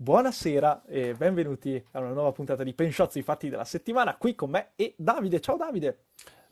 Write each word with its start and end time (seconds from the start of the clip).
Buonasera 0.00 0.84
e 0.86 1.14
benvenuti 1.14 1.84
a 1.90 1.98
una 1.98 2.12
nuova 2.12 2.30
puntata 2.30 2.62
di 2.62 2.72
Pensciozzi 2.72 3.20
fatti 3.20 3.48
della 3.48 3.64
settimana. 3.64 4.16
Qui 4.16 4.36
con 4.36 4.48
me 4.48 4.68
e 4.76 4.94
Davide. 4.96 5.40
Ciao 5.40 5.56
Davide. 5.56 6.04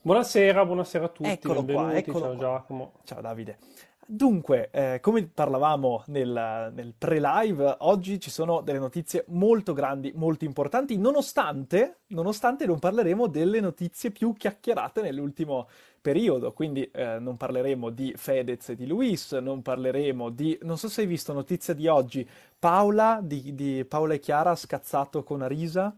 Buonasera, 0.02 0.66
buonasera 0.66 1.04
a 1.04 1.08
tutti, 1.08 1.28
Eccolo 1.30 1.62
qua, 1.62 1.62
benvenuti, 1.62 1.96
eccolo 1.96 2.18
ciao 2.18 2.28
qua. 2.34 2.38
Giacomo. 2.38 2.92
Ciao 3.04 3.20
Davide. 3.20 3.58
Dunque, 4.08 4.68
eh, 4.70 5.00
come 5.00 5.26
parlavamo 5.26 6.04
nel, 6.06 6.70
nel 6.72 6.94
pre-live, 6.96 7.76
oggi 7.80 8.20
ci 8.20 8.30
sono 8.30 8.60
delle 8.60 8.78
notizie 8.78 9.24
molto 9.28 9.72
grandi, 9.72 10.12
molto 10.14 10.44
importanti, 10.44 10.96
nonostante, 10.96 11.98
nonostante 12.08 12.66
non 12.66 12.78
parleremo 12.78 13.26
delle 13.26 13.58
notizie 13.58 14.12
più 14.12 14.32
chiacchierate 14.32 15.02
nell'ultimo 15.02 15.68
periodo. 16.00 16.52
Quindi 16.52 16.88
eh, 16.92 17.18
non 17.18 17.36
parleremo 17.36 17.90
di 17.90 18.14
Fedez 18.16 18.68
e 18.68 18.76
di 18.76 18.86
Luis, 18.86 19.32
non 19.32 19.60
parleremo 19.60 20.30
di... 20.30 20.56
Non 20.62 20.78
so 20.78 20.88
se 20.88 21.00
hai 21.00 21.08
visto 21.08 21.32
notizia 21.32 21.74
di 21.74 21.88
oggi, 21.88 22.26
Paola, 22.56 23.18
di, 23.20 23.56
di 23.56 23.84
Paola 23.84 24.14
e 24.14 24.20
Chiara 24.20 24.54
scazzato 24.54 25.24
con 25.24 25.42
Arisa. 25.42 25.92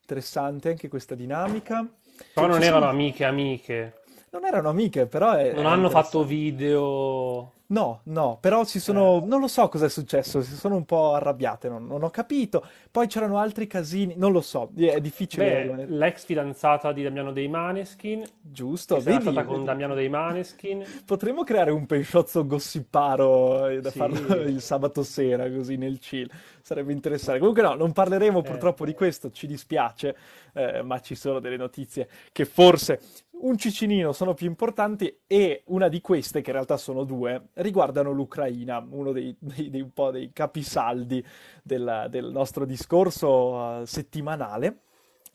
Interessante 0.00 0.68
anche 0.68 0.88
questa 0.88 1.14
dinamica. 1.14 1.86
Però 2.34 2.46
non 2.46 2.62
erano 2.62 2.86
amiche 2.86 3.24
amiche, 3.24 4.02
Non 4.34 4.44
erano 4.46 4.68
amiche, 4.68 5.06
però 5.06 5.34
è, 5.34 5.52
non 5.52 5.66
è 5.66 5.68
hanno 5.68 5.88
fatto 5.90 6.24
video. 6.24 7.52
No, 7.66 8.00
no, 8.06 8.36
però 8.40 8.64
si 8.64 8.78
Eh, 8.78 8.80
sono... 8.80 9.20
Non 9.24 9.38
lo 9.38 9.46
so 9.46 9.68
cosa 9.68 9.86
è 9.86 9.88
successo, 9.88 10.42
si 10.42 10.56
sono 10.56 10.74
un 10.74 10.84
po' 10.84 11.14
arrabbiate, 11.14 11.68
non, 11.68 11.86
non 11.86 12.02
ho 12.02 12.10
capito. 12.10 12.66
Poi 12.90 13.06
c'erano 13.06 13.38
altri 13.38 13.68
casini, 13.68 14.14
non 14.16 14.32
lo 14.32 14.40
so, 14.40 14.72
è 14.76 14.98
Beh, 14.98 15.00
difficile... 15.00 15.86
l'ex 15.86 16.24
fidanzata 16.24 16.92
di 16.92 17.04
Damiano 17.04 17.30
dei 17.32 17.46
Maneskin, 17.46 18.24
Giusto, 18.40 18.98
si 18.98 19.08
era 19.08 19.18
vedi, 19.18 19.30
stata 19.30 19.44
con 19.44 19.54
vedi. 19.54 19.66
Damiano 19.66 19.94
dei 19.94 20.08
Maneskin. 20.08 20.84
Potremmo 21.06 21.44
creare 21.44 21.70
un 21.70 21.86
pensciozzo 21.86 22.44
gossiparo 22.44 23.68
eh, 23.68 23.80
da 23.80 23.90
farlo 23.92 24.16
Sì, 24.16 24.38
il 24.50 24.60
sabato 24.60 25.02
sera, 25.04 25.50
così 25.50 25.76
nel 25.76 25.98
chill. 25.98 26.28
Sarebbe 26.60 26.92
interessante. 26.92 27.38
Comunque 27.38 27.62
no, 27.62 27.74
non 27.74 27.92
parleremo 27.92 28.40
eh, 28.40 28.42
purtroppo 28.42 28.84
di 28.84 28.94
questo, 28.94 29.30
ci 29.30 29.46
dispiace, 29.46 30.16
eh, 30.52 30.82
ma 30.82 31.00
ci 31.00 31.14
sono 31.14 31.40
delle 31.40 31.56
notizie 31.56 32.08
che 32.32 32.44
forse 32.44 33.00
un 33.40 33.56
cicinino 33.58 34.12
sono 34.12 34.34
più 34.34 34.46
importanti 34.46 35.20
e 35.26 35.62
una 35.66 35.88
di 35.88 36.00
queste, 36.00 36.40
che 36.40 36.50
in 36.50 36.56
realtà 36.56 36.76
sono 36.76 37.04
due, 37.04 37.48
riguardano 37.54 38.12
l'Ucraina, 38.12 38.84
uno 38.88 39.12
dei, 39.12 39.34
dei- 39.38 39.70
dei- 39.70 39.80
un 39.80 40.10
dei 40.12 40.32
capisaldi 40.32 41.24
del, 41.62 42.06
del 42.10 42.30
nostro 42.30 42.64
discorso 42.64 43.80
eh, 43.82 43.86
settimanale. 43.86 44.78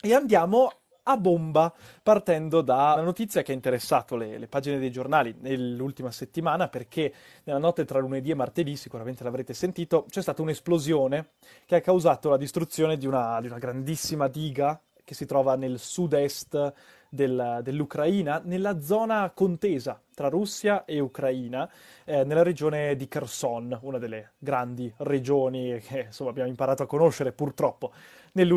E 0.00 0.14
andiamo 0.14 0.70
a 1.02 1.16
bomba, 1.16 1.72
partendo 2.02 2.60
da 2.60 2.92
una 2.94 3.02
notizia 3.02 3.42
che 3.42 3.52
ha 3.52 3.54
interessato 3.54 4.16
le, 4.16 4.38
le 4.38 4.48
pagine 4.48 4.78
dei 4.78 4.90
giornali 4.90 5.34
nell'ultima 5.40 6.10
settimana, 6.10 6.68
perché 6.68 7.12
nella 7.44 7.58
notte 7.58 7.84
tra 7.84 7.98
lunedì 7.98 8.30
e 8.30 8.34
martedì, 8.34 8.76
sicuramente 8.76 9.24
l'avrete 9.24 9.54
sentito, 9.54 10.06
c'è 10.08 10.22
stata 10.22 10.42
un'esplosione 10.42 11.30
che 11.66 11.76
ha 11.76 11.80
causato 11.80 12.28
la 12.28 12.36
distruzione 12.36 12.96
di 12.96 13.06
una, 13.06 13.40
di 13.40 13.46
una 13.46 13.58
grandissima 13.58 14.28
diga 14.28 14.80
che 15.02 15.14
si 15.14 15.26
trova 15.26 15.56
nel 15.56 15.78
sud-est 15.78 16.72
del- 17.10 17.60
dell'Ucraina, 17.62 18.40
nella 18.44 18.80
zona 18.80 19.30
contesa 19.34 20.00
tra 20.14 20.28
Russia 20.28 20.84
e 20.84 21.00
Ucraina, 21.00 21.70
eh, 22.04 22.24
nella 22.24 22.42
regione 22.42 22.96
di 22.96 23.08
Kherson, 23.08 23.78
una 23.82 23.98
delle 23.98 24.32
grandi 24.38 24.92
regioni 24.98 25.78
che 25.80 26.04
insomma, 26.06 26.30
abbiamo 26.30 26.48
imparato 26.48 26.84
a 26.84 26.86
conoscere 26.86 27.32
purtroppo 27.32 27.92
negli 28.32 28.52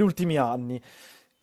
ultimi 0.00 0.36
anni. 0.36 0.82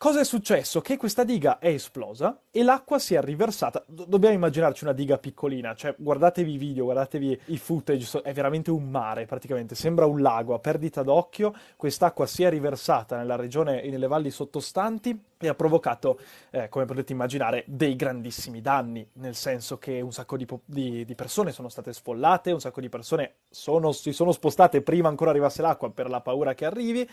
Cosa 0.02 0.20
è 0.20 0.24
successo? 0.24 0.80
Che 0.80 0.96
questa 0.96 1.24
diga 1.24 1.58
è 1.58 1.66
esplosa 1.66 2.40
e 2.50 2.62
l'acqua 2.62 2.98
si 2.98 3.12
è 3.12 3.20
riversata. 3.20 3.84
Do- 3.86 4.06
dobbiamo 4.06 4.34
immaginarci 4.34 4.84
una 4.84 4.94
diga 4.94 5.18
piccolina, 5.18 5.74
cioè 5.74 5.94
guardatevi 5.98 6.54
i 6.54 6.56
video, 6.56 6.84
guardatevi 6.84 7.40
i 7.48 7.58
footage, 7.58 8.22
è 8.22 8.32
veramente 8.32 8.70
un 8.70 8.88
mare 8.88 9.26
praticamente, 9.26 9.74
sembra 9.74 10.06
un 10.06 10.22
lago 10.22 10.54
a 10.54 10.58
perdita 10.58 11.02
d'occhio. 11.02 11.54
Quest'acqua 11.76 12.24
si 12.24 12.42
è 12.44 12.48
riversata 12.48 13.18
nella 13.18 13.36
regione 13.36 13.82
e 13.82 13.90
nelle 13.90 14.06
valli 14.06 14.30
sottostanti 14.30 15.22
e 15.36 15.48
ha 15.48 15.54
provocato, 15.54 16.18
eh, 16.48 16.70
come 16.70 16.86
potete 16.86 17.12
immaginare, 17.12 17.64
dei 17.66 17.94
grandissimi 17.94 18.62
danni, 18.62 19.06
nel 19.16 19.34
senso 19.34 19.76
che 19.76 20.00
un 20.00 20.12
sacco 20.12 20.38
di, 20.38 20.46
po- 20.46 20.62
di- 20.64 21.04
di 21.04 21.14
persone 21.14 21.52
sono 21.52 21.68
state 21.68 21.92
sfollate, 21.92 22.52
un 22.52 22.60
sacco 22.60 22.80
di 22.80 22.88
persone 22.88 23.34
sono- 23.50 23.92
si 23.92 24.12
sono 24.12 24.32
spostate 24.32 24.80
prima 24.80 25.08
ancora 25.08 25.28
arrivasse 25.28 25.60
l'acqua 25.60 25.90
per 25.90 26.08
la 26.08 26.22
paura 26.22 26.54
che 26.54 26.64
arrivi. 26.64 27.06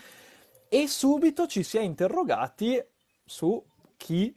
E 0.68 0.86
subito 0.86 1.46
ci 1.46 1.62
si 1.62 1.78
è 1.78 1.80
interrogati 1.80 2.82
su 3.24 3.62
chi 3.96 4.34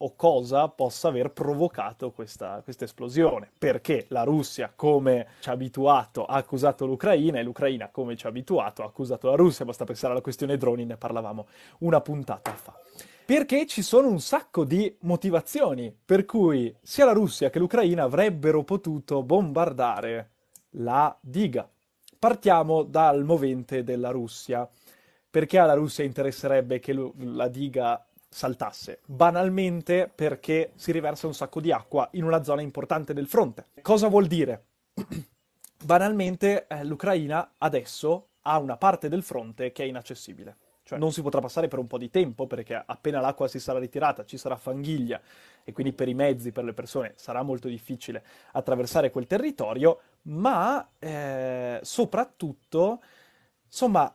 o 0.00 0.14
cosa 0.14 0.68
possa 0.68 1.08
aver 1.08 1.32
provocato 1.32 2.12
questa, 2.12 2.60
questa 2.62 2.84
esplosione. 2.84 3.50
Perché 3.58 4.06
la 4.10 4.22
Russia, 4.22 4.72
come 4.74 5.26
ci 5.40 5.48
ha 5.48 5.52
abituato, 5.52 6.24
ha 6.24 6.36
accusato 6.36 6.86
l'Ucraina 6.86 7.38
e 7.38 7.42
l'Ucraina, 7.42 7.88
come 7.88 8.16
ci 8.16 8.26
ha 8.26 8.28
abituato, 8.28 8.82
ha 8.82 8.86
accusato 8.86 9.28
la 9.28 9.34
Russia. 9.34 9.64
Basta 9.64 9.84
pensare 9.84 10.12
alla 10.12 10.22
questione 10.22 10.56
droni, 10.56 10.84
ne 10.84 10.96
parlavamo 10.96 11.46
una 11.78 12.00
puntata 12.00 12.52
fa. 12.52 12.78
Perché 13.24 13.66
ci 13.66 13.82
sono 13.82 14.08
un 14.08 14.20
sacco 14.20 14.64
di 14.64 14.96
motivazioni 15.00 15.94
per 16.04 16.24
cui 16.24 16.74
sia 16.80 17.04
la 17.04 17.12
Russia 17.12 17.50
che 17.50 17.58
l'Ucraina 17.58 18.04
avrebbero 18.04 18.62
potuto 18.62 19.22
bombardare 19.22 20.30
la 20.70 21.16
diga. 21.20 21.68
Partiamo 22.18 22.84
dal 22.84 23.24
movente 23.24 23.82
della 23.84 24.10
Russia. 24.10 24.68
Perché 25.38 25.58
alla 25.58 25.74
Russia 25.74 26.02
interesserebbe 26.02 26.80
che 26.80 26.92
lu- 26.92 27.14
la 27.16 27.46
diga 27.46 28.04
saltasse? 28.28 29.02
Banalmente 29.06 30.10
perché 30.12 30.72
si 30.74 30.90
riversa 30.90 31.28
un 31.28 31.34
sacco 31.34 31.60
di 31.60 31.70
acqua 31.70 32.08
in 32.14 32.24
una 32.24 32.42
zona 32.42 32.60
importante 32.60 33.14
del 33.14 33.28
fronte. 33.28 33.66
Cosa 33.80 34.08
vuol 34.08 34.26
dire? 34.26 34.64
Banalmente 35.84 36.66
eh, 36.66 36.84
l'Ucraina 36.84 37.52
adesso 37.58 38.30
ha 38.42 38.58
una 38.58 38.76
parte 38.76 39.08
del 39.08 39.22
fronte 39.22 39.70
che 39.70 39.84
è 39.84 39.86
inaccessibile. 39.86 40.56
Cioè 40.82 40.98
non 40.98 41.12
si 41.12 41.22
potrà 41.22 41.40
passare 41.40 41.68
per 41.68 41.78
un 41.78 41.86
po' 41.86 41.98
di 41.98 42.10
tempo 42.10 42.48
perché 42.48 42.82
appena 42.84 43.20
l'acqua 43.20 43.46
si 43.46 43.60
sarà 43.60 43.78
ritirata 43.78 44.24
ci 44.24 44.38
sarà 44.38 44.56
fanghiglia 44.56 45.20
e 45.62 45.70
quindi 45.70 45.92
per 45.92 46.08
i 46.08 46.14
mezzi, 46.14 46.50
per 46.50 46.64
le 46.64 46.72
persone 46.72 47.12
sarà 47.14 47.42
molto 47.42 47.68
difficile 47.68 48.24
attraversare 48.54 49.12
quel 49.12 49.28
territorio, 49.28 50.00
ma 50.22 50.94
eh, 50.98 51.78
soprattutto, 51.84 53.02
insomma, 53.66 54.12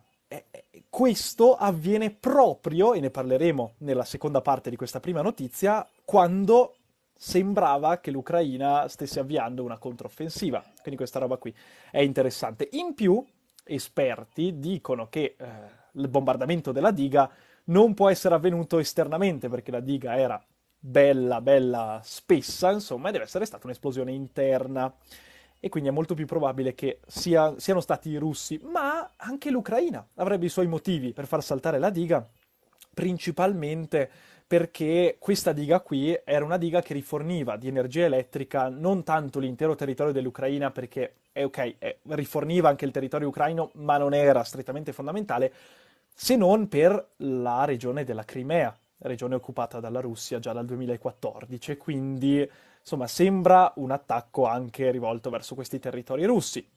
questo 0.90 1.56
avviene 1.56 2.12
proprio, 2.12 2.94
e 2.94 3.00
ne 3.00 3.10
parleremo 3.10 3.74
nella 3.80 4.06
seconda 4.06 4.42
parte 4.42 4.70
di 4.70 4.76
questa 4.76 5.00
prima 5.00 5.22
notizia, 5.22 5.88
quando 6.06 6.76
sembrava 7.16 8.00
che 8.00 8.12
l'Ucraina 8.12 8.88
stesse 8.88 9.20
avviando 9.20 9.64
una 9.64 9.78
controffensiva. 9.78 10.62
Quindi 10.82 10.98
questa 10.98 11.20
roba 11.20 11.38
qui 11.38 11.56
è 11.92 12.02
interessante. 12.02 12.68
In 12.72 12.94
più, 12.94 13.24
esperti 13.66 14.60
dicono 14.60 15.08
che 15.08 15.36
eh, 15.38 15.46
il 15.94 16.08
bombardamento 16.08 16.72
della 16.72 16.92
diga 16.92 17.30
non 17.66 17.94
può 17.94 18.10
essere 18.10 18.36
avvenuto 18.36 18.78
esternamente 18.78 19.48
perché 19.48 19.72
la 19.72 19.80
diga 19.80 20.18
era 20.18 20.44
bella, 20.78 21.40
bella 21.40 22.02
spessa, 22.04 22.72
insomma, 22.72 23.08
e 23.08 23.12
deve 23.14 23.24
essere 23.24 23.46
stata 23.46 23.68
un'esplosione 23.68 24.12
interna. 24.12 24.94
E 25.64 25.70
quindi 25.70 25.88
è 25.88 25.94
molto 25.94 26.14
più 26.14 26.26
probabile 26.26 26.76
che 26.76 27.00
sia- 27.08 27.54
siano 27.58 27.80
stati 27.80 28.10
i 28.10 28.18
russi, 28.18 28.60
ma 28.64 29.12
anche 29.16 29.50
l'Ucraina 29.50 30.06
avrebbe 30.16 30.48
i 30.48 30.50
suoi 30.50 30.68
motivi 30.68 31.14
per 31.14 31.26
far 31.26 31.42
saltare 31.42 31.80
la 31.80 31.90
diga, 31.90 32.28
principalmente 32.94 34.12
perché 34.46 35.16
questa 35.20 35.54
diga 35.54 35.80
qui 35.80 36.20
era 36.26 36.44
una 36.44 36.58
diga 36.58 36.82
che 36.82 36.94
riforniva 36.94 37.56
di 37.56 37.70
energia 37.70 38.04
elettrica 38.04 38.68
non 38.68 39.04
tanto 39.04 39.40
l'intero 39.40 39.74
territorio 39.74 40.12
dell'Ucraina, 40.12 40.70
perché 40.70 41.14
è 41.32 41.46
ok, 41.46 41.76
eh, 41.80 42.00
riforniva 42.10 42.68
anche 42.68 42.84
il 42.84 42.92
territorio 42.92 43.30
ucraino, 43.30 43.72
ma 43.76 43.98
non 43.98 44.14
era 44.14 44.44
strettamente 44.44 44.92
fondamentale, 44.92 45.54
se 46.14 46.36
non 46.36 46.68
per 46.68 47.12
la 47.20 47.64
regione 47.64 48.04
della 48.04 48.26
Crimea, 48.26 48.78
regione 49.04 49.36
occupata 49.36 49.80
dalla 49.80 50.02
Russia 50.02 50.40
già 50.40 50.54
dal 50.54 50.66
2014, 50.66 51.72
e 51.72 51.78
quindi 51.78 52.50
insomma 52.80 53.08
sembra 53.08 53.72
un 53.78 53.92
attacco 53.92 54.46
anche 54.46 54.92
rivolto 54.92 55.30
verso 55.30 55.56
questi 55.56 55.80
territori 55.80 56.26
russi. 56.26 56.68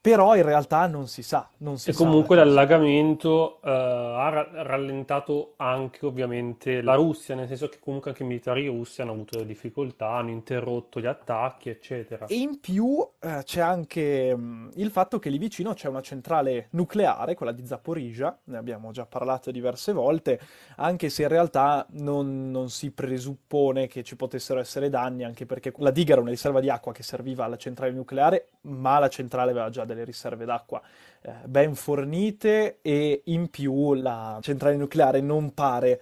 Però 0.00 0.36
in 0.36 0.42
realtà 0.42 0.86
non 0.86 1.06
si 1.08 1.22
sa, 1.22 1.48
non 1.58 1.78
si 1.78 1.90
E 1.90 1.92
sa. 1.92 2.04
comunque 2.04 2.36
l'allagamento 2.36 3.60
eh, 3.62 3.70
ha 3.70 4.28
ra- 4.28 4.62
rallentato 4.62 5.54
anche 5.56 6.06
ovviamente 6.06 6.82
la 6.82 6.94
Russia, 6.94 7.34
nel 7.34 7.48
senso 7.48 7.68
che 7.68 7.78
comunque 7.80 8.10
anche 8.10 8.22
i 8.22 8.26
militari 8.26 8.66
russi 8.68 9.02
hanno 9.02 9.12
avuto 9.12 9.36
delle 9.36 9.48
difficoltà, 9.48 10.10
hanno 10.10 10.30
interrotto 10.30 11.00
gli 11.00 11.06
attacchi, 11.06 11.68
eccetera. 11.70 12.26
E 12.26 12.36
in 12.36 12.60
più 12.60 13.06
eh, 13.20 13.40
c'è 13.42 13.60
anche 13.60 14.36
mh, 14.36 14.72
il 14.76 14.90
fatto 14.90 15.18
che 15.18 15.30
lì 15.30 15.38
vicino 15.38 15.72
c'è 15.72 15.88
una 15.88 16.02
centrale 16.02 16.68
nucleare, 16.72 17.34
quella 17.34 17.52
di 17.52 17.66
Zaporizhia, 17.66 18.38
ne 18.44 18.56
abbiamo 18.58 18.90
già 18.92 19.06
parlato 19.06 19.50
diverse 19.50 19.92
volte, 19.92 20.38
anche 20.76 21.08
se 21.08 21.22
in 21.22 21.28
realtà 21.28 21.86
non, 21.92 22.50
non 22.50 22.68
si 22.68 22.90
presuppone 22.92 23.86
che 23.86 24.02
ci 24.04 24.14
potessero 24.14 24.60
essere 24.60 24.90
danni, 24.90 25.24
anche 25.24 25.46
perché 25.46 25.72
la 25.78 25.90
diga 25.90 26.12
era 26.12 26.20
una 26.20 26.30
riserva 26.30 26.60
di 26.60 26.68
acqua 26.68 26.92
che 26.92 27.02
serviva 27.02 27.44
alla 27.46 27.56
centrale 27.56 27.92
nucleare, 27.92 28.50
ma 28.62 28.98
la 28.98 29.08
centrale 29.08 29.50
aveva 29.50 29.70
già 29.70 29.86
delle 29.86 29.97
riserve 30.04 30.44
d'acqua 30.44 30.80
eh, 31.22 31.32
ben 31.44 31.74
fornite 31.74 32.78
e 32.82 33.22
in 33.24 33.48
più 33.48 33.94
la 33.94 34.38
centrale 34.40 34.76
nucleare 34.76 35.20
non 35.20 35.52
pare 35.54 36.00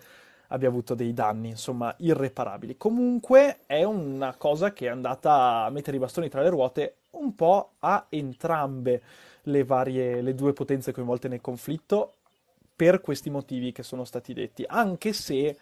abbia 0.49 0.69
avuto 0.69 0.95
dei 0.95 1.13
danni, 1.13 1.49
insomma, 1.49 1.95
irreparabili. 1.99 2.77
Comunque 2.77 3.61
è 3.67 3.83
una 3.83 4.35
cosa 4.37 4.73
che 4.73 4.87
è 4.87 4.91
andata 4.91 5.65
a 5.65 5.71
mettere 5.71 5.97
i 5.97 6.01
bastoni 6.01 6.29
tra 6.29 6.43
le 6.43 6.51
ruote 6.51 6.97
un 7.11 7.35
po' 7.35 7.73
a 7.81 8.07
entrambe 8.09 9.03
le 9.45 9.65
varie, 9.65 10.21
le 10.23 10.35
due 10.35 10.53
potenze 10.53 10.93
coinvolte 10.93 11.29
nel 11.29 11.41
conflitto 11.41 12.15
per 12.75 13.01
questi 13.01 13.31
motivi 13.31 13.73
che 13.73 13.83
sono 13.83 14.05
stati 14.05 14.35
detti, 14.35 14.65
anche 14.67 15.13
se, 15.13 15.57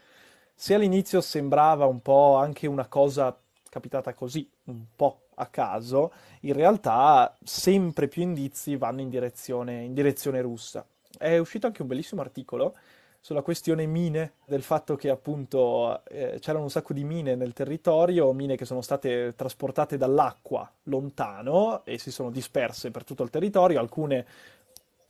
se 0.54 0.75
all'inizio 0.75 1.20
sembrava 1.20 1.87
un 1.87 2.00
po' 2.00 2.37
anche 2.37 2.66
una 2.66 2.87
cosa 2.87 3.37
capitata 3.75 4.15
così, 4.15 4.49
un 4.67 4.85
po' 4.94 5.23
a 5.35 5.47
caso, 5.47 6.12
in 6.43 6.53
realtà 6.53 7.37
sempre 7.43 8.06
più 8.06 8.23
indizi 8.23 8.76
vanno 8.76 9.00
in 9.00 9.09
direzione, 9.09 9.82
in 9.82 9.94
direzione 9.94 10.41
russa. 10.41 10.87
È 11.19 11.37
uscito 11.38 11.67
anche 11.67 11.82
un 11.82 11.88
bellissimo 11.88 12.21
articolo 12.21 12.76
sulla 13.19 13.43
questione 13.43 13.87
mine, 13.87 14.35
del 14.47 14.62
fatto 14.62 14.94
che 14.94 15.11
appunto 15.11 16.05
eh, 16.05 16.38
c'erano 16.38 16.65
un 16.65 16.71
sacco 16.71 16.93
di 16.93 17.03
mine 17.03 17.35
nel 17.35 17.53
territorio, 17.53 18.32
mine 18.32 18.55
che 18.55 18.65
sono 18.65 18.81
state 18.81 19.32
trasportate 19.35 19.97
dall'acqua 19.97 20.71
lontano 20.85 21.85
e 21.85 21.99
si 21.99 22.12
sono 22.12 22.31
disperse 22.31 22.93
per 22.93 23.03
tutto 23.03 23.25
il 23.25 23.31
territorio, 23.31 23.81
alcune 23.81 24.25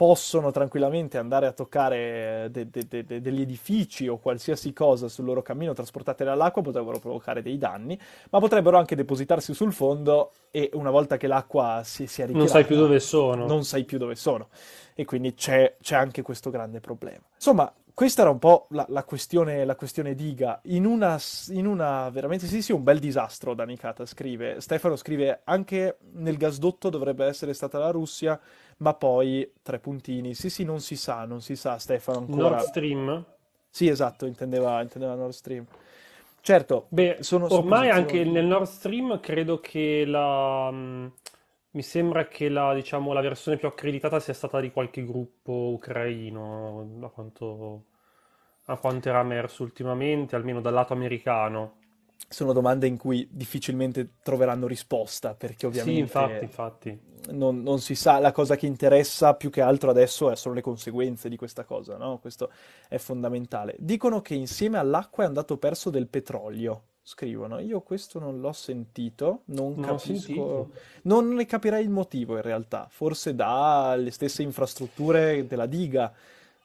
possono 0.04 0.50
tranquillamente 0.50 1.16
andare 1.16 1.46
a 1.46 1.52
toccare 1.52 2.48
de- 2.50 2.68
de- 2.68 2.86
de- 2.86 3.22
degli 3.22 3.40
edifici 3.40 4.06
o 4.06 4.18
qualsiasi 4.18 4.74
cosa 4.74 5.08
sul 5.08 5.24
loro 5.24 5.40
cammino 5.40 5.72
trasportate 5.72 6.24
dall'acqua, 6.24 6.60
potrebbero 6.60 6.98
provocare 6.98 7.40
dei 7.40 7.56
danni, 7.56 7.98
ma 8.28 8.38
potrebbero 8.38 8.76
anche 8.76 8.94
depositarsi 8.96 9.54
sul 9.54 9.72
fondo 9.72 10.32
e 10.50 10.68
una 10.74 10.90
volta 10.90 11.16
che 11.16 11.26
l'acqua 11.26 11.80
si, 11.84 12.06
si 12.06 12.20
è 12.20 12.26
ritirata... 12.26 12.44
Non 12.44 12.48
sai 12.48 12.66
più 12.66 12.76
dove 12.76 13.00
sono. 13.00 13.46
Non 13.46 13.64
sai 13.64 13.84
più 13.84 13.96
dove 13.96 14.14
sono. 14.14 14.48
E 14.94 15.06
quindi 15.06 15.32
c'è, 15.32 15.76
c'è 15.80 15.96
anche 15.96 16.20
questo 16.20 16.50
grande 16.50 16.80
problema. 16.80 17.24
Insomma, 17.34 17.72
questa 17.94 18.22
era 18.22 18.30
un 18.30 18.40
po' 18.40 18.66
la, 18.70 18.84
la, 18.88 19.04
questione, 19.04 19.64
la 19.64 19.76
questione, 19.76 20.16
diga. 20.16 20.60
In 20.64 20.84
una, 20.84 21.16
in 21.50 21.66
una, 21.66 22.10
veramente 22.10 22.46
sì, 22.46 22.60
sì, 22.60 22.72
un 22.72 22.82
bel 22.82 22.98
disastro. 22.98 23.54
Danicata 23.54 24.04
scrive. 24.04 24.60
Stefano 24.60 24.96
scrive 24.96 25.42
anche 25.44 25.98
nel 26.14 26.36
gasdotto 26.36 26.90
dovrebbe 26.90 27.24
essere 27.24 27.54
stata 27.54 27.78
la 27.78 27.90
Russia, 27.90 28.38
ma 28.78 28.94
poi 28.94 29.48
tre 29.62 29.78
puntini. 29.78 30.34
Sì, 30.34 30.50
sì, 30.50 30.64
non 30.64 30.80
si 30.80 30.96
sa, 30.96 31.24
non 31.24 31.40
si 31.40 31.54
sa. 31.54 31.78
Stefano 31.78 32.18
ancora. 32.18 32.48
Nord 32.48 32.64
Stream? 32.64 33.24
Sì, 33.70 33.86
esatto, 33.88 34.26
intendeva, 34.26 34.82
intendeva 34.82 35.14
Nord 35.14 35.32
Stream. 35.32 35.64
Certo, 36.40 36.86
beh, 36.88 37.18
sono 37.20 37.46
ormai 37.48 37.90
anche 37.90 38.24
nel 38.24 38.44
Nord 38.44 38.66
Stream 38.66 39.20
credo 39.20 39.60
che 39.60 40.04
la. 40.04 40.68
Mi 41.74 41.82
sembra 41.82 42.28
che 42.28 42.48
la, 42.48 42.72
diciamo, 42.72 43.12
la 43.12 43.20
versione 43.20 43.56
più 43.56 43.66
accreditata 43.66 44.20
sia 44.20 44.32
stata 44.32 44.60
di 44.60 44.70
qualche 44.70 45.04
gruppo 45.04 45.72
ucraino, 45.74 47.00
a 47.02 47.08
quanto, 47.08 47.84
a 48.66 48.76
quanto 48.76 49.08
era 49.08 49.18
emerso 49.18 49.64
ultimamente, 49.64 50.36
almeno 50.36 50.60
dal 50.60 50.72
lato 50.72 50.92
americano. 50.92 51.78
Sono 52.28 52.52
domande 52.52 52.86
in 52.86 52.96
cui 52.96 53.26
difficilmente 53.28 54.18
troveranno 54.22 54.68
risposta, 54.68 55.34
perché 55.34 55.66
ovviamente... 55.66 55.96
Sì, 55.96 56.00
infatti, 56.00 56.44
infatti. 56.44 57.00
Non, 57.32 57.60
non, 57.62 57.80
si 57.80 57.96
sa, 57.96 58.20
la 58.20 58.30
cosa 58.30 58.54
che 58.54 58.66
interessa 58.66 59.34
più 59.34 59.50
che 59.50 59.60
altro 59.60 59.90
adesso 59.90 60.32
sono 60.36 60.54
le 60.54 60.60
conseguenze 60.60 61.28
di 61.28 61.36
questa 61.36 61.64
cosa, 61.64 61.96
no? 61.96 62.18
Questo 62.18 62.52
è 62.88 62.98
fondamentale. 62.98 63.74
Dicono 63.80 64.20
che 64.20 64.34
insieme 64.34 64.78
all'acqua 64.78 65.24
è 65.24 65.26
andato 65.26 65.56
perso 65.56 65.90
del 65.90 66.06
petrolio 66.06 66.82
scrivono. 67.04 67.58
Io 67.60 67.82
questo 67.82 68.18
non 68.18 68.40
l'ho 68.40 68.52
sentito, 68.52 69.42
non, 69.46 69.74
non 69.76 69.96
capisco, 69.96 70.70
non 71.02 71.28
ne 71.34 71.44
capirei 71.44 71.82
il 71.84 71.90
motivo 71.90 72.36
in 72.36 72.42
realtà, 72.42 72.86
forse 72.88 73.34
dalle 73.34 74.10
stesse 74.10 74.42
infrastrutture 74.42 75.46
della 75.46 75.66
diga, 75.66 76.12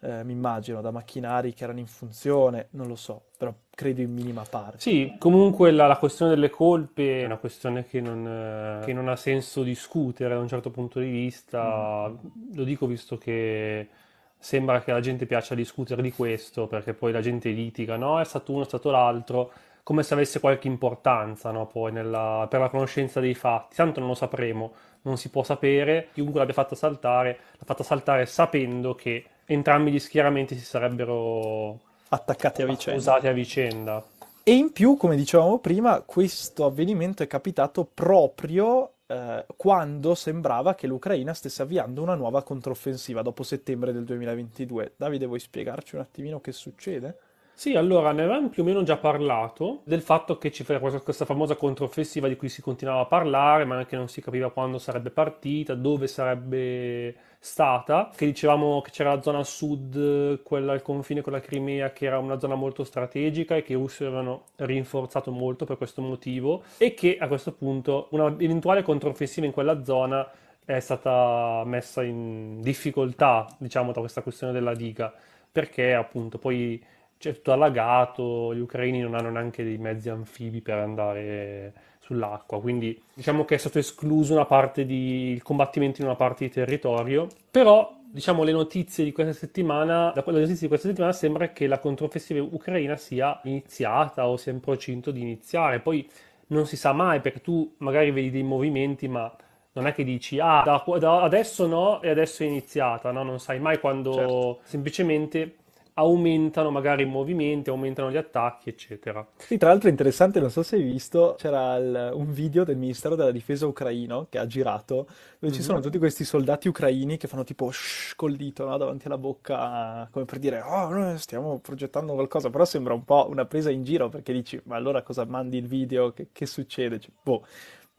eh, 0.01 0.23
mi 0.23 0.31
immagino, 0.31 0.79
da 0.79 0.91
macchinari 0.91 1.53
che 1.53 1.65
erano 1.65 1.79
in 1.79 1.87
funzione, 1.87 2.67
non 2.71 2.87
lo 2.87 2.95
so, 2.95 3.23
però 3.37 3.53
credo 3.69 3.99
in 3.99 4.13
minima 4.13 4.45
parte. 4.49 4.79
Sì, 4.79 5.13
comunque 5.19 5.71
la, 5.71 5.87
la 5.87 5.97
questione 5.97 6.33
delle 6.33 6.49
colpe 6.49 7.21
è 7.21 7.25
una 7.25 7.37
questione 7.37 7.83
che 7.83 7.99
non, 7.99 8.25
eh, 8.25 8.85
che 8.85 8.93
non, 8.93 9.09
ha 9.09 9.17
senso 9.17 9.61
discutere 9.61 10.35
da 10.35 10.39
un 10.39 10.47
certo 10.47 10.71
punto 10.71 11.01
di 11.01 11.09
vista, 11.09 12.07
mm. 12.07 12.55
lo 12.55 12.63
dico 12.63 12.85
visto 12.85 13.17
che 13.17 13.89
sembra 14.37 14.81
che 14.81 14.93
la 14.93 15.01
gente 15.01 15.25
piaccia 15.25 15.53
discutere 15.53 16.01
di 16.01 16.13
questo, 16.13 16.65
perché 16.67 16.93
poi 16.93 17.11
la 17.11 17.19
gente 17.19 17.49
litiga, 17.49 17.97
no, 17.97 18.21
è 18.21 18.23
stato 18.23 18.53
uno, 18.53 18.61
è 18.61 18.65
stato 18.65 18.89
l'altro, 18.89 19.51
come 19.89 20.03
se 20.03 20.13
avesse 20.13 20.39
qualche 20.39 20.67
importanza 20.67 21.49
no? 21.49 21.65
poi 21.65 21.91
nella, 21.91 22.45
per 22.47 22.59
la 22.59 22.69
conoscenza 22.69 23.19
dei 23.19 23.33
fatti. 23.33 23.75
Tanto 23.75 23.99
non 23.99 24.09
lo 24.09 24.13
sapremo, 24.13 24.71
non 25.01 25.17
si 25.17 25.29
può 25.29 25.41
sapere. 25.41 26.09
Chiunque 26.13 26.37
l'abbia 26.37 26.53
fatta 26.53 26.75
saltare, 26.75 27.39
l'ha 27.53 27.65
fatta 27.65 27.81
saltare 27.81 28.27
sapendo 28.27 28.93
che 28.93 29.25
entrambi 29.45 29.89
gli 29.89 29.97
schieramenti 29.97 30.55
si 30.55 30.63
sarebbero 30.63 31.79
attaccati 32.09 32.61
a 32.61 32.67
vicenda. 32.67 32.99
Usati 32.99 33.27
a 33.29 33.31
vicenda. 33.31 34.03
E 34.43 34.51
in 34.51 34.71
più, 34.73 34.95
come 34.95 35.15
dicevamo 35.15 35.57
prima, 35.57 36.01
questo 36.01 36.65
avvenimento 36.65 37.23
è 37.23 37.27
capitato 37.27 37.83
proprio 37.91 38.91
eh, 39.07 39.43
quando 39.57 40.13
sembrava 40.13 40.75
che 40.75 40.85
l'Ucraina 40.85 41.33
stesse 41.33 41.63
avviando 41.63 42.03
una 42.03 42.13
nuova 42.13 42.43
controffensiva 42.43 43.23
dopo 43.23 43.41
settembre 43.41 43.91
del 43.91 44.03
2022. 44.03 44.93
Davide, 44.97 45.25
vuoi 45.25 45.39
spiegarci 45.39 45.95
un 45.95 46.01
attimino 46.01 46.39
che 46.39 46.51
succede? 46.51 47.17
Sì, 47.59 47.75
allora 47.75 48.13
ne 48.13 48.21
avevamo 48.21 48.47
più 48.47 48.63
o 48.63 48.65
meno 48.65 48.83
già 48.83 48.95
parlato 48.95 49.81
del 49.83 50.01
fatto 50.01 50.37
che 50.37 50.49
ci 50.49 50.63
fosse 50.63 51.01
questa 51.01 51.25
famosa 51.25 51.57
controffensiva 51.57 52.29
di 52.29 52.37
cui 52.37 52.47
si 52.47 52.61
continuava 52.61 53.01
a 53.01 53.05
parlare, 53.05 53.65
ma 53.65 53.75
anche 53.75 53.97
non 53.97 54.07
si 54.07 54.21
capiva 54.21 54.49
quando 54.49 54.77
sarebbe 54.77 55.09
partita, 55.09 55.75
dove 55.75 56.07
sarebbe 56.07 57.13
stata, 57.37 58.11
che 58.15 58.25
dicevamo 58.27 58.79
che 58.79 58.91
c'era 58.91 59.13
la 59.13 59.21
zona 59.21 59.43
sud, 59.43 60.41
quella 60.41 60.71
al 60.71 60.81
confine 60.81 61.19
con 61.19 61.33
la 61.33 61.41
Crimea, 61.41 61.91
che 61.91 62.05
era 62.05 62.17
una 62.17 62.39
zona 62.39 62.55
molto 62.55 62.85
strategica 62.85 63.57
e 63.57 63.61
che 63.61 63.73
i 63.73 63.75
russi 63.75 64.05
avevano 64.05 64.45
rinforzato 64.55 65.29
molto 65.29 65.65
per 65.65 65.75
questo 65.75 66.01
motivo 66.01 66.63
e 66.77 66.93
che 66.93 67.17
a 67.19 67.27
questo 67.27 67.51
punto 67.51 68.07
una 68.11 68.33
eventuale 68.39 68.83
controffensiva 68.83 69.45
in 69.45 69.51
quella 69.51 69.83
zona 69.83 70.25
è 70.63 70.79
stata 70.79 71.63
messa 71.65 72.03
in 72.03 72.61
difficoltà, 72.61 73.53
diciamo, 73.57 73.91
da 73.91 73.99
questa 73.99 74.21
questione 74.21 74.53
della 74.53 74.73
diga, 74.73 75.13
perché 75.51 75.93
appunto 75.93 76.37
poi 76.37 76.81
c'è 77.19 77.33
tutto 77.33 77.51
allagato, 77.51 78.55
gli 78.55 78.61
ucraini 78.61 79.01
non 79.01 79.13
hanno 79.13 79.29
neanche 79.29 79.63
dei 79.63 79.77
mezzi 79.77 80.09
anfibi 80.09 80.61
per 80.61 80.77
andare 80.77 81.73
sull'acqua, 81.99 82.61
quindi 82.61 82.99
diciamo 83.13 83.43
che 83.43 83.55
è 83.55 83.57
stato 83.57 83.77
escluso 83.77 84.33
una 84.33 84.45
parte 84.45 84.85
di, 84.85 85.31
il 85.31 85.43
combattimento 85.43 85.99
in 85.99 86.07
una 86.07 86.15
parte 86.15 86.45
di 86.45 86.51
territorio, 86.51 87.27
però 87.51 87.93
diciamo 88.09 88.43
le 88.43 88.53
notizie 88.53 89.03
di 89.03 89.11
questa 89.11 89.33
settimana, 89.33 90.11
da 90.15 90.23
quelle 90.23 90.39
notizie 90.39 90.61
di 90.61 90.67
questa 90.69 90.87
settimana 90.87 91.11
sembra 91.11 91.49
che 91.49 91.67
la 91.67 91.79
controffensiva 91.79 92.41
ucraina 92.41 92.95
sia 92.95 93.39
iniziata 93.43 94.25
o 94.27 94.37
sia 94.37 94.53
in 94.53 94.61
procinto 94.61 95.11
di 95.11 95.19
iniziare, 95.19 95.81
poi 95.81 96.09
non 96.47 96.65
si 96.65 96.77
sa 96.77 96.93
mai 96.93 97.19
perché 97.19 97.41
tu 97.41 97.75
magari 97.79 98.11
vedi 98.11 98.31
dei 98.31 98.43
movimenti 98.43 99.09
ma 99.09 99.31
non 99.73 99.87
è 99.87 99.93
che 99.93 100.03
dici 100.03 100.39
ah 100.39 100.63
da, 100.63 100.83
da 100.97 101.21
adesso 101.21 101.67
no 101.67 102.01
e 102.01 102.09
adesso 102.09 102.43
è 102.43 102.45
iniziata, 102.45 103.11
no? 103.11 103.23
non 103.23 103.39
sai 103.39 103.59
mai 103.59 103.79
quando 103.79 104.13
certo. 104.13 104.59
semplicemente 104.63 105.57
aumentano 105.99 106.71
magari 106.71 107.03
i 107.03 107.05
movimenti, 107.05 107.69
aumentano 107.69 108.09
gli 108.09 108.17
attacchi, 108.17 108.69
eccetera. 108.69 109.25
Sì, 109.35 109.57
tra 109.57 109.69
l'altro 109.69 109.89
è 109.89 109.91
interessante, 109.91 110.39
non 110.39 110.49
so 110.49 110.63
se 110.63 110.77
hai 110.77 110.81
visto, 110.81 111.35
c'era 111.37 111.75
il, 111.75 112.11
un 112.13 112.31
video 112.31 112.63
del 112.63 112.77
Ministero 112.77 113.15
della 113.15 113.31
Difesa 113.31 113.67
ucraino 113.67 114.27
che 114.29 114.37
ha 114.37 114.47
girato, 114.47 114.95
dove 114.95 115.07
mm-hmm. 115.45 115.53
ci 115.53 115.61
sono 115.61 115.77
mhm. 115.77 115.83
tutti 115.83 115.97
questi 115.97 116.23
soldati 116.23 116.69
ucraini 116.69 117.17
che 117.17 117.27
fanno 117.27 117.43
tipo 117.43 117.69
shh 117.69 118.15
col 118.15 118.35
dito 118.35 118.65
no? 118.65 118.77
davanti 118.77 119.07
alla 119.07 119.17
bocca, 119.17 120.07
come 120.11 120.25
per 120.25 120.39
dire, 120.39 120.61
oh, 120.61 120.87
noi 120.89 121.17
stiamo 121.17 121.59
progettando 121.59 122.13
qualcosa, 122.13 122.49
però 122.49 122.63
sembra 122.63 122.93
un 122.93 123.03
po' 123.03 123.27
una 123.29 123.45
presa 123.45 123.69
in 123.69 123.83
giro 123.83 124.07
perché 124.07 124.31
dici, 124.31 124.59
ma 124.63 124.77
allora 124.77 125.01
cosa 125.01 125.25
mandi 125.25 125.57
il 125.57 125.67
video, 125.67 126.13
che, 126.13 126.29
che 126.31 126.45
succede? 126.45 126.99
Cioè, 126.99 127.11
boh. 127.21 127.45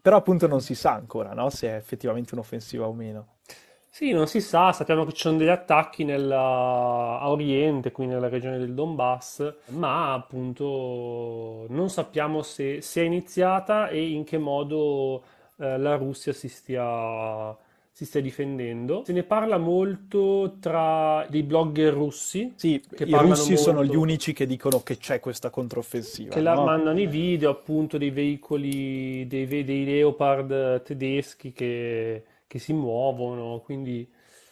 Però 0.01 0.17
appunto 0.17 0.47
non 0.47 0.61
si 0.61 0.73
sa 0.73 0.93
ancora, 0.93 1.33
no? 1.33 1.51
Se 1.51 1.67
è 1.67 1.75
effettivamente 1.75 2.33
un'offensiva 2.33 2.87
o 2.87 2.93
meno. 2.93 3.35
Sì, 3.93 4.13
non 4.13 4.25
si 4.25 4.39
sa, 4.39 4.71
sappiamo 4.71 5.03
che 5.03 5.11
ci 5.11 5.23
sono 5.23 5.37
degli 5.37 5.49
attacchi 5.49 6.05
nel, 6.05 6.31
a 6.31 7.29
Oriente, 7.29 7.91
qui 7.91 8.05
nella 8.05 8.29
regione 8.29 8.57
del 8.57 8.73
Donbass, 8.73 9.53
ma 9.71 10.13
appunto 10.13 11.65
non 11.67 11.89
sappiamo 11.89 12.41
se, 12.41 12.79
è 12.79 12.99
iniziata 13.01 13.89
e 13.89 14.11
in 14.11 14.23
che 14.23 14.37
modo 14.37 15.21
eh, 15.57 15.77
la 15.77 15.97
Russia 15.97 16.31
si 16.31 16.47
stia, 16.47 17.53
si 17.91 18.05
stia 18.05 18.21
difendendo. 18.21 19.03
Se 19.05 19.11
ne 19.11 19.23
parla 19.23 19.57
molto 19.57 20.55
tra 20.61 21.25
dei 21.29 21.43
blogger 21.43 21.91
russi. 21.91 22.53
Sì, 22.55 22.81
che 22.95 23.03
i 23.03 23.11
russi 23.11 23.49
molto, 23.49 23.61
sono 23.61 23.83
gli 23.83 23.95
unici 23.97 24.31
che 24.31 24.47
dicono 24.47 24.83
che 24.83 24.95
c'è 24.95 25.19
questa 25.19 25.49
controffensiva. 25.49 26.33
Che 26.33 26.39
no? 26.39 26.53
la 26.53 26.61
mandano 26.61 26.97
i 27.01 27.07
video 27.07 27.49
appunto 27.49 27.97
dei 27.97 28.11
veicoli, 28.11 29.27
dei, 29.27 29.65
dei 29.65 29.83
Leopard 29.83 30.81
tedeschi 30.81 31.51
che 31.51 32.23
che 32.51 32.59
si 32.59 32.73
muovono, 32.73 33.61
quindi... 33.63 34.05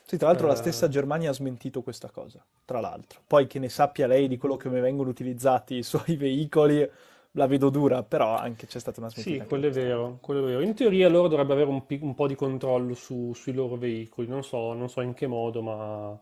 Sì, 0.05 0.15
tra 0.15 0.27
l'altro 0.27 0.45
eh... 0.45 0.51
la 0.51 0.55
stessa 0.55 0.87
Germania 0.87 1.31
ha 1.31 1.33
smentito 1.33 1.81
questa 1.81 2.09
cosa, 2.09 2.41
tra 2.63 2.79
l'altro. 2.79 3.19
Poi 3.27 3.45
che 3.45 3.59
ne 3.59 3.67
sappia 3.67 4.07
lei 4.07 4.29
di 4.29 4.37
quello 4.37 4.55
che 4.55 4.69
vengono 4.69 5.09
utilizzati 5.09 5.75
i 5.75 5.83
suoi 5.83 6.15
veicoli, 6.15 6.89
la 7.31 7.45
vedo 7.45 7.69
dura, 7.69 8.01
però 8.03 8.37
anche 8.37 8.67
c'è 8.67 8.79
stata 8.79 9.01
una 9.01 9.09
smentita. 9.09 9.43
Sì, 9.43 9.49
quello 9.49 9.67
è 9.67 9.71
vero, 9.71 10.17
quello 10.21 10.43
è 10.43 10.45
vero. 10.45 10.61
In 10.61 10.73
teoria 10.75 11.09
loro 11.09 11.27
dovrebbero 11.27 11.61
avere 11.61 11.69
un, 11.69 11.83
un 12.07 12.15
po' 12.15 12.25
di 12.25 12.35
controllo 12.35 12.93
su, 12.93 13.33
sui 13.33 13.51
loro 13.51 13.75
veicoli, 13.75 14.29
non 14.29 14.43
so, 14.43 14.71
non 14.71 14.87
so 14.87 15.01
in 15.01 15.13
che 15.13 15.27
modo, 15.27 15.61
ma... 15.61 16.19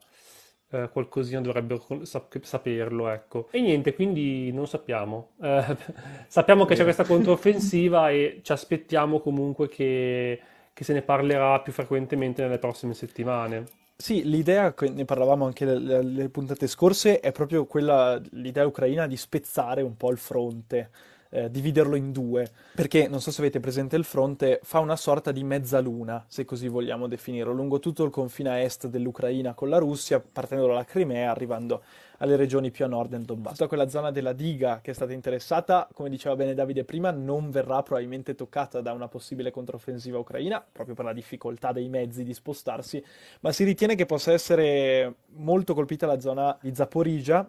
Eh, 0.70 0.90
qualcosina 0.92 1.40
dovrebbero 1.40 2.04
sap- 2.04 2.42
saperlo, 2.42 3.08
ecco. 3.08 3.48
E 3.52 3.62
niente, 3.62 3.94
quindi 3.94 4.52
non 4.52 4.68
sappiamo. 4.68 5.34
Eh, 5.40 5.78
sappiamo 6.28 6.66
che 6.66 6.76
c'è 6.76 6.84
questa 6.84 7.06
controffensiva 7.06 8.10
e 8.10 8.42
ci 8.42 8.52
aspettiamo 8.52 9.20
comunque 9.20 9.70
che 9.70 10.42
che 10.78 10.84
se 10.84 10.94
ne 10.94 11.02
parlerà 11.02 11.60
più 11.62 11.74
frequentemente 11.74 12.44
nelle 12.44 12.60
prossime 12.60 12.94
settimane. 12.94 13.64
Sì, 13.96 14.30
l'idea, 14.30 14.76
ne 14.94 15.06
parlavamo 15.06 15.44
anche 15.44 15.66
nelle 15.66 16.30
puntate 16.30 16.68
scorse, 16.68 17.20
è 17.20 17.32
proprio 17.32 17.66
quella, 17.66 18.22
l'idea 18.34 18.64
ucraina 18.64 19.08
di 19.08 19.18
spezzare 19.18 19.82
un 19.82 19.98
po' 19.98 20.12
il 20.12 20.20
fronte 20.20 20.92
eh, 21.30 21.50
dividerlo 21.50 21.96
in 21.96 22.12
due, 22.12 22.50
perché 22.76 23.08
non 23.08 23.22
so 23.22 23.32
se 23.32 23.42
avete 23.42 23.60
presente 23.60 23.96
il 23.96 24.04
fronte, 24.04 24.60
fa 24.64 24.80
una 24.80 24.96
sorta 24.96 25.32
di 25.32 25.44
mezzaluna, 25.44 26.26
se 26.28 26.46
così 26.46 26.68
vogliamo 26.68 27.08
definirlo, 27.08 27.54
lungo 27.54 27.80
tutto 27.80 28.04
il 28.04 28.12
confine 28.12 28.50
a 28.50 28.60
est 28.60 28.88
dell'Ucraina 28.88 29.54
con 29.54 29.70
la 29.70 29.78
Russia, 29.78 30.20
partendo 30.20 30.68
dalla 30.68 30.86
Crimea, 30.86 31.32
arrivando 31.32 31.82
alle 32.20 32.36
regioni 32.36 32.72
più 32.72 32.86
a 32.86 32.88
nord 32.88 33.12
del 33.12 33.24
Donbass. 33.24 33.54
Tutta 33.54 33.68
quella 33.68 33.90
zona 33.90 34.12
della 34.12 34.34
diga 34.34 34.80
che 34.82 34.92
è 34.92 34.94
stata 34.94 35.14
interessata, 35.14 35.88
come 35.94 36.10
diceva 36.10 36.36
bene 36.36 36.54
Davide 36.54 36.84
prima, 36.84 37.12
non 37.12 37.52
verrà 37.52 37.84
probabilmente 37.84 38.34
toccata 38.34 38.82
da 38.82 38.94
una 38.94 39.08
possibile 39.08 39.52
controffensiva 39.52 40.18
ucraina, 40.18 40.66
proprio 40.72 40.96
per 40.96 41.06
la 41.06 41.14
difficoltà 41.14 41.72
dei 41.72 41.90
mezzi 41.90 42.24
di 42.24 42.34
spostarsi, 42.34 43.04
ma 43.42 43.52
si 43.52 43.64
ritiene 43.64 43.96
che 43.96 44.06
possa 44.06 44.32
essere 44.32 45.16
molto 45.36 45.74
colpita 45.74 46.08
la 46.08 46.20
zona 46.20 46.58
di 46.62 46.74
Zaporizhia, 46.74 47.48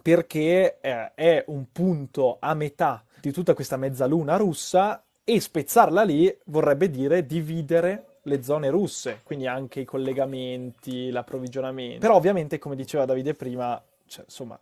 perché 0.00 0.78
eh, 0.80 1.14
è 1.14 1.44
un 1.48 1.66
punto 1.72 2.36
a 2.40 2.54
metà 2.54 3.04
di 3.20 3.32
tutta 3.32 3.54
questa 3.54 3.76
mezzaluna 3.76 4.36
russa 4.36 5.02
e 5.24 5.40
spezzarla 5.40 6.02
lì 6.02 6.34
vorrebbe 6.46 6.88
dire 6.88 7.26
dividere 7.26 8.04
le 8.22 8.42
zone 8.42 8.70
russe, 8.70 9.20
quindi 9.24 9.46
anche 9.46 9.80
i 9.80 9.84
collegamenti, 9.84 11.10
l'approvvigionamento. 11.10 11.98
Però 11.98 12.14
ovviamente, 12.14 12.58
come 12.58 12.76
diceva 12.76 13.04
Davide 13.04 13.34
prima, 13.34 13.82
cioè, 14.06 14.24
insomma, 14.24 14.58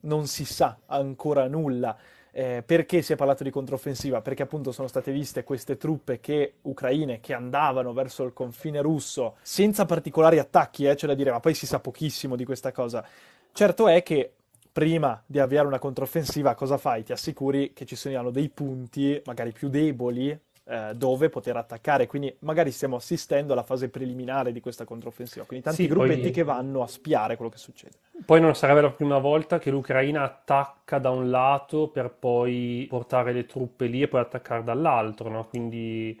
non 0.00 0.26
si 0.26 0.44
sa 0.44 0.78
ancora 0.86 1.46
nulla. 1.46 1.96
Eh, 2.36 2.64
perché 2.66 3.00
si 3.00 3.12
è 3.12 3.16
parlato 3.16 3.44
di 3.44 3.50
controffensiva? 3.50 4.20
Perché 4.20 4.42
appunto 4.42 4.72
sono 4.72 4.88
state 4.88 5.12
viste 5.12 5.44
queste 5.44 5.76
truppe 5.76 6.18
che, 6.18 6.54
ucraine 6.62 7.20
che 7.20 7.32
andavano 7.32 7.92
verso 7.92 8.24
il 8.24 8.32
confine 8.32 8.80
russo 8.80 9.36
senza 9.42 9.84
particolari 9.84 10.38
attacchi, 10.40 10.84
eh, 10.86 10.96
c'è 10.96 11.06
da 11.06 11.14
dire, 11.14 11.30
ma 11.30 11.38
poi 11.38 11.54
si 11.54 11.66
sa 11.66 11.78
pochissimo 11.78 12.34
di 12.34 12.44
questa 12.44 12.72
cosa. 12.72 13.06
Certo 13.52 13.86
è 13.86 14.02
che 14.02 14.32
prima 14.74 15.22
di 15.24 15.38
avviare 15.38 15.68
una 15.68 15.78
controffensiva, 15.78 16.56
cosa 16.56 16.78
fai? 16.78 17.04
Ti 17.04 17.12
assicuri 17.12 17.72
che 17.72 17.86
ci 17.86 17.94
siano 17.94 18.32
dei 18.32 18.48
punti, 18.48 19.22
magari 19.24 19.52
più 19.52 19.68
deboli, 19.68 20.36
eh, 20.64 20.90
dove 20.96 21.28
poter 21.28 21.56
attaccare. 21.56 22.08
Quindi 22.08 22.34
magari 22.40 22.72
stiamo 22.72 22.96
assistendo 22.96 23.52
alla 23.52 23.62
fase 23.62 23.88
preliminare 23.88 24.50
di 24.50 24.58
questa 24.58 24.84
controffensiva. 24.84 25.44
Quindi 25.44 25.64
tanti 25.64 25.82
sì, 25.84 25.88
gruppetti 25.88 26.22
poi... 26.22 26.30
che 26.32 26.42
vanno 26.42 26.82
a 26.82 26.88
spiare 26.88 27.36
quello 27.36 27.52
che 27.52 27.58
succede. 27.58 27.94
Poi 28.26 28.40
non 28.40 28.56
sarebbe 28.56 28.80
la 28.80 28.90
prima 28.90 29.18
volta 29.18 29.60
che 29.60 29.70
l'Ucraina 29.70 30.24
attacca 30.24 30.98
da 30.98 31.10
un 31.10 31.30
lato 31.30 31.86
per 31.86 32.10
poi 32.10 32.84
portare 32.88 33.32
le 33.32 33.46
truppe 33.46 33.86
lì 33.86 34.02
e 34.02 34.08
poi 34.08 34.22
attaccare 34.22 34.64
dall'altro, 34.64 35.28
no? 35.28 35.46
Quindi 35.46 36.20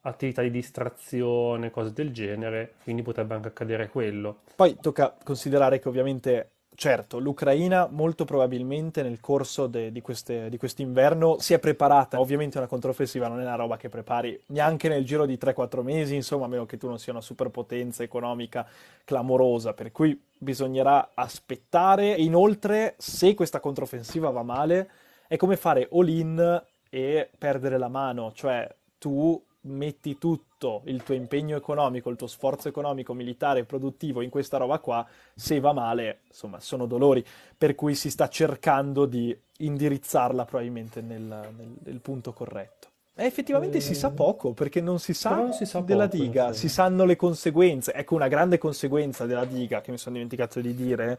attività 0.00 0.42
di 0.42 0.50
distrazione, 0.50 1.70
cose 1.70 1.92
del 1.92 2.10
genere, 2.10 2.74
quindi 2.82 3.02
potrebbe 3.02 3.34
anche 3.34 3.46
accadere 3.46 3.88
quello. 3.88 4.38
Poi 4.56 4.76
tocca 4.80 5.14
considerare 5.22 5.78
che 5.78 5.86
ovviamente 5.88 6.50
Certo, 6.82 7.20
l'Ucraina 7.20 7.86
molto 7.88 8.24
probabilmente 8.24 9.04
nel 9.04 9.20
corso 9.20 9.68
de, 9.68 9.92
di, 9.92 10.00
queste, 10.00 10.48
di 10.48 10.56
quest'inverno 10.56 11.38
si 11.38 11.54
è 11.54 11.60
preparata. 11.60 12.18
Ovviamente 12.18 12.58
una 12.58 12.66
controffensiva 12.66 13.28
non 13.28 13.38
è 13.38 13.44
una 13.44 13.54
roba 13.54 13.76
che 13.76 13.88
prepari 13.88 14.36
neanche 14.46 14.88
nel 14.88 15.04
giro 15.04 15.24
di 15.24 15.38
3-4 15.40 15.80
mesi, 15.82 16.16
insomma, 16.16 16.46
a 16.46 16.48
meno 16.48 16.66
che 16.66 16.78
tu 16.78 16.88
non 16.88 16.98
sia 16.98 17.12
una 17.12 17.20
superpotenza 17.20 18.02
economica 18.02 18.66
clamorosa, 19.04 19.74
per 19.74 19.92
cui 19.92 20.20
bisognerà 20.36 21.10
aspettare. 21.14 22.14
Inoltre, 22.14 22.96
se 22.98 23.32
questa 23.34 23.60
controffensiva 23.60 24.30
va 24.30 24.42
male, 24.42 24.90
è 25.28 25.36
come 25.36 25.56
fare 25.56 25.88
all-in 25.92 26.64
e 26.90 27.30
perdere 27.38 27.78
la 27.78 27.86
mano, 27.86 28.32
cioè 28.34 28.68
tu 28.98 29.40
metti 29.62 30.18
tutto 30.18 30.82
il 30.86 31.02
tuo 31.02 31.14
impegno 31.14 31.56
economico, 31.56 32.10
il 32.10 32.16
tuo 32.16 32.26
sforzo 32.26 32.68
economico, 32.68 33.14
militare 33.14 33.60
e 33.60 33.64
produttivo 33.64 34.22
in 34.22 34.30
questa 34.30 34.56
roba 34.56 34.78
qua, 34.78 35.06
se 35.34 35.60
va 35.60 35.72
male, 35.72 36.20
insomma, 36.28 36.58
sono 36.60 36.86
dolori, 36.86 37.24
per 37.56 37.74
cui 37.74 37.94
si 37.94 38.10
sta 38.10 38.28
cercando 38.28 39.06
di 39.06 39.36
indirizzarla 39.58 40.44
probabilmente 40.44 41.00
nel, 41.00 41.20
nel, 41.22 41.74
nel 41.82 42.00
punto 42.00 42.32
corretto. 42.32 42.88
E 43.14 43.26
effettivamente 43.26 43.76
eh... 43.76 43.80
si 43.80 43.94
sa 43.94 44.10
poco, 44.10 44.52
perché 44.52 44.80
non 44.80 44.98
si 44.98 45.12
sa, 45.12 45.36
non 45.36 45.52
si 45.52 45.66
sa 45.66 45.80
della 45.80 46.08
poco, 46.08 46.22
diga, 46.22 46.52
si 46.52 46.68
sanno 46.68 47.04
le 47.04 47.16
conseguenze. 47.16 47.92
Ecco, 47.92 48.14
una 48.14 48.28
grande 48.28 48.58
conseguenza 48.58 49.26
della 49.26 49.44
diga, 49.44 49.80
che 49.80 49.90
mi 49.90 49.98
sono 49.98 50.14
dimenticato 50.14 50.60
di 50.60 50.74
dire, 50.74 51.18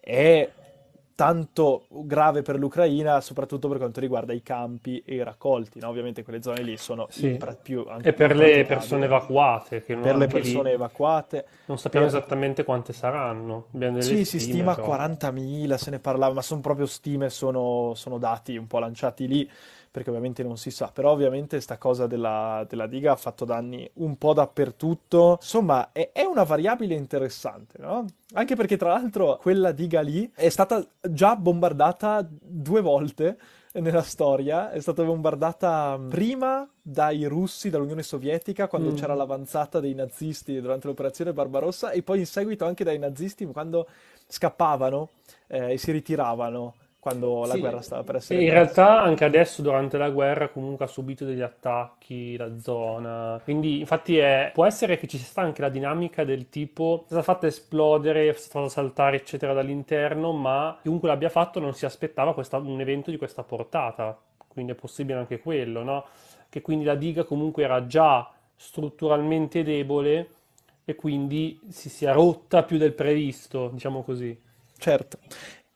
è 0.00 0.48
tanto 1.14 1.86
grave 1.88 2.42
per 2.42 2.58
l'Ucraina, 2.58 3.20
soprattutto 3.20 3.68
per 3.68 3.78
quanto 3.78 4.00
riguarda 4.00 4.32
i 4.32 4.42
campi 4.42 5.02
e 5.04 5.16
i 5.16 5.22
raccolti. 5.22 5.78
No? 5.80 5.88
Ovviamente 5.88 6.22
quelle 6.22 6.42
zone 6.42 6.62
lì 6.62 6.76
sono 6.76 7.06
sì. 7.10 7.38
più... 7.62 7.86
E 8.02 8.12
per 8.12 8.34
le 8.34 8.64
persone 8.64 9.04
evacuate. 9.04 9.82
Che 9.82 9.96
per 9.96 10.16
le 10.16 10.26
persone 10.26 10.70
lì, 10.70 10.74
evacuate. 10.74 11.46
Non 11.66 11.78
sappiamo 11.78 12.06
per... 12.06 12.16
esattamente 12.16 12.64
quante 12.64 12.92
saranno. 12.92 13.66
Sì, 13.98 14.24
si 14.24 14.40
stima 14.40 14.74
però. 14.74 14.96
40.000, 14.96 15.74
se 15.74 15.90
ne 15.90 15.98
parlava, 15.98 16.34
ma 16.34 16.42
sono 16.42 16.60
proprio 16.60 16.86
stime, 16.86 17.30
sono, 17.30 17.92
sono 17.94 18.18
dati 18.18 18.56
un 18.56 18.66
po' 18.66 18.78
lanciati 18.78 19.26
lì 19.26 19.50
perché 19.92 20.08
ovviamente 20.08 20.42
non 20.42 20.56
si 20.56 20.70
sa, 20.70 20.90
però 20.90 21.10
ovviamente 21.10 21.60
sta 21.60 21.76
cosa 21.76 22.06
della, 22.06 22.64
della 22.66 22.86
diga 22.86 23.12
ha 23.12 23.16
fatto 23.16 23.44
danni 23.44 23.88
un 23.94 24.16
po' 24.16 24.32
dappertutto, 24.32 25.36
insomma 25.38 25.92
è, 25.92 26.10
è 26.12 26.24
una 26.24 26.44
variabile 26.44 26.94
interessante, 26.94 27.76
no? 27.78 28.06
Anche 28.32 28.56
perché 28.56 28.78
tra 28.78 28.88
l'altro 28.88 29.36
quella 29.36 29.70
diga 29.70 30.00
lì 30.00 30.28
è 30.34 30.48
stata 30.48 30.82
già 31.02 31.36
bombardata 31.36 32.26
due 32.26 32.80
volte 32.80 33.36
nella 33.74 34.02
storia, 34.02 34.70
è 34.70 34.80
stata 34.80 35.02
bombardata 35.02 36.00
prima 36.08 36.66
dai 36.80 37.26
russi, 37.26 37.68
dall'Unione 37.68 38.02
Sovietica, 38.02 38.68
quando 38.68 38.92
mm. 38.92 38.94
c'era 38.94 39.14
l'avanzata 39.14 39.78
dei 39.78 39.94
nazisti 39.94 40.58
durante 40.58 40.86
l'operazione 40.86 41.34
Barbarossa, 41.34 41.90
e 41.90 42.02
poi 42.02 42.20
in 42.20 42.26
seguito 42.26 42.64
anche 42.64 42.82
dai 42.82 42.98
nazisti 42.98 43.44
quando 43.44 43.86
scappavano 44.26 45.10
eh, 45.48 45.72
e 45.72 45.76
si 45.76 45.92
ritiravano 45.92 46.74
quando 47.02 47.44
la 47.46 47.56
guerra 47.56 47.82
stava 47.82 48.04
per 48.04 48.14
essere... 48.14 48.44
In 48.44 48.50
realtà 48.50 49.00
anche 49.02 49.24
adesso 49.24 49.60
durante 49.60 49.98
la 49.98 50.08
guerra 50.08 50.50
comunque 50.50 50.84
ha 50.84 50.88
subito 50.88 51.24
degli 51.24 51.40
attacchi 51.40 52.36
la 52.36 52.60
zona, 52.60 53.40
quindi 53.42 53.80
infatti 53.80 54.18
è... 54.18 54.52
può 54.54 54.64
essere 54.64 54.96
che 54.96 55.08
ci 55.08 55.18
sia 55.18 55.42
anche 55.42 55.62
la 55.62 55.68
dinamica 55.68 56.22
del 56.22 56.48
tipo 56.48 57.00
è 57.02 57.06
stata 57.06 57.22
fatta 57.22 57.48
esplodere, 57.48 58.28
è 58.28 58.32
stata 58.34 58.68
saltare 58.68 59.16
eccetera 59.16 59.52
dall'interno, 59.52 60.30
ma 60.30 60.78
chiunque 60.80 61.08
l'abbia 61.08 61.28
fatto 61.28 61.58
non 61.58 61.74
si 61.74 61.84
aspettava 61.84 62.34
questa... 62.34 62.58
un 62.58 62.80
evento 62.80 63.10
di 63.10 63.16
questa 63.16 63.42
portata, 63.42 64.16
quindi 64.46 64.70
è 64.70 64.76
possibile 64.76 65.18
anche 65.18 65.40
quello, 65.40 65.82
no? 65.82 66.04
Che 66.48 66.60
quindi 66.60 66.84
la 66.84 66.94
diga 66.94 67.24
comunque 67.24 67.64
era 67.64 67.84
già 67.88 68.30
strutturalmente 68.54 69.64
debole 69.64 70.28
e 70.84 70.94
quindi 70.94 71.58
si 71.68 71.88
sia 71.88 72.12
rotta 72.12 72.62
più 72.62 72.78
del 72.78 72.92
previsto, 72.92 73.70
diciamo 73.72 74.04
così. 74.04 74.40
Certo. 74.78 75.18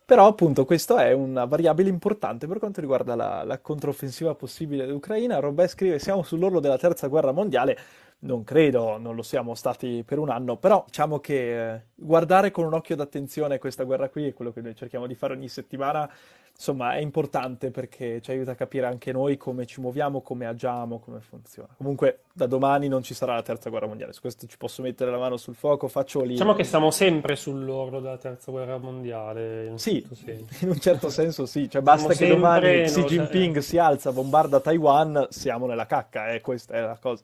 Però 0.07 0.29
appunto 0.29 0.65
questa 0.65 1.05
è 1.05 1.11
una 1.11 1.47
variabile 1.47 1.89
importante 1.89 2.47
per 2.47 2.61
quanto 2.61 2.81
riguarda 2.81 3.17
la, 3.17 3.43
la 3.43 3.59
controffensiva 3.59 4.37
possibile 4.37 4.87
dell'Ucraina. 4.87 5.41
Robè 5.41 5.67
scrive 5.67 5.99
siamo 5.99 6.23
sull'orlo 6.23 6.61
della 6.61 6.79
terza 6.79 7.09
guerra 7.09 7.33
mondiale. 7.33 7.77
Non 8.21 8.45
credo, 8.45 8.99
non 8.99 9.17
lo 9.17 9.23
siamo 9.23 9.57
stati 9.57 10.05
per 10.07 10.19
un 10.21 10.31
anno, 10.31 10.59
però 10.59 10.85
diciamo 10.87 11.19
che 11.19 11.75
eh, 11.75 11.81
guardare 11.97 12.53
con 12.53 12.65
un 12.65 12.75
occhio 12.75 12.95
d'attenzione 12.95 13.59
questa 13.59 13.83
guerra 13.83 14.09
qui 14.09 14.29
è 14.29 14.33
quello 14.33 14.53
che 14.53 14.61
noi 14.61 14.77
cerchiamo 14.77 15.09
di 15.09 15.17
fare 15.17 15.33
ogni 15.33 15.49
settimana 15.49 16.09
insomma 16.57 16.95
è 16.95 17.01
importante 17.01 17.71
perché 17.71 18.21
ci 18.23 18.31
aiuta 18.31 18.53
a 18.53 18.55
capire 18.55 18.87
anche 18.87 19.13
noi 19.13 19.37
come 19.37 19.67
ci 19.67 19.81
muoviamo, 19.81 20.23
come 20.23 20.47
agiamo, 20.47 20.99
come 20.99 21.21
funziona. 21.21 21.69
Comunque 21.77 22.21
da 22.33 22.47
domani 22.47 22.89
non 22.89 23.03
ci 23.03 23.15
sarà 23.15 23.35
la 23.35 23.43
terza 23.43 23.69
guerra 23.71 23.87
mondiale, 23.87 24.13
su 24.13 24.21
questo 24.21 24.47
ci 24.47 24.57
posso 24.57 24.83
mettere 24.83 25.11
la 25.11 25.19
mano 25.19 25.37
sul 25.37 25.55
fuoco, 25.55 25.87
faccio 25.89 26.23
lì. 26.23 26.31
Diciamo 26.31 26.55
che 26.55 26.65
siamo 26.65 26.91
sempre 26.91 27.37
sull'orlo 27.37 28.01
della 28.01 28.19
terza 28.19 28.51
guerra 28.51 28.79
mondiale. 28.79 29.67
In 29.67 29.79
sì, 29.79 30.07
certo 30.15 30.55
in 30.65 30.69
un 30.71 30.81
certo 30.81 31.09
senso 31.11 31.47
sì, 31.47 31.69
cioè 31.69 31.83
basta 31.83 32.13
siamo 32.13 32.33
che 32.33 32.41
domani 32.41 32.83
Xi 32.85 33.05
Jinping 33.05 33.59
si 33.59 33.79
alza, 33.79 34.13
bombarda 34.13 34.61
Taiwan, 34.61 35.27
siamo 35.31 35.67
nella 35.67 35.87
cacca, 35.87 36.33
eh, 36.33 36.41
questa 36.41 36.75
è 36.75 36.81
la 36.81 36.99
cosa. 36.99 37.23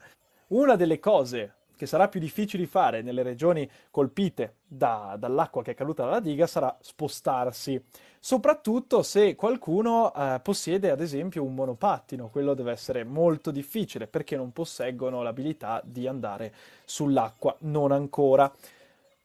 Una 0.49 0.77
delle 0.77 0.99
cose 0.99 1.55
che 1.83 1.89
sarà 1.89 2.07
più 2.07 2.21
difficile 2.21 2.65
fare 2.69 3.03
nelle 3.03 3.25
regioni 3.25 3.69
colpite 3.91 4.59
da, 4.69 5.17
dall'acqua 5.19 5.65
che 5.65 5.73
è 5.73 5.75
caduta 5.75 6.05
dalla 6.05 6.21
diga 6.21 6.47
sarà 6.47 6.77
spostarsi 6.81 7.83
soprattutto 8.21 9.03
se 9.03 9.35
qualcuno 9.35 10.15
eh, 10.15 10.39
possiede 10.45 10.93
ad 10.93 11.01
esempio 11.01 11.43
un 11.43 11.57
monopattino, 11.57 12.29
quello 12.29 12.55
deve 12.55 12.71
essere 12.71 13.03
molto 13.03 13.51
difficile 13.51 14.07
perché 14.07 14.37
non 14.37 14.53
posseggono 14.53 15.23
l'abilità 15.23 15.83
di 15.85 16.07
andare 16.07 16.55
sull'acqua, 16.85 17.57
non 17.62 17.91
ancora. 17.91 18.51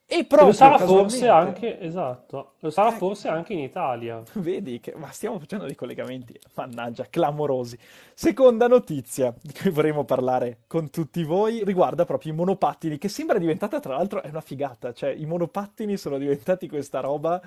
E 0.10 0.24
proprio 0.24 0.48
lo 0.48 0.54
sarà 0.54 0.78
forse 0.78 1.28
anche, 1.28 1.82
esatto, 1.82 2.54
lo 2.60 2.70
sarà 2.70 2.96
eh, 2.96 2.98
forse 2.98 3.28
anche 3.28 3.52
in 3.52 3.60
Italia. 3.60 4.24
Vedi 4.36 4.80
che, 4.80 4.94
ma 4.96 5.12
stiamo 5.12 5.38
facendo 5.38 5.66
dei 5.66 5.76
collegamenti, 5.76 6.40
mannaggia, 6.54 7.08
clamorosi. 7.10 7.78
Seconda 8.14 8.68
notizia 8.68 9.36
di 9.42 9.52
cui 9.52 9.70
vorremmo 9.70 10.06
parlare 10.06 10.60
con 10.66 10.90
tutti 10.92 11.26
voi 11.26 11.62
riguarda 11.66 12.06
proprio 12.06 12.32
i 12.32 12.36
monopattini, 12.36 12.98
che 12.98 13.10
sembra 13.10 13.38
diventata 13.38 13.82
tra 13.82 13.98
l'altro 13.98 14.22
è 14.24 14.30
una 14.30 14.40
figata, 14.40 14.94
cioè 14.94 15.10
i 15.10 15.26
monopattini 15.26 15.98
sono 15.98 16.18
diventati 16.18 16.70
questa 16.70 17.02
roba 17.02 17.42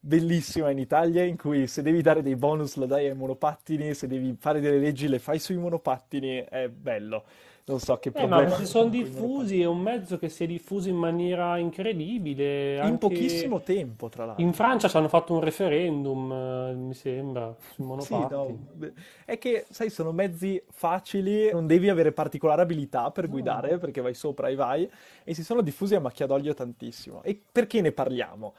bellissima 0.00 0.70
in 0.70 0.78
Italia 0.78 1.22
in 1.22 1.36
cui 1.36 1.66
se 1.66 1.82
devi 1.82 2.00
dare 2.00 2.22
dei 2.22 2.36
bonus 2.36 2.76
lo 2.76 2.86
dai 2.86 3.08
ai 3.08 3.14
monopattini, 3.14 3.92
se 3.92 4.06
devi 4.06 4.34
fare 4.38 4.60
delle 4.60 4.78
leggi 4.78 5.06
le 5.06 5.18
fai 5.18 5.38
sui 5.38 5.56
monopattini, 5.56 6.46
è 6.48 6.68
bello. 6.70 7.24
Non 7.68 7.80
so 7.80 7.96
che 7.98 8.10
eh, 8.10 8.12
problema. 8.12 8.42
ma 8.44 8.50
si 8.50 8.64
sono 8.64 8.88
diffusi, 8.88 9.60
è 9.60 9.64
un 9.64 9.80
mezzo 9.80 10.18
che 10.18 10.28
si 10.28 10.44
è 10.44 10.46
diffuso 10.46 10.88
in 10.88 10.94
maniera 10.94 11.58
incredibile. 11.58 12.80
In 12.86 12.96
pochissimo 12.98 13.60
tempo, 13.60 14.08
tra 14.08 14.24
l'altro. 14.24 14.44
in 14.44 14.52
Francia 14.52 14.86
ci 14.86 14.96
hanno 14.96 15.08
fatto 15.08 15.32
un 15.32 15.40
referendum, 15.40 16.30
eh, 16.30 16.74
mi 16.74 16.94
sembra, 16.94 17.52
sui 17.58 17.74
Sì, 17.74 17.82
monopattini. 17.82 18.58
no, 18.78 18.92
è 19.24 19.36
che, 19.38 19.66
sai, 19.68 19.90
sono 19.90 20.12
mezzi 20.12 20.62
facili, 20.70 21.50
non 21.50 21.66
devi 21.66 21.88
avere 21.88 22.12
particolare 22.12 22.62
abilità 22.62 23.10
per 23.10 23.28
guidare, 23.28 23.78
perché 23.78 24.00
vai 24.00 24.14
sopra 24.14 24.46
e 24.46 24.54
vai, 24.54 24.88
e 25.24 25.34
si 25.34 25.42
sono 25.42 25.60
diffusi 25.60 25.96
a 25.96 26.00
macchia 26.00 26.26
d'olio 26.26 26.54
tantissimo. 26.54 27.24
E 27.24 27.36
perché 27.50 27.80
ne 27.80 27.90
parliamo? 27.90 28.54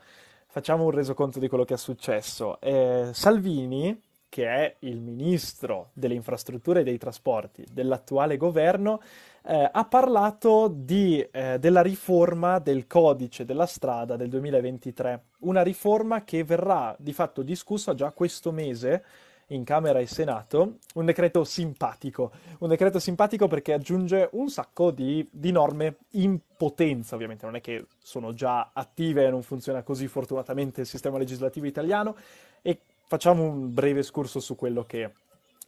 Facciamo 0.48 0.84
un 0.84 0.92
resoconto 0.92 1.40
di 1.40 1.48
quello 1.48 1.64
che 1.64 1.76
è 1.76 1.78
successo. 1.78 2.60
Eh, 2.60 3.10
Salvini, 3.14 4.02
che 4.30 4.48
è 4.48 4.76
il 4.80 5.00
ministro 5.00 5.90
delle 5.94 6.14
infrastrutture 6.14 6.82
e 6.82 6.84
dei 6.84 6.98
trasporti 6.98 7.66
dell'attuale 7.72 8.38
governo, 8.38 9.02
eh, 9.46 9.70
ha 9.72 9.86
parlato 9.86 10.68
di, 10.68 11.26
eh, 11.32 11.58
della 11.60 11.82
riforma 11.82 12.60
del 12.60 12.86
codice 12.88 13.46
della 13.46 13.66
strada 13.66 14.16
del 14.16 14.30
2023, 14.30 15.24
una 15.40 15.62
riforma 15.62 16.24
che 16.24 16.44
verrà 16.44 16.96
di 17.00 17.14
fatto 17.14 17.42
discussa 17.42 17.94
già 17.94 18.12
questo 18.12 18.52
mese 18.52 19.04
in 19.52 19.64
Camera 19.64 20.00
e 20.00 20.08
Senato, 20.08 20.80
un 20.96 21.06
decreto 21.06 21.46
simpatico, 21.46 22.32
un 22.60 22.68
decreto 22.68 23.00
simpatico 23.00 23.48
perché 23.48 23.72
aggiunge 23.72 24.28
un 24.34 24.50
sacco 24.50 24.92
di, 24.92 25.26
di 25.32 25.52
norme 25.52 26.00
in 26.12 26.38
potenza, 26.58 27.16
ovviamente 27.16 27.46
non 27.46 27.56
è 27.56 27.62
che 27.62 27.86
sono 28.00 28.34
già 28.34 28.72
attive 28.74 29.26
e 29.26 29.30
non 29.30 29.44
funziona 29.44 29.84
così 29.84 30.08
fortunatamente 30.08 30.82
il 30.82 30.88
sistema 30.88 31.18
legislativo 31.18 31.66
italiano. 31.66 32.18
E 32.62 32.80
facciamo 33.08 33.44
un 33.44 33.74
breve 33.74 34.02
escurso 34.02 34.40
su 34.40 34.56
quello 34.56 34.84
che 34.84 35.12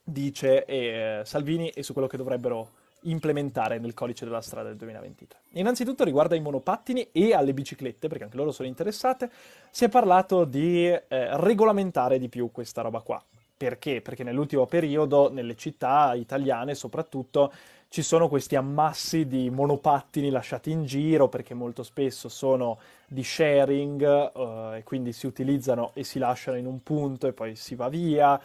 dice 0.04 0.66
eh, 0.66 1.22
Salvini 1.24 1.70
e 1.70 1.84
su 1.84 1.94
quello 1.94 2.08
che 2.08 2.18
dovrebbero 2.18 2.72
implementare 3.04 3.80
nel 3.80 3.94
codice 3.94 4.26
della 4.26 4.42
strada 4.42 4.68
del 4.68 4.78
2023. 4.78 5.40
Innanzitutto 5.54 6.04
riguarda 6.04 6.36
i 6.36 6.42
monopattini 6.42 7.10
e 7.12 7.34
alle 7.34 7.54
biciclette, 7.54 8.10
perché 8.10 8.26
anche 8.26 8.36
loro 8.36 8.52
sono 8.52 8.68
interessate, 8.68 9.32
si 9.72 9.86
è 9.86 9.90
parlato 9.90 10.44
di 10.44 10.86
eh, 10.86 11.02
regolamentare 11.08 12.20
di 12.20 12.28
più 12.28 12.52
questa 12.52 12.82
roba 12.82 13.00
qua. 13.00 13.24
Perché? 13.56 14.02
Perché 14.02 14.24
nell'ultimo 14.24 14.66
periodo, 14.66 15.32
nelle 15.32 15.56
città 15.56 16.14
italiane 16.16 16.76
soprattutto, 16.76 17.52
ci 17.90 18.04
sono 18.04 18.30
questi 18.30 18.56
ammassi 18.56 19.26
di 19.28 19.50
monopattini 19.50 20.30
lasciati 20.30 20.70
in 20.70 20.86
giro, 20.86 21.28
perché 21.28 21.56
molto 21.56 21.82
spesso 21.82 22.30
sono 22.30 22.78
di 23.08 23.24
sharing, 23.24 24.04
eh, 24.04 24.78
e 24.78 24.84
quindi 24.84 25.12
si 25.12 25.26
utilizzano 25.26 25.92
e 25.96 26.04
si 26.04 26.20
lasciano 26.20 26.58
in 26.58 26.68
un 26.68 26.84
punto 26.84 27.26
e 27.28 27.34
poi 27.34 27.56
si 27.56 27.74
va 27.74 27.90
via. 27.90 28.40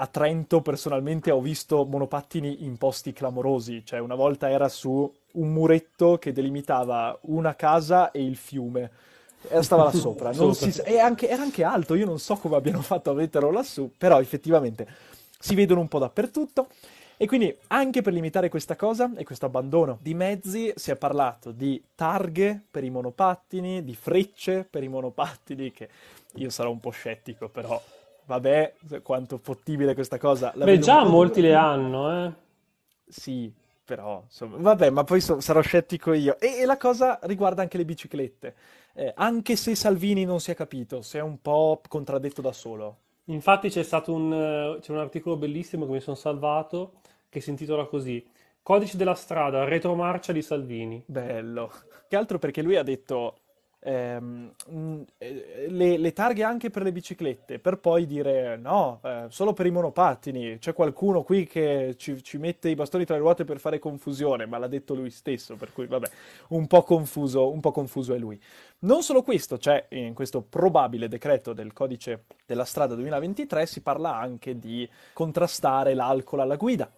A 0.00 0.06
Trento 0.06 0.60
personalmente 0.60 1.32
ho 1.32 1.40
visto 1.40 1.84
monopattini 1.84 2.64
in 2.64 2.76
posti 2.78 3.12
clamorosi, 3.12 3.84
cioè 3.84 3.98
una 3.98 4.14
volta 4.14 4.48
era 4.48 4.68
su 4.68 5.12
un 5.32 5.52
muretto 5.52 6.18
che 6.18 6.32
delimitava 6.32 7.18
una 7.22 7.56
casa 7.56 8.12
e 8.12 8.22
il 8.24 8.36
fiume. 8.36 8.90
E 9.48 9.60
stava 9.64 9.84
là 9.84 9.92
sopra, 9.92 10.32
Sopra. 10.34 10.70
si- 10.70 10.80
anche- 10.98 11.28
era 11.28 11.42
anche 11.42 11.64
alto, 11.64 11.96
io 11.96 12.06
non 12.06 12.20
so 12.20 12.36
come 12.36 12.54
abbiano 12.54 12.80
fatto 12.80 13.10
a 13.10 13.14
metterlo 13.14 13.50
lassù, 13.50 13.90
però 13.98 14.20
effettivamente 14.20 14.86
si 15.36 15.56
vedono 15.56 15.80
un 15.80 15.88
po' 15.88 15.98
dappertutto. 15.98 16.68
E 17.20 17.26
quindi 17.26 17.52
anche 17.66 18.00
per 18.00 18.12
limitare 18.12 18.48
questa 18.48 18.76
cosa 18.76 19.10
e 19.16 19.24
questo 19.24 19.46
abbandono 19.46 19.98
di 20.00 20.14
mezzi 20.14 20.72
si 20.76 20.92
è 20.92 20.96
parlato 20.96 21.50
di 21.50 21.82
targhe 21.96 22.62
per 22.70 22.84
i 22.84 22.90
monopattini, 22.90 23.82
di 23.82 23.96
frecce 23.96 24.64
per 24.68 24.84
i 24.84 24.88
monopattini, 24.88 25.72
che 25.72 25.88
io 26.36 26.48
sarò 26.48 26.70
un 26.70 26.78
po' 26.78 26.90
scettico, 26.90 27.48
però 27.48 27.82
vabbè, 28.24 28.74
quanto 29.02 29.36
fattibile 29.38 29.94
questa 29.94 30.16
cosa. 30.16 30.52
La 30.54 30.64
Beh, 30.64 30.78
già 30.78 31.02
molti 31.04 31.40
le 31.40 31.56
hanno, 31.56 32.26
eh. 32.26 32.32
Sì, 33.08 33.52
però, 33.84 34.22
insomma, 34.24 34.56
vabbè, 34.58 34.90
ma 34.90 35.02
poi 35.02 35.20
so- 35.20 35.40
sarò 35.40 35.60
scettico 35.60 36.12
io. 36.12 36.38
E, 36.38 36.60
e 36.60 36.66
la 36.66 36.76
cosa 36.76 37.18
riguarda 37.22 37.62
anche 37.62 37.78
le 37.78 37.84
biciclette. 37.84 38.54
Eh, 38.94 39.12
anche 39.16 39.56
se 39.56 39.74
Salvini 39.74 40.24
non 40.24 40.38
si 40.38 40.52
è 40.52 40.54
capito, 40.54 41.02
si 41.02 41.16
è 41.16 41.20
un 41.20 41.42
po' 41.42 41.80
contraddetto 41.88 42.40
da 42.40 42.52
solo. 42.52 42.96
Infatti 43.28 43.68
c'è 43.68 43.82
stato 43.82 44.12
un, 44.12 44.32
eh, 44.32 44.78
c'è 44.80 44.92
un 44.92 44.98
articolo 44.98 45.36
bellissimo 45.36 45.86
che 45.86 45.92
mi 45.92 46.00
sono 46.00 46.16
salvato 46.16 47.00
che 47.28 47.40
si 47.40 47.50
intitola 47.50 47.86
così: 47.86 48.24
Codice 48.62 48.96
della 48.96 49.14
strada, 49.14 49.64
retromarcia 49.64 50.32
di 50.32 50.42
Salvini. 50.42 51.02
Bello. 51.06 51.70
Che 52.08 52.16
altro 52.16 52.38
perché 52.38 52.62
lui 52.62 52.76
ha 52.76 52.82
detto 52.82 53.40
ehm, 53.80 54.52
eh, 55.18 55.66
le, 55.68 55.96
le 55.96 56.12
targhe 56.12 56.42
anche 56.42 56.70
per 56.70 56.82
le 56.82 56.92
biciclette, 56.92 57.58
per 57.58 57.78
poi 57.78 58.06
dire 58.06 58.56
no, 58.56 59.00
eh, 59.02 59.26
solo 59.28 59.52
per 59.52 59.66
i 59.66 59.70
monopattini. 59.70 60.58
C'è 60.58 60.72
qualcuno 60.72 61.22
qui 61.22 61.46
che 61.46 61.94
ci, 61.96 62.22
ci 62.22 62.38
mette 62.38 62.68
i 62.68 62.74
bastoni 62.74 63.04
tra 63.04 63.14
le 63.14 63.20
ruote 63.20 63.44
per 63.44 63.58
fare 63.58 63.78
confusione, 63.78 64.46
ma 64.46 64.58
l'ha 64.58 64.68
detto 64.68 64.94
lui 64.94 65.10
stesso, 65.10 65.56
per 65.56 65.72
cui 65.72 65.86
vabbè, 65.86 66.08
un 66.48 66.66
po' 66.66 66.82
confuso, 66.82 67.50
un 67.50 67.60
po' 67.60 67.72
confuso 67.72 68.14
è 68.14 68.18
lui. 68.18 68.40
Non 68.80 69.02
solo 69.02 69.22
questo, 69.22 69.56
c'è 69.56 69.86
in 69.90 70.14
questo 70.14 70.42
probabile 70.42 71.08
decreto 71.08 71.52
del 71.52 71.72
codice 71.72 72.24
della 72.46 72.64
strada 72.64 72.94
2023 72.94 73.66
si 73.66 73.82
parla 73.82 74.16
anche 74.16 74.58
di 74.58 74.88
contrastare 75.12 75.94
l'alcol 75.94 76.40
alla 76.40 76.56
guida 76.56 76.90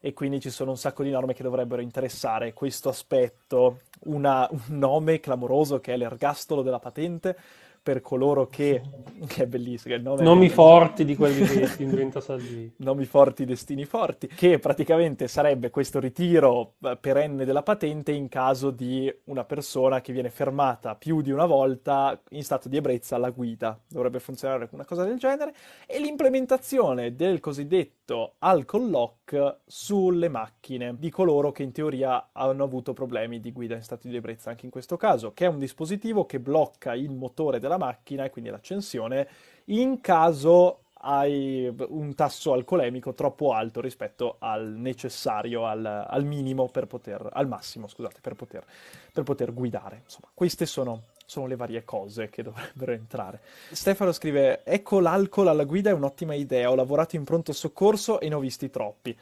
e 0.00 0.12
quindi 0.14 0.40
ci 0.40 0.50
sono 0.50 0.70
un 0.70 0.76
sacco 0.78 1.02
di 1.02 1.10
norme 1.10 1.34
che 1.34 1.42
dovrebbero 1.42 1.82
interessare 1.82 2.52
questo 2.52 2.88
aspetto, 2.88 3.80
Una- 4.04 4.48
un 4.50 4.78
nome 4.78 5.20
clamoroso 5.20 5.78
che 5.80 5.92
è 5.92 5.96
l'ergastolo 5.96 6.62
della 6.62 6.78
patente 6.78 7.36
per 7.82 8.00
coloro 8.02 8.46
che, 8.46 8.82
che 9.26 9.42
è 9.44 9.46
bellissimo, 9.46 9.94
il 9.94 10.02
nome 10.02 10.20
è 10.20 10.24
Nomi 10.24 10.40
bellissimo. 10.40 10.62
forti 10.62 11.04
di 11.04 11.16
quelli 11.16 11.44
che 11.46 11.82
inventa 11.82 12.20
Salvini. 12.20 12.72
Nomi 12.78 13.04
forti, 13.06 13.44
destini 13.44 13.84
forti, 13.84 14.26
che 14.26 14.58
praticamente 14.58 15.28
sarebbe 15.28 15.70
questo 15.70 15.98
ritiro 15.98 16.74
eh, 16.82 16.96
perenne 17.00 17.44
della 17.44 17.62
patente 17.62 18.12
in 18.12 18.28
caso 18.28 18.70
di 18.70 19.12
una 19.24 19.44
persona 19.44 20.00
che 20.00 20.12
viene 20.12 20.30
fermata 20.30 20.94
più 20.94 21.22
di 21.22 21.30
una 21.30 21.46
volta 21.46 22.20
in 22.30 22.44
stato 22.44 22.68
di 22.68 22.76
ebbrezza 22.76 23.16
alla 23.16 23.30
guida. 23.30 23.78
Dovrebbe 23.88 24.20
funzionare 24.20 24.68
una 24.72 24.84
cosa 24.84 25.04
del 25.04 25.18
genere. 25.18 25.54
E 25.86 26.00
l'implementazione 26.00 27.14
del 27.14 27.40
cosiddetto 27.40 27.99
alcol 28.38 28.90
lock 28.90 29.58
sulle 29.66 30.28
macchine 30.28 30.96
di 30.98 31.10
coloro 31.10 31.52
che 31.52 31.62
in 31.62 31.72
teoria 31.72 32.30
hanno 32.32 32.64
avuto 32.64 32.92
problemi 32.92 33.40
di 33.40 33.52
guida 33.52 33.74
in 33.74 33.82
stato 33.82 34.08
di 34.08 34.16
ebbrezza 34.16 34.50
anche 34.50 34.64
in 34.64 34.70
questo 34.70 34.96
caso, 34.96 35.32
che 35.32 35.44
è 35.44 35.48
un 35.48 35.58
dispositivo 35.58 36.26
che 36.26 36.40
blocca 36.40 36.94
il 36.94 37.10
motore 37.10 37.58
della 37.58 37.78
macchina 37.78 38.24
e 38.24 38.30
quindi 38.30 38.50
l'accensione 38.50 39.28
in 39.66 40.00
caso 40.00 40.82
hai 41.02 41.72
un 41.88 42.14
tasso 42.14 42.52
alcolemico 42.52 43.14
troppo 43.14 43.52
alto 43.52 43.80
rispetto 43.80 44.36
al 44.38 44.74
necessario, 44.76 45.66
al, 45.66 45.84
al 45.84 46.24
minimo 46.24 46.68
per 46.68 46.86
poter, 46.86 47.26
al 47.32 47.48
massimo, 47.48 47.86
scusate, 47.86 48.20
per 48.20 48.34
poter, 48.34 48.64
per 49.12 49.22
poter 49.22 49.54
guidare. 49.54 50.00
Insomma, 50.04 50.28
queste 50.34 50.66
sono, 50.66 51.04
sono 51.30 51.46
le 51.46 51.54
varie 51.54 51.84
cose 51.84 52.28
che 52.28 52.42
dovrebbero 52.42 52.90
entrare. 52.90 53.40
Stefano 53.70 54.10
scrive: 54.10 54.64
Ecco, 54.64 54.98
l'alcol 54.98 55.46
alla 55.46 55.62
guida 55.64 55.90
è 55.90 55.92
un'ottima 55.92 56.34
idea. 56.34 56.68
Ho 56.70 56.74
lavorato 56.74 57.14
in 57.14 57.22
pronto 57.22 57.52
soccorso 57.52 58.18
e 58.18 58.28
ne 58.28 58.34
ho 58.34 58.40
visti 58.40 58.68
troppi. 58.68 59.16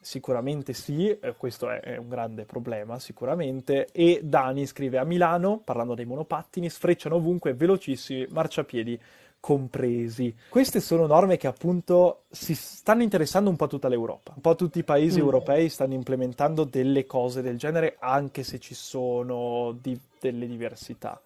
Sicuramente 0.00 0.72
sì, 0.72 1.08
eh, 1.10 1.34
questo 1.36 1.68
è, 1.68 1.80
è 1.80 1.96
un 1.96 2.08
grande 2.08 2.44
problema, 2.44 3.00
sicuramente. 3.00 3.88
E 3.90 4.20
Dani 4.22 4.66
scrive: 4.66 4.98
A 4.98 5.04
Milano, 5.04 5.58
parlando 5.58 5.94
dei 5.96 6.04
monopattini, 6.04 6.70
sfrecciano 6.70 7.16
ovunque, 7.16 7.54
velocissimi, 7.54 8.26
marciapiedi 8.30 9.00
compresi. 9.40 10.34
Queste 10.48 10.78
sono 10.80 11.06
norme 11.06 11.36
che 11.36 11.48
appunto 11.48 12.22
si 12.30 12.54
stanno 12.54 13.02
interessando 13.02 13.50
un 13.50 13.56
po' 13.56 13.64
a 13.64 13.68
tutta 13.68 13.88
l'Europa. 13.88 14.32
Un 14.36 14.40
po' 14.40 14.54
tutti 14.54 14.78
i 14.78 14.84
paesi 14.84 15.18
Mm. 15.20 15.24
europei 15.24 15.68
stanno 15.68 15.94
implementando 15.94 16.62
delle 16.64 17.04
cose 17.06 17.42
del 17.42 17.56
genere, 17.58 17.96
anche 17.98 18.42
se 18.44 18.58
ci 18.60 18.74
sono 18.74 19.76
di- 19.80 19.98
delle 20.20 20.46
diversità. 20.46 21.20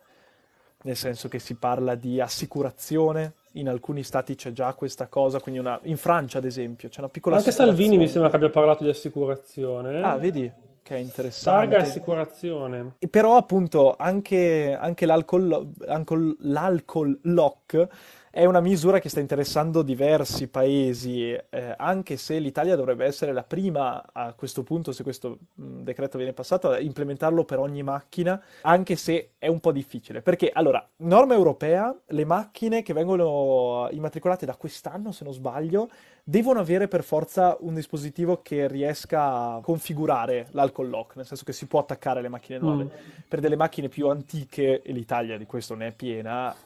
Nel 0.85 0.97
senso 0.97 1.29
che 1.29 1.39
si 1.39 1.55
parla 1.55 1.95
di 1.95 2.21
assicurazione, 2.21 3.35
in 3.53 3.69
alcuni 3.69 4.03
stati 4.03 4.35
c'è 4.35 4.53
già 4.53 4.73
questa 4.75 5.07
cosa, 5.07 5.41
quindi 5.41 5.61
una... 5.61 5.79
in 5.85 5.97
Francia 5.97 6.39
ad 6.39 6.45
esempio 6.45 6.89
c'è 6.89 7.01
una 7.01 7.09
piccola 7.09 7.37
Anche 7.37 7.53
Salvini 7.53 7.97
mi 7.97 8.09
sembra 8.09 8.31
che 8.31 8.37
abbia 8.37 8.51
parlato 8.51 8.83
di 8.83 8.91
assicurazione. 8.91 10.03
Ah, 10.03 10.17
vedi 10.17 10.51
che 10.83 10.97
è 10.97 10.99
Targa 10.99 11.01
interessante. 11.01 11.77
assicurazione. 11.77 12.95
E 12.99 13.09
Però 13.09 13.37
appunto 13.37 13.95
anche, 13.97 14.77
anche 14.79 15.07
l'alcol, 15.07 15.73
anche 15.87 16.15
l'alcol 16.41 17.19
lock 17.23 17.89
è 18.35 18.47
una 18.47 18.61
misura 18.61 18.99
che 18.99 19.11
sta 19.11 19.21
interessando 19.21 19.83
diversi 19.83 20.49
paesi, 20.49 21.31
eh, 21.33 21.75
anche 21.77 22.17
se 22.17 22.39
l'Italia 22.39 22.77
dovrebbe 22.77 23.05
essere 23.05 23.31
la 23.31 23.43
prima 23.43 24.03
a 24.11 24.33
questo 24.33 24.63
punto, 24.63 24.93
se 24.93 25.03
questo 25.03 25.39
mh, 25.53 25.83
decreto 25.83 26.17
viene 26.17 26.33
passato, 26.33 26.71
a 26.71 26.81
implementarlo 26.81 27.45
per 27.45 27.59
ogni 27.59 27.83
macchina, 27.83 28.43
anche 28.63 28.97
se 28.97 29.33
è 29.37 29.49
un 29.49 29.61
po' 29.61 29.71
difficile. 29.71 30.23
Perché 30.23 30.51
allora, 30.51 30.83
norma 30.97 31.35
europea, 31.35 31.95
le 32.07 32.25
macchine 32.25 32.81
che 32.81 32.95
vengono 32.95 33.87
immatricolate 33.91 34.47
da 34.47 34.57
quest'anno, 34.57 35.13
se 35.13 35.25
non 35.25 35.35
sbaglio, 35.35 35.91
devono 36.25 36.59
avere 36.59 36.89
per 36.89 37.05
forza 37.05 37.59
un 37.61 37.75
dispositivo 37.75 38.41
che 38.41 38.67
riesca 38.67 39.57
a 39.57 39.61
configurare 39.61 40.47
l'alcol 40.53 40.89
lock, 40.89 41.17
nel 41.17 41.27
senso 41.27 41.45
che 41.45 41.53
si 41.53 41.67
può 41.67 41.81
attaccare 41.81 42.21
alle 42.21 42.31
macchine 42.31 42.59
nuove. 42.59 42.85
Mm. 42.85 42.89
Per 43.29 43.41
delle 43.41 43.57
macchine 43.57 43.89
più 43.89 44.09
antiche, 44.09 44.81
e 44.81 44.93
l'Italia 44.93 45.37
di 45.37 45.45
questo 45.45 45.75
ne 45.75 45.89
è 45.89 45.93
piena, 45.93 46.57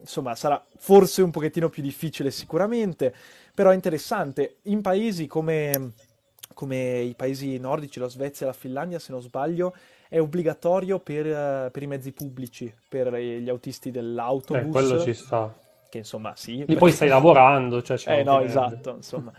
insomma 0.00 0.34
sarà 0.34 0.62
forse 0.78 1.22
un 1.22 1.30
pochettino 1.30 1.68
più 1.68 1.82
difficile 1.82 2.30
sicuramente, 2.30 3.14
però 3.54 3.70
è 3.70 3.74
interessante. 3.74 4.56
In 4.62 4.80
paesi 4.80 5.26
come, 5.26 5.92
come 6.54 7.00
i 7.00 7.14
paesi 7.14 7.58
nordici, 7.58 7.98
la 7.98 8.08
Svezia 8.08 8.46
e 8.46 8.48
la 8.48 8.54
Finlandia, 8.54 8.98
se 8.98 9.12
non 9.12 9.20
sbaglio, 9.20 9.74
è 10.08 10.20
obbligatorio 10.20 11.00
per, 11.00 11.70
per 11.70 11.82
i 11.82 11.86
mezzi 11.86 12.12
pubblici, 12.12 12.72
per 12.88 13.12
gli 13.14 13.48
autisti 13.48 13.90
dell'autobus. 13.90 14.66
Eh, 14.66 14.70
quello 14.70 15.02
ci 15.02 15.14
sta. 15.14 15.64
Che 15.88 15.98
insomma 15.98 16.34
sì. 16.34 16.54
E 16.54 16.64
perché... 16.64 16.76
poi 16.76 16.92
stai 16.92 17.08
lavorando, 17.08 17.82
cioè 17.82 17.98
Eh 18.06 18.22
no, 18.22 18.40
esatto, 18.40 18.94
insomma. 18.96 19.32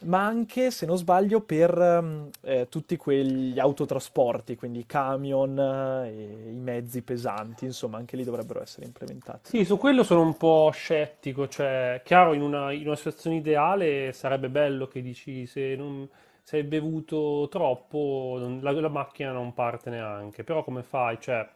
Ma 0.00 0.24
anche, 0.24 0.70
se 0.70 0.86
non 0.86 0.96
sbaglio, 0.96 1.40
per 1.40 2.24
eh, 2.42 2.68
tutti 2.70 2.96
quegli 2.96 3.58
autotrasporti, 3.58 4.56
quindi 4.56 4.86
camion 4.86 5.58
e 6.06 6.50
i 6.50 6.58
mezzi 6.58 7.02
pesanti, 7.02 7.66
insomma, 7.66 7.98
anche 7.98 8.16
lì 8.16 8.24
dovrebbero 8.24 8.62
essere 8.62 8.86
implementati. 8.86 9.50
Sì, 9.50 9.64
su 9.64 9.76
quello 9.76 10.02
sono 10.02 10.22
un 10.22 10.36
po' 10.36 10.70
scettico, 10.72 11.48
cioè, 11.48 12.00
chiaro, 12.04 12.32
in 12.32 12.40
una, 12.40 12.72
in 12.72 12.86
una 12.86 12.96
situazione 12.96 13.36
ideale 13.36 14.12
sarebbe 14.12 14.48
bello 14.48 14.86
che 14.86 15.02
dici 15.02 15.46
se 15.46 15.74
non 15.76 16.08
se 16.42 16.56
hai 16.56 16.62
bevuto 16.64 17.46
troppo 17.48 18.58
la, 18.60 18.72
la, 18.72 18.88
macchina 18.88 19.30
non 19.30 19.54
parte 19.54 19.88
neanche, 19.88 20.42
però 20.42 20.64
come 20.64 20.82
fai? 20.82 21.16
Cioè, 21.20 21.48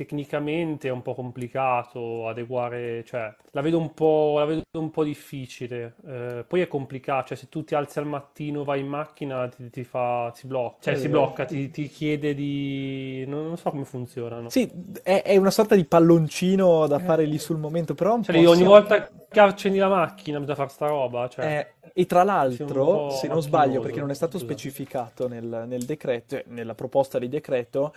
tecnicamente 0.00 0.88
è 0.88 0.90
un 0.90 1.02
po' 1.02 1.14
complicato 1.14 2.26
adeguare, 2.26 3.04
cioè, 3.04 3.30
la 3.50 3.60
vedo 3.60 3.76
un 3.76 3.92
po', 3.92 4.36
la 4.38 4.46
vedo 4.46 4.62
un 4.78 4.90
po 4.90 5.04
difficile, 5.04 5.96
eh, 6.06 6.44
poi 6.48 6.62
è 6.62 6.68
complicato, 6.68 7.28
cioè 7.28 7.36
se 7.36 7.50
tu 7.50 7.64
ti 7.64 7.74
alzi 7.74 7.98
al 7.98 8.06
mattino, 8.06 8.64
vai 8.64 8.80
in 8.80 8.86
macchina, 8.86 9.46
ti, 9.48 9.68
ti 9.68 9.84
fa, 9.84 10.32
si 10.34 10.46
blocca, 10.46 10.78
cioè 10.80 10.96
si 10.96 11.10
blocca, 11.10 11.44
ti, 11.44 11.70
ti 11.70 11.86
chiede 11.88 12.32
di... 12.32 13.26
Non, 13.26 13.44
non, 13.44 13.58
so 13.58 13.68
come 13.68 13.84
funzionano. 13.84 14.48
Sì, 14.48 14.70
è, 15.02 15.20
è, 15.22 15.36
una 15.36 15.50
sorta 15.50 15.74
di 15.74 15.84
palloncino 15.84 16.86
da 16.86 16.98
fare 16.98 17.26
lì 17.26 17.36
sul 17.36 17.58
momento, 17.58 17.94
però 17.94 18.18
cioè, 18.22 18.46
ogni 18.46 18.64
volta 18.64 19.06
che 19.28 19.40
accendi 19.40 19.76
la 19.76 19.88
macchina 19.88 20.38
bisogna 20.38 20.56
fare 20.56 20.70
sta 20.70 20.86
roba, 20.86 21.28
cioè... 21.28 21.44
Eh, 21.44 21.90
e 21.92 22.06
tra 22.06 22.22
l'altro, 22.22 23.10
se 23.10 23.28
non 23.28 23.42
sbaglio, 23.42 23.82
perché 23.82 24.00
non 24.00 24.10
è 24.10 24.14
stato 24.14 24.38
specificato 24.38 25.28
nel, 25.28 25.64
nel 25.66 25.84
decreto, 25.84 26.40
nella 26.46 26.74
proposta 26.74 27.18
di 27.18 27.28
decreto, 27.28 27.92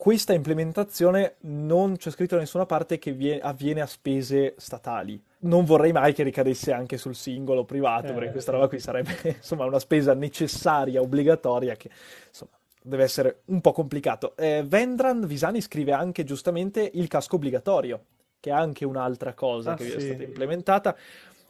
questa 0.00 0.32
implementazione 0.32 1.34
non 1.40 1.96
c'è 1.96 2.10
scritto 2.10 2.34
da 2.34 2.40
nessuna 2.40 2.64
parte 2.64 2.98
che 2.98 3.12
vie- 3.12 3.38
avviene 3.38 3.82
a 3.82 3.86
spese 3.86 4.54
statali. 4.56 5.22
Non 5.40 5.66
vorrei 5.66 5.92
mai 5.92 6.14
che 6.14 6.22
ricadesse 6.22 6.72
anche 6.72 6.96
sul 6.96 7.14
singolo 7.14 7.66
privato, 7.66 8.06
eh, 8.06 8.12
perché 8.14 8.30
questa 8.30 8.50
roba 8.50 8.66
qui 8.66 8.78
sarebbe 8.78 9.14
insomma 9.36 9.66
una 9.66 9.78
spesa 9.78 10.14
necessaria, 10.14 11.02
obbligatoria, 11.02 11.76
che 11.76 11.90
insomma 12.28 12.52
deve 12.82 13.02
essere 13.02 13.42
un 13.46 13.60
po' 13.60 13.72
complicato. 13.72 14.34
Eh, 14.38 14.64
Vendran 14.66 15.26
Visani 15.26 15.60
scrive 15.60 15.92
anche 15.92 16.24
giustamente 16.24 16.90
il 16.94 17.06
casco 17.06 17.36
obbligatorio, 17.36 18.02
che 18.40 18.48
è 18.48 18.54
anche 18.54 18.86
un'altra 18.86 19.34
cosa 19.34 19.72
ah, 19.72 19.74
che 19.74 19.84
sì. 19.84 19.96
è 19.96 20.00
stata 20.00 20.22
implementata 20.22 20.96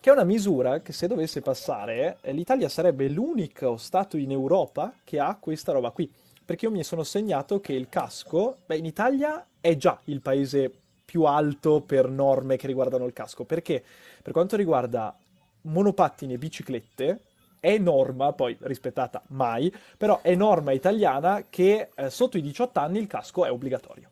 che 0.00 0.08
è 0.08 0.12
una 0.12 0.24
misura 0.24 0.80
che 0.80 0.92
se 0.92 1.06
dovesse 1.06 1.40
passare, 1.40 2.16
eh, 2.22 2.32
l'Italia 2.32 2.68
sarebbe 2.68 3.06
l'unico 3.08 3.76
Stato 3.76 4.16
in 4.16 4.32
Europa 4.32 4.94
che 5.04 5.20
ha 5.20 5.36
questa 5.38 5.70
roba 5.70 5.90
qui 5.90 6.10
perché 6.50 6.64
io 6.64 6.72
mi 6.72 6.82
sono 6.82 7.04
segnato 7.04 7.60
che 7.60 7.72
il 7.72 7.88
casco, 7.88 8.56
beh, 8.66 8.76
in 8.76 8.84
Italia 8.84 9.46
è 9.60 9.76
già 9.76 10.00
il 10.06 10.20
paese 10.20 10.68
più 11.04 11.22
alto 11.22 11.80
per 11.80 12.08
norme 12.08 12.56
che 12.56 12.66
riguardano 12.66 13.06
il 13.06 13.12
casco, 13.12 13.44
perché? 13.44 13.80
Per 14.20 14.32
quanto 14.32 14.56
riguarda 14.56 15.16
monopattini 15.60 16.32
e 16.32 16.38
biciclette, 16.38 17.20
è 17.60 17.78
norma, 17.78 18.32
poi 18.32 18.56
rispettata 18.62 19.22
mai, 19.28 19.72
però 19.96 20.22
è 20.22 20.34
norma 20.34 20.72
italiana 20.72 21.44
che 21.48 21.90
eh, 21.94 22.10
sotto 22.10 22.36
i 22.36 22.42
18 22.42 22.80
anni 22.80 22.98
il 22.98 23.06
casco 23.06 23.44
è 23.44 23.52
obbligatorio. 23.52 24.08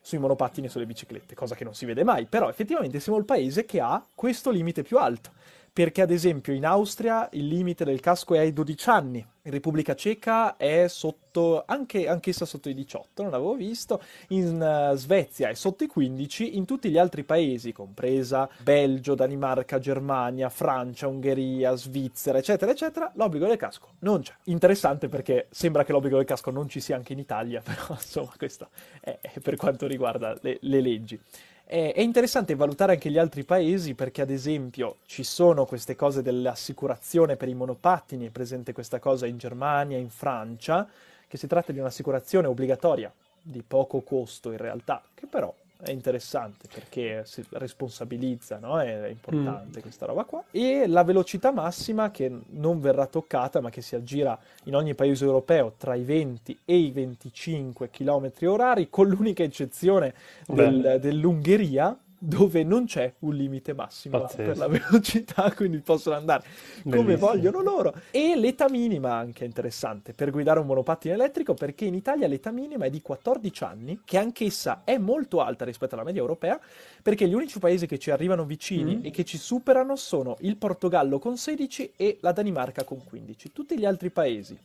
Sui 0.00 0.18
monopattini 0.18 0.68
e 0.68 0.70
sulle 0.70 0.86
biciclette, 0.86 1.34
cosa 1.34 1.56
che 1.56 1.64
non 1.64 1.74
si 1.74 1.84
vede 1.84 2.04
mai, 2.04 2.26
però 2.26 2.48
effettivamente 2.48 3.00
siamo 3.00 3.18
il 3.18 3.24
paese 3.24 3.64
che 3.64 3.80
ha 3.80 4.06
questo 4.14 4.50
limite 4.50 4.84
più 4.84 4.98
alto 4.98 5.32
perché 5.72 6.02
ad 6.02 6.10
esempio 6.10 6.52
in 6.52 6.66
Austria 6.66 7.28
il 7.32 7.46
limite 7.46 7.84
del 7.84 8.00
casco 8.00 8.34
è 8.34 8.38
ai 8.38 8.52
12 8.52 8.90
anni, 8.90 9.26
in 9.44 9.50
Repubblica 9.50 9.94
Ceca 9.96 10.56
è 10.56 10.86
sotto, 10.86 11.64
anche, 11.66 12.06
anch'essa 12.06 12.44
sotto 12.44 12.68
i 12.68 12.74
18, 12.74 13.22
non 13.22 13.34
avevo 13.34 13.54
visto, 13.54 14.00
in 14.28 14.60
uh, 14.60 14.94
Svezia 14.94 15.48
è 15.48 15.54
sotto 15.54 15.82
i 15.82 15.88
15, 15.88 16.56
in 16.56 16.64
tutti 16.64 16.90
gli 16.90 16.98
altri 16.98 17.24
paesi, 17.24 17.72
compresa 17.72 18.48
Belgio, 18.62 19.14
Danimarca, 19.14 19.78
Germania, 19.78 20.48
Francia, 20.48 21.08
Ungheria, 21.08 21.74
Svizzera, 21.74 22.38
eccetera, 22.38 22.70
eccetera, 22.70 23.10
l'obbligo 23.14 23.46
del 23.46 23.56
casco 23.56 23.94
non 24.00 24.20
c'è. 24.20 24.34
Interessante 24.44 25.08
perché 25.08 25.48
sembra 25.50 25.84
che 25.84 25.92
l'obbligo 25.92 26.16
del 26.16 26.26
casco 26.26 26.50
non 26.50 26.68
ci 26.68 26.80
sia 26.80 26.96
anche 26.96 27.14
in 27.14 27.18
Italia, 27.18 27.62
però 27.64 27.94
insomma 27.94 28.32
questo 28.36 28.68
è 29.00 29.18
per 29.42 29.56
quanto 29.56 29.86
riguarda 29.86 30.36
le, 30.40 30.58
le 30.60 30.80
leggi. 30.80 31.20
È, 31.64 31.94
interessante 31.96 32.54
valutare 32.54 32.92
anche 32.92 33.10
gli 33.10 33.18
altri 33.18 33.44
paesi 33.44 33.94
perché, 33.94 34.22
ad 34.22 34.30
esempio, 34.30 34.98
ci 35.06 35.24
sono 35.24 35.64
queste 35.64 35.96
cose 35.96 36.22
dell'assicurazione 36.22 37.36
per 37.36 37.48
i 37.48 37.54
monopattini, 37.54 38.26
è 38.26 38.30
presente 38.30 38.72
questa 38.72 38.98
cosa 38.98 39.26
in 39.26 39.38
Germania, 39.38 39.96
in 39.96 40.10
Francia, 40.10 40.88
che 41.26 41.36
si 41.38 41.46
tratta 41.46 41.72
di 41.72 41.78
un'assicurazione 41.78 42.46
obbligatoria 42.46 43.12
di 43.40 43.62
poco 43.62 44.02
costo 44.02 44.50
in 44.50 44.58
realtà, 44.58 45.02
che 45.14 45.26
però 45.26 45.52
è 45.82 45.90
interessante 45.90 46.68
perché 46.72 47.22
si 47.24 47.44
responsabilizza, 47.50 48.58
no? 48.58 48.80
è 48.80 49.08
importante 49.08 49.78
mm. 49.78 49.82
questa 49.82 50.06
roba 50.06 50.24
qua. 50.24 50.44
E 50.50 50.86
la 50.86 51.02
velocità 51.02 51.50
massima 51.50 52.10
che 52.10 52.30
non 52.50 52.80
verrà 52.80 53.06
toccata, 53.06 53.60
ma 53.60 53.68
che 53.68 53.82
si 53.82 53.96
aggira 53.96 54.38
in 54.64 54.76
ogni 54.76 54.94
paese 54.94 55.24
europeo 55.24 55.74
tra 55.76 55.94
i 55.94 56.04
20 56.04 56.60
e 56.64 56.76
i 56.76 56.90
25 56.92 57.90
km 57.90 58.30
orari, 58.42 58.88
con 58.88 59.08
l'unica 59.08 59.42
eccezione 59.42 60.14
del, 60.46 60.98
dell'Ungheria, 61.00 61.96
dove 62.24 62.62
non 62.62 62.84
c'è 62.84 63.12
un 63.20 63.34
limite 63.34 63.74
massimo 63.74 64.20
Pazzesco. 64.20 64.42
per 64.42 64.56
la 64.56 64.68
velocità, 64.68 65.50
quindi 65.56 65.78
possono 65.78 66.14
andare 66.14 66.44
come 66.84 67.02
Bellissimo. 67.02 67.26
vogliono 67.26 67.60
loro. 67.62 67.94
E 68.12 68.36
l'età 68.36 68.70
minima 68.70 69.14
anche 69.16 69.42
è 69.42 69.46
interessante 69.46 70.12
per 70.12 70.30
guidare 70.30 70.60
un 70.60 70.66
monopattino 70.66 71.14
elettrico, 71.14 71.54
perché 71.54 71.84
in 71.84 71.94
Italia 71.94 72.28
l'età 72.28 72.52
minima 72.52 72.84
è 72.84 72.90
di 72.90 73.02
14 73.02 73.64
anni, 73.64 74.00
che 74.04 74.18
anch'essa 74.18 74.82
è 74.84 74.98
molto 74.98 75.40
alta 75.40 75.64
rispetto 75.64 75.96
alla 75.96 76.04
media 76.04 76.20
europea, 76.20 76.60
perché 77.02 77.26
gli 77.26 77.34
unici 77.34 77.58
paesi 77.58 77.86
che 77.86 77.98
ci 77.98 78.12
arrivano 78.12 78.44
vicini 78.44 78.98
mm. 78.98 79.04
e 79.06 79.10
che 79.10 79.24
ci 79.24 79.36
superano 79.36 79.96
sono 79.96 80.36
il 80.40 80.56
Portogallo 80.56 81.18
con 81.18 81.36
16 81.36 81.94
e 81.96 82.18
la 82.20 82.30
Danimarca 82.30 82.84
con 82.84 83.02
15. 83.02 83.50
Tutti 83.50 83.76
gli 83.76 83.84
altri 83.84 84.10
paesi 84.10 84.56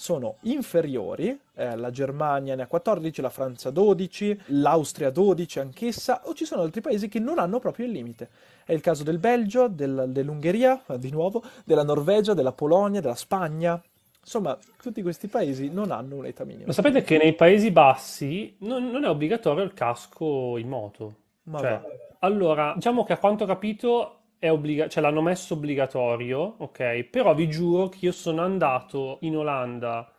sono 0.00 0.36
inferiori, 0.44 1.38
eh, 1.56 1.76
la 1.76 1.90
Germania 1.90 2.54
ne 2.54 2.62
ha 2.62 2.66
14, 2.66 3.20
la 3.20 3.28
Francia 3.28 3.68
12, 3.68 4.44
l'Austria 4.46 5.10
12 5.10 5.58
anch'essa, 5.58 6.22
o 6.24 6.32
ci 6.32 6.46
sono 6.46 6.62
altri 6.62 6.80
paesi 6.80 7.08
che 7.08 7.18
non 7.18 7.38
hanno 7.38 7.58
proprio 7.58 7.84
il 7.84 7.92
limite. 7.92 8.30
È 8.64 8.72
il 8.72 8.80
caso 8.80 9.02
del 9.02 9.18
Belgio, 9.18 9.68
del, 9.68 10.06
dell'Ungheria, 10.08 10.82
di 10.96 11.10
nuovo, 11.10 11.42
della 11.66 11.82
Norvegia, 11.82 12.32
della 12.32 12.52
Polonia, 12.52 13.02
della 13.02 13.14
Spagna. 13.14 13.78
Insomma, 14.20 14.56
tutti 14.80 15.02
questi 15.02 15.28
paesi 15.28 15.68
non 15.70 15.90
hanno 15.90 16.16
un'età 16.16 16.44
minima. 16.44 16.68
Ma 16.68 16.72
sapete 16.72 17.02
che 17.02 17.18
nei 17.18 17.34
Paesi 17.34 17.70
Bassi 17.70 18.56
non, 18.60 18.90
non 18.90 19.04
è 19.04 19.08
obbligatorio 19.08 19.62
il 19.62 19.74
casco 19.74 20.56
in 20.56 20.68
moto? 20.68 21.14
Ma 21.42 21.58
cioè, 21.58 21.80
allora, 22.20 22.72
diciamo 22.74 23.04
che 23.04 23.12
a 23.12 23.18
quanto 23.18 23.44
ho 23.44 23.46
capito 23.46 24.19
obbliga- 24.48 24.88
cioè 24.88 25.02
l'hanno 25.02 25.20
messo 25.20 25.54
obbligatorio, 25.54 26.54
ok? 26.58 27.02
Però 27.04 27.34
vi 27.34 27.48
giuro 27.48 27.88
che 27.88 27.98
io 28.06 28.12
sono 28.12 28.42
andato 28.42 29.18
in 29.20 29.36
Olanda 29.36 30.10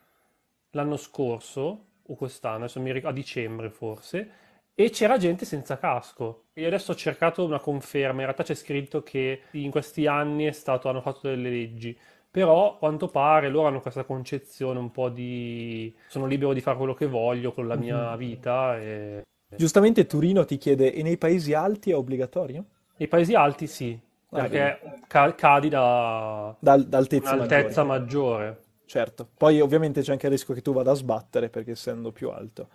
l'anno 0.71 0.97
scorso, 0.97 1.85
o 2.05 2.15
quest'anno, 2.15 2.65
adesso 2.65 2.79
mi 2.79 2.91
ric- 2.91 3.05
a 3.05 3.11
dicembre 3.11 3.69
forse, 3.69 4.29
e 4.73 4.89
c'era 4.89 5.17
gente 5.17 5.45
senza 5.45 5.77
casco. 5.77 6.45
Io 6.53 6.67
adesso 6.67 6.91
ho 6.91 6.95
cercato 6.95 7.43
una 7.43 7.59
conferma, 7.59 8.19
in 8.19 8.25
realtà 8.25 8.43
c'è 8.43 8.53
scritto 8.53 9.01
che 9.03 9.41
in 9.51 9.71
questi 9.71 10.07
anni 10.07 10.51
stato, 10.53 10.89
hanno 10.89 11.01
fatto 11.01 11.27
delle 11.27 11.49
leggi. 11.49 11.97
Però, 12.31 12.75
a 12.75 12.77
quanto 12.77 13.09
pare, 13.09 13.49
loro 13.49 13.67
hanno 13.67 13.81
questa 13.81 14.05
concezione 14.05 14.79
un 14.79 14.89
po' 14.91 15.09
di... 15.09 15.93
sono 16.07 16.25
libero 16.27 16.53
di 16.53 16.61
fare 16.61 16.77
quello 16.77 16.93
che 16.93 17.05
voglio 17.05 17.51
con 17.51 17.67
la 17.67 17.75
mia 17.75 18.09
mm-hmm. 18.09 18.17
vita 18.17 18.79
e... 18.79 19.21
Giustamente 19.53 20.05
Turino 20.05 20.45
ti 20.45 20.57
chiede, 20.57 20.93
e 20.93 21.03
nei 21.03 21.17
paesi 21.17 21.53
alti 21.53 21.91
è 21.91 21.95
obbligatorio? 21.95 22.63
Nei 22.95 23.09
paesi 23.09 23.33
alti 23.33 23.67
sì, 23.67 23.99
perché 24.39 24.79
ca- 25.07 25.35
cadi 25.35 25.69
da 25.69 26.55
Dal, 26.59 26.85
d'altezza 26.85 27.33
un'altezza 27.33 27.83
maggiore. 27.83 28.45
maggiore. 28.45 28.63
Certo, 28.85 29.27
poi 29.37 29.61
ovviamente 29.61 30.01
c'è 30.01 30.11
anche 30.11 30.25
il 30.25 30.33
rischio 30.33 30.53
che 30.53 30.61
tu 30.61 30.73
vada 30.73 30.91
a 30.91 30.95
sbattere 30.95 31.49
perché 31.49 31.71
essendo 31.71 32.11
più 32.11 32.29
alto. 32.29 32.69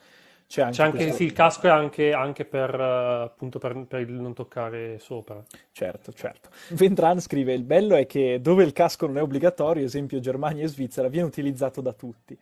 C'è 0.46 0.62
anche, 0.62 0.76
c'è 0.76 0.82
anche 0.84 0.96
questo... 0.98 1.16
sì, 1.16 1.24
il 1.24 1.32
casco 1.32 1.66
è 1.66 1.70
anche, 1.70 2.12
anche 2.12 2.44
per, 2.44 2.72
appunto, 2.80 3.58
per, 3.58 3.84
per, 3.88 4.00
il 4.00 4.12
non 4.12 4.32
toccare 4.32 4.98
sopra. 5.00 5.42
Certo, 5.72 6.12
certo. 6.12 6.50
Ventran 6.70 7.20
scrive, 7.20 7.52
il 7.52 7.64
bello 7.64 7.96
è 7.96 8.06
che 8.06 8.40
dove 8.40 8.62
il 8.62 8.72
casco 8.72 9.06
non 9.06 9.18
è 9.18 9.22
obbligatorio, 9.22 9.84
esempio 9.84 10.20
Germania 10.20 10.62
e 10.62 10.68
Svizzera, 10.68 11.08
viene 11.08 11.26
utilizzato 11.26 11.80
da 11.80 11.92
tutti 11.92 12.38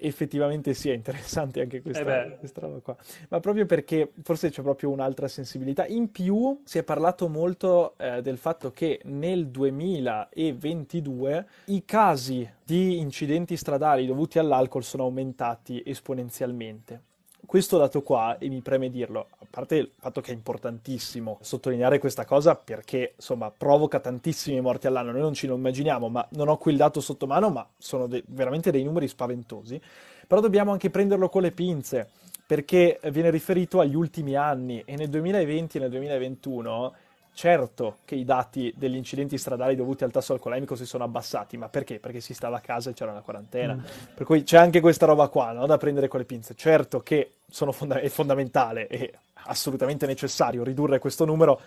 effettivamente 0.00 0.72
è 0.72 0.92
interessante 0.92 1.60
anche 1.60 1.80
questa, 1.82 2.24
eh 2.24 2.36
questa, 2.38 2.60
roba 2.60 2.78
qua. 2.80 2.96
Ma 3.28 3.40
proprio 3.40 3.66
perché 3.66 4.12
forse 4.22 4.50
c'è 4.50 4.62
proprio 4.62 4.90
un'altra 4.90 5.28
sensibilità. 5.28 5.86
In 5.86 6.10
più 6.10 6.60
si 6.64 6.78
è 6.78 6.82
parlato 6.82 7.28
molto 7.28 7.94
eh, 7.98 8.22
del 8.22 8.38
fatto 8.38 8.70
che 8.70 9.00
nel 9.04 9.48
2022 9.48 11.46
i 11.66 11.84
casi 11.84 12.48
di 12.64 12.98
incidenti 12.98 13.56
stradali 13.56 14.06
dovuti 14.06 14.38
all'alcol 14.38 14.84
sono 14.84 15.04
aumentati 15.04 15.82
esponenzialmente. 15.84 17.02
questo 17.46 17.78
dato 17.78 18.02
qua, 18.02 18.38
e 18.38 18.48
mi 18.48 18.60
preme 18.60 18.90
dirlo, 18.90 19.26
parte 19.50 19.74
il 19.76 19.90
fatto 19.98 20.20
che 20.20 20.30
è 20.30 20.34
importantissimo 20.34 21.38
sottolineare 21.40 21.98
questa 21.98 22.24
cosa 22.24 22.54
perché 22.54 23.14
insomma 23.16 23.50
provoca 23.50 23.98
tantissimi 23.98 24.60
morti 24.60 24.86
all'anno, 24.86 25.10
noi 25.10 25.20
non 25.20 25.34
ce 25.34 25.48
lo 25.48 25.56
immaginiamo, 25.56 26.08
ma 26.08 26.26
non 26.32 26.48
ho 26.48 26.56
qui 26.56 26.70
il 26.72 26.78
dato 26.78 27.00
sotto 27.00 27.26
mano, 27.26 27.50
ma 27.50 27.68
sono 27.76 28.06
de- 28.06 28.22
veramente 28.28 28.70
dei 28.70 28.84
numeri 28.84 29.08
spaventosi, 29.08 29.80
però 30.26 30.40
dobbiamo 30.40 30.70
anche 30.70 30.90
prenderlo 30.90 31.28
con 31.28 31.42
le 31.42 31.50
pinze 31.50 32.10
perché 32.46 32.98
viene 33.10 33.30
riferito 33.30 33.78
agli 33.78 33.94
ultimi 33.94 34.34
anni. 34.34 34.82
E 34.84 34.96
nel 34.96 35.08
2020 35.08 35.76
e 35.76 35.80
nel 35.80 35.90
2021 35.90 36.94
Certo 37.32 37.98
che 38.04 38.16
i 38.16 38.24
dati 38.24 38.72
degli 38.76 38.96
incidenti 38.96 39.38
stradali 39.38 39.74
dovuti 39.74 40.04
al 40.04 40.10
tasso 40.10 40.32
alcolemico 40.32 40.74
si 40.76 40.84
sono 40.84 41.04
abbassati, 41.04 41.56
ma 41.56 41.68
perché? 41.68 41.98
Perché 41.98 42.20
si 42.20 42.34
stava 42.34 42.58
a 42.58 42.60
casa 42.60 42.90
e 42.90 42.92
c'era 42.92 43.12
una 43.12 43.22
quarantena. 43.22 43.74
Mm. 43.74 44.14
Per 44.14 44.26
cui 44.26 44.42
c'è 44.42 44.58
anche 44.58 44.80
questa 44.80 45.06
roba 45.06 45.28
qua, 45.28 45.52
no? 45.52 45.66
da 45.66 45.78
prendere 45.78 46.08
con 46.08 46.20
le 46.20 46.26
pinze. 46.26 46.54
Certo 46.54 47.00
che 47.00 47.36
fonda- 47.48 48.00
è 48.00 48.08
fondamentale 48.08 48.88
e 48.88 49.12
assolutamente 49.44 50.06
necessario 50.06 50.62
ridurre 50.62 50.98
questo 50.98 51.24
numero, 51.24 51.60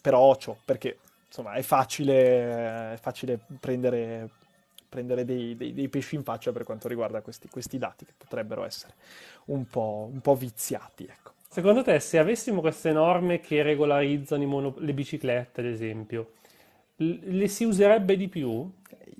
però 0.00 0.18
occhio, 0.18 0.56
perché 0.64 0.98
insomma 1.26 1.52
è 1.52 1.62
facile, 1.62 2.94
è 2.94 2.98
facile 3.00 3.38
prendere, 3.60 4.28
prendere 4.88 5.24
dei, 5.24 5.56
dei, 5.56 5.72
dei, 5.72 5.88
pesci 5.88 6.14
in 6.14 6.22
faccia 6.22 6.52
per 6.52 6.64
quanto 6.64 6.88
riguarda 6.88 7.20
questi, 7.20 7.48
questi 7.48 7.78
dati 7.78 8.04
che 8.04 8.12
potrebbero 8.16 8.64
essere 8.64 8.94
un 9.46 9.66
po', 9.66 10.08
un 10.10 10.20
po 10.20 10.34
viziati. 10.34 11.04
Ecco. 11.04 11.34
Secondo 11.56 11.82
te, 11.82 12.00
se 12.00 12.18
avessimo 12.18 12.60
queste 12.60 12.92
norme 12.92 13.40
che 13.40 13.62
regolarizzano 13.62 14.44
mono- 14.44 14.74
le 14.76 14.92
biciclette, 14.92 15.62
ad 15.62 15.66
esempio, 15.66 16.32
l- 16.96 17.14
le 17.34 17.48
si 17.48 17.64
userebbe 17.64 18.14
di 18.18 18.28
più? 18.28 18.70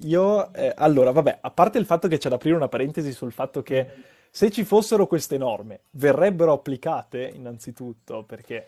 Io, 0.03 0.53
eh, 0.53 0.71
allora, 0.77 1.13
vabbè, 1.13 1.39
a 1.41 1.51
parte 1.51 1.79
il 1.79 1.87
fatto 1.87 2.09
che 2.09 2.19
c'è 2.19 2.29
da 2.29 2.35
aprire 2.35 2.55
una 2.55 2.69
parentesi 2.69 3.11
sul 3.13 3.33
fatto 3.33 3.63
che 3.63 3.89
se 4.29 4.51
ci 4.51 4.65
fossero 4.65 5.07
queste 5.07 5.39
norme, 5.39 5.85
verrebbero 5.93 6.53
applicate 6.53 7.33
innanzitutto, 7.35 8.23
perché... 8.25 8.67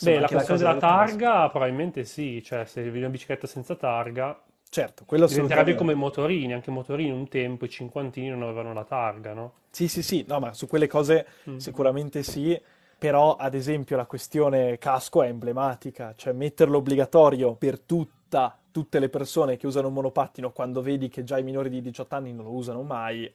Beh, 0.00 0.20
la 0.20 0.26
questione 0.26 0.58
della 0.58 0.76
targa 0.78 1.50
probabilmente 1.50 2.04
sì, 2.04 2.42
cioè 2.42 2.64
se 2.64 2.82
vedi 2.84 3.00
una 3.00 3.10
bicicletta 3.10 3.46
senza 3.46 3.74
targa... 3.74 4.40
Certo, 4.70 5.04
quello 5.04 5.26
diventerebbe 5.26 5.74
come 5.74 5.92
i 5.92 5.94
motorini, 5.94 6.54
anche 6.54 6.70
i 6.70 6.72
motorini 6.72 7.10
un 7.10 7.28
tempo, 7.28 7.66
i 7.66 7.68
cinquantini 7.68 8.30
non 8.30 8.44
avevano 8.44 8.72
la 8.72 8.84
targa, 8.84 9.34
no? 9.34 9.52
Sì, 9.72 9.88
sì, 9.88 10.02
sì, 10.02 10.24
no, 10.26 10.40
ma 10.40 10.54
su 10.54 10.66
quelle 10.66 10.86
cose 10.86 11.26
mm. 11.50 11.56
sicuramente 11.58 12.22
sì 12.22 12.58
però 12.98 13.36
ad 13.36 13.54
esempio 13.54 13.96
la 13.96 14.06
questione 14.06 14.76
casco 14.78 15.22
è 15.22 15.28
emblematica, 15.28 16.14
cioè 16.16 16.32
metterlo 16.32 16.78
obbligatorio 16.78 17.54
per 17.54 17.78
tutta, 17.78 18.58
tutte 18.72 18.98
le 18.98 19.08
persone 19.08 19.56
che 19.56 19.68
usano 19.68 19.86
un 19.86 19.94
monopattino 19.94 20.50
quando 20.50 20.82
vedi 20.82 21.08
che 21.08 21.22
già 21.22 21.38
i 21.38 21.44
minori 21.44 21.70
di 21.70 21.80
18 21.80 22.14
anni 22.16 22.32
non 22.32 22.46
lo 22.46 22.52
usano 22.52 22.82
mai, 22.82 23.32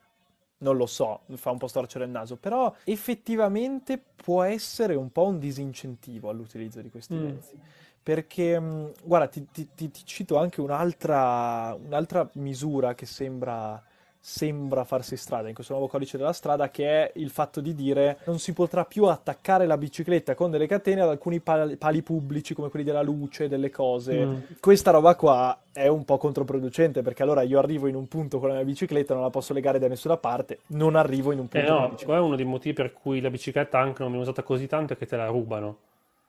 non 0.58 0.76
lo 0.76 0.86
so, 0.86 1.22
fa 1.36 1.52
un 1.52 1.58
po' 1.58 1.68
storcere 1.68 2.04
il 2.04 2.12
naso, 2.12 2.36
però 2.36 2.74
effettivamente 2.84 3.98
può 4.16 4.44
essere 4.44 4.96
un 4.96 5.12
po' 5.12 5.28
un 5.28 5.40
disincentivo 5.40 6.30
all'utilizzo 6.30 6.82
di 6.82 6.90
questi 6.90 7.16
mm. 7.16 7.24
mezzi. 7.24 7.58
Perché, 8.04 8.60
mm, 8.60 8.88
guarda, 9.04 9.28
ti, 9.28 9.48
ti, 9.50 9.70
ti, 9.74 9.90
ti 9.90 10.02
cito 10.04 10.38
anche 10.38 10.60
un'altra, 10.60 11.74
un'altra 11.82 12.30
misura 12.34 12.96
che 12.96 13.06
sembra 13.06 13.82
sembra 14.26 14.86
farsi 14.86 15.18
strada 15.18 15.50
in 15.50 15.54
questo 15.54 15.74
nuovo 15.74 15.90
codice 15.90 16.16
della 16.16 16.32
strada 16.32 16.72
che 16.72 16.88
è 16.88 17.12
il 17.16 17.30
fatto 17.30 17.60
di 17.60 17.76
dire 17.76 18.20
non 18.24 18.40
si 18.40 18.54
potrà 18.54 18.86
più 18.86 19.04
attaccare 19.04 19.66
la 19.66 19.78
bicicletta 19.78 20.34
con 20.34 20.50
delle 20.50 20.66
catene 20.66 21.02
ad 21.02 21.10
alcuni 21.10 21.42
pali, 21.42 21.76
pali 21.76 22.02
pubblici 22.04 22.54
come 22.54 22.70
quelli 22.70 22.86
della 22.86 23.02
luce, 23.02 23.50
delle 23.50 23.70
cose. 23.70 24.26
Mm. 24.26 24.36
Questa 24.62 24.92
roba 24.92 25.16
qua 25.16 25.60
è 25.74 25.88
un 25.88 26.06
po' 26.06 26.18
controproducente 26.18 27.02
perché 27.02 27.22
allora 27.22 27.42
io 27.42 27.60
arrivo 27.60 27.88
in 27.88 27.96
un 27.96 28.08
punto 28.08 28.40
con 28.40 28.48
la 28.48 28.56
mia 28.56 28.64
bicicletta, 28.64 29.14
non 29.14 29.24
la 29.24 29.30
posso 29.30 29.52
legare 29.52 29.78
da 29.78 29.90
nessuna 29.90 30.16
parte, 30.16 30.60
non 30.68 30.96
arrivo 30.96 31.34
in 31.34 31.40
un 31.40 31.50
punto. 31.50 31.68
Eh 31.68 31.70
no, 31.70 32.16
è 32.16 32.20
uno 32.20 32.38
dei 32.38 32.46
motivi 32.46 32.74
per 32.74 32.94
cui 32.94 33.20
la 33.20 33.30
bicicletta 33.30 33.78
anche 33.78 34.04
non 34.04 34.12
viene 34.12 34.24
usata 34.24 34.42
così 34.42 34.68
tanto 34.68 34.94
è 34.94 34.98
che 34.98 35.06
te 35.06 35.18
la 35.18 35.28
rubano. 35.28 35.78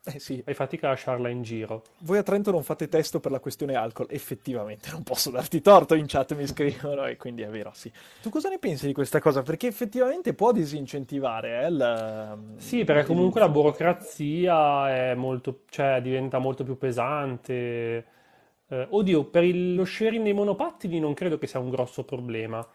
Eh 0.06 0.18
sì. 0.18 0.42
Hai 0.46 0.52
fatica 0.52 0.86
a 0.86 0.90
lasciarla 0.90 1.30
in 1.30 1.42
giro. 1.42 1.82
Voi 2.00 2.18
a 2.18 2.22
Trento 2.22 2.50
non 2.50 2.62
fate 2.62 2.88
testo 2.88 3.20
per 3.20 3.30
la 3.30 3.40
questione 3.40 3.74
alcol. 3.74 4.06
Effettivamente, 4.10 4.90
non 4.90 5.02
posso 5.02 5.30
darti 5.30 5.62
torto, 5.62 5.94
in 5.94 6.04
chat 6.06 6.34
mi 6.34 6.46
scrivono 6.46 7.06
e 7.06 7.16
quindi 7.16 7.40
è 7.40 7.48
vero, 7.48 7.70
sì. 7.72 7.90
Tu 8.20 8.28
cosa 8.28 8.50
ne 8.50 8.58
pensi 8.58 8.86
di 8.86 8.92
questa 8.92 9.18
cosa? 9.18 9.40
Perché 9.40 9.66
effettivamente 9.66 10.34
può 10.34 10.52
disincentivare 10.52 11.62
eh, 11.62 11.68
il... 11.68 12.38
Sì, 12.56 12.84
perché 12.84 13.04
comunque 13.04 13.40
la 13.40 13.48
burocrazia 13.48 14.94
è 14.94 15.14
molto, 15.14 15.60
cioè, 15.70 16.02
diventa 16.02 16.38
molto 16.38 16.64
più 16.64 16.76
pesante. 16.76 18.04
Eh, 18.68 18.86
oddio, 18.90 19.24
per 19.24 19.44
il, 19.44 19.74
lo 19.74 19.86
sharing 19.86 20.22
dei 20.22 20.34
monopattini 20.34 21.00
non 21.00 21.14
credo 21.14 21.38
che 21.38 21.46
sia 21.46 21.60
un 21.60 21.70
grosso 21.70 22.04
problema 22.04 22.66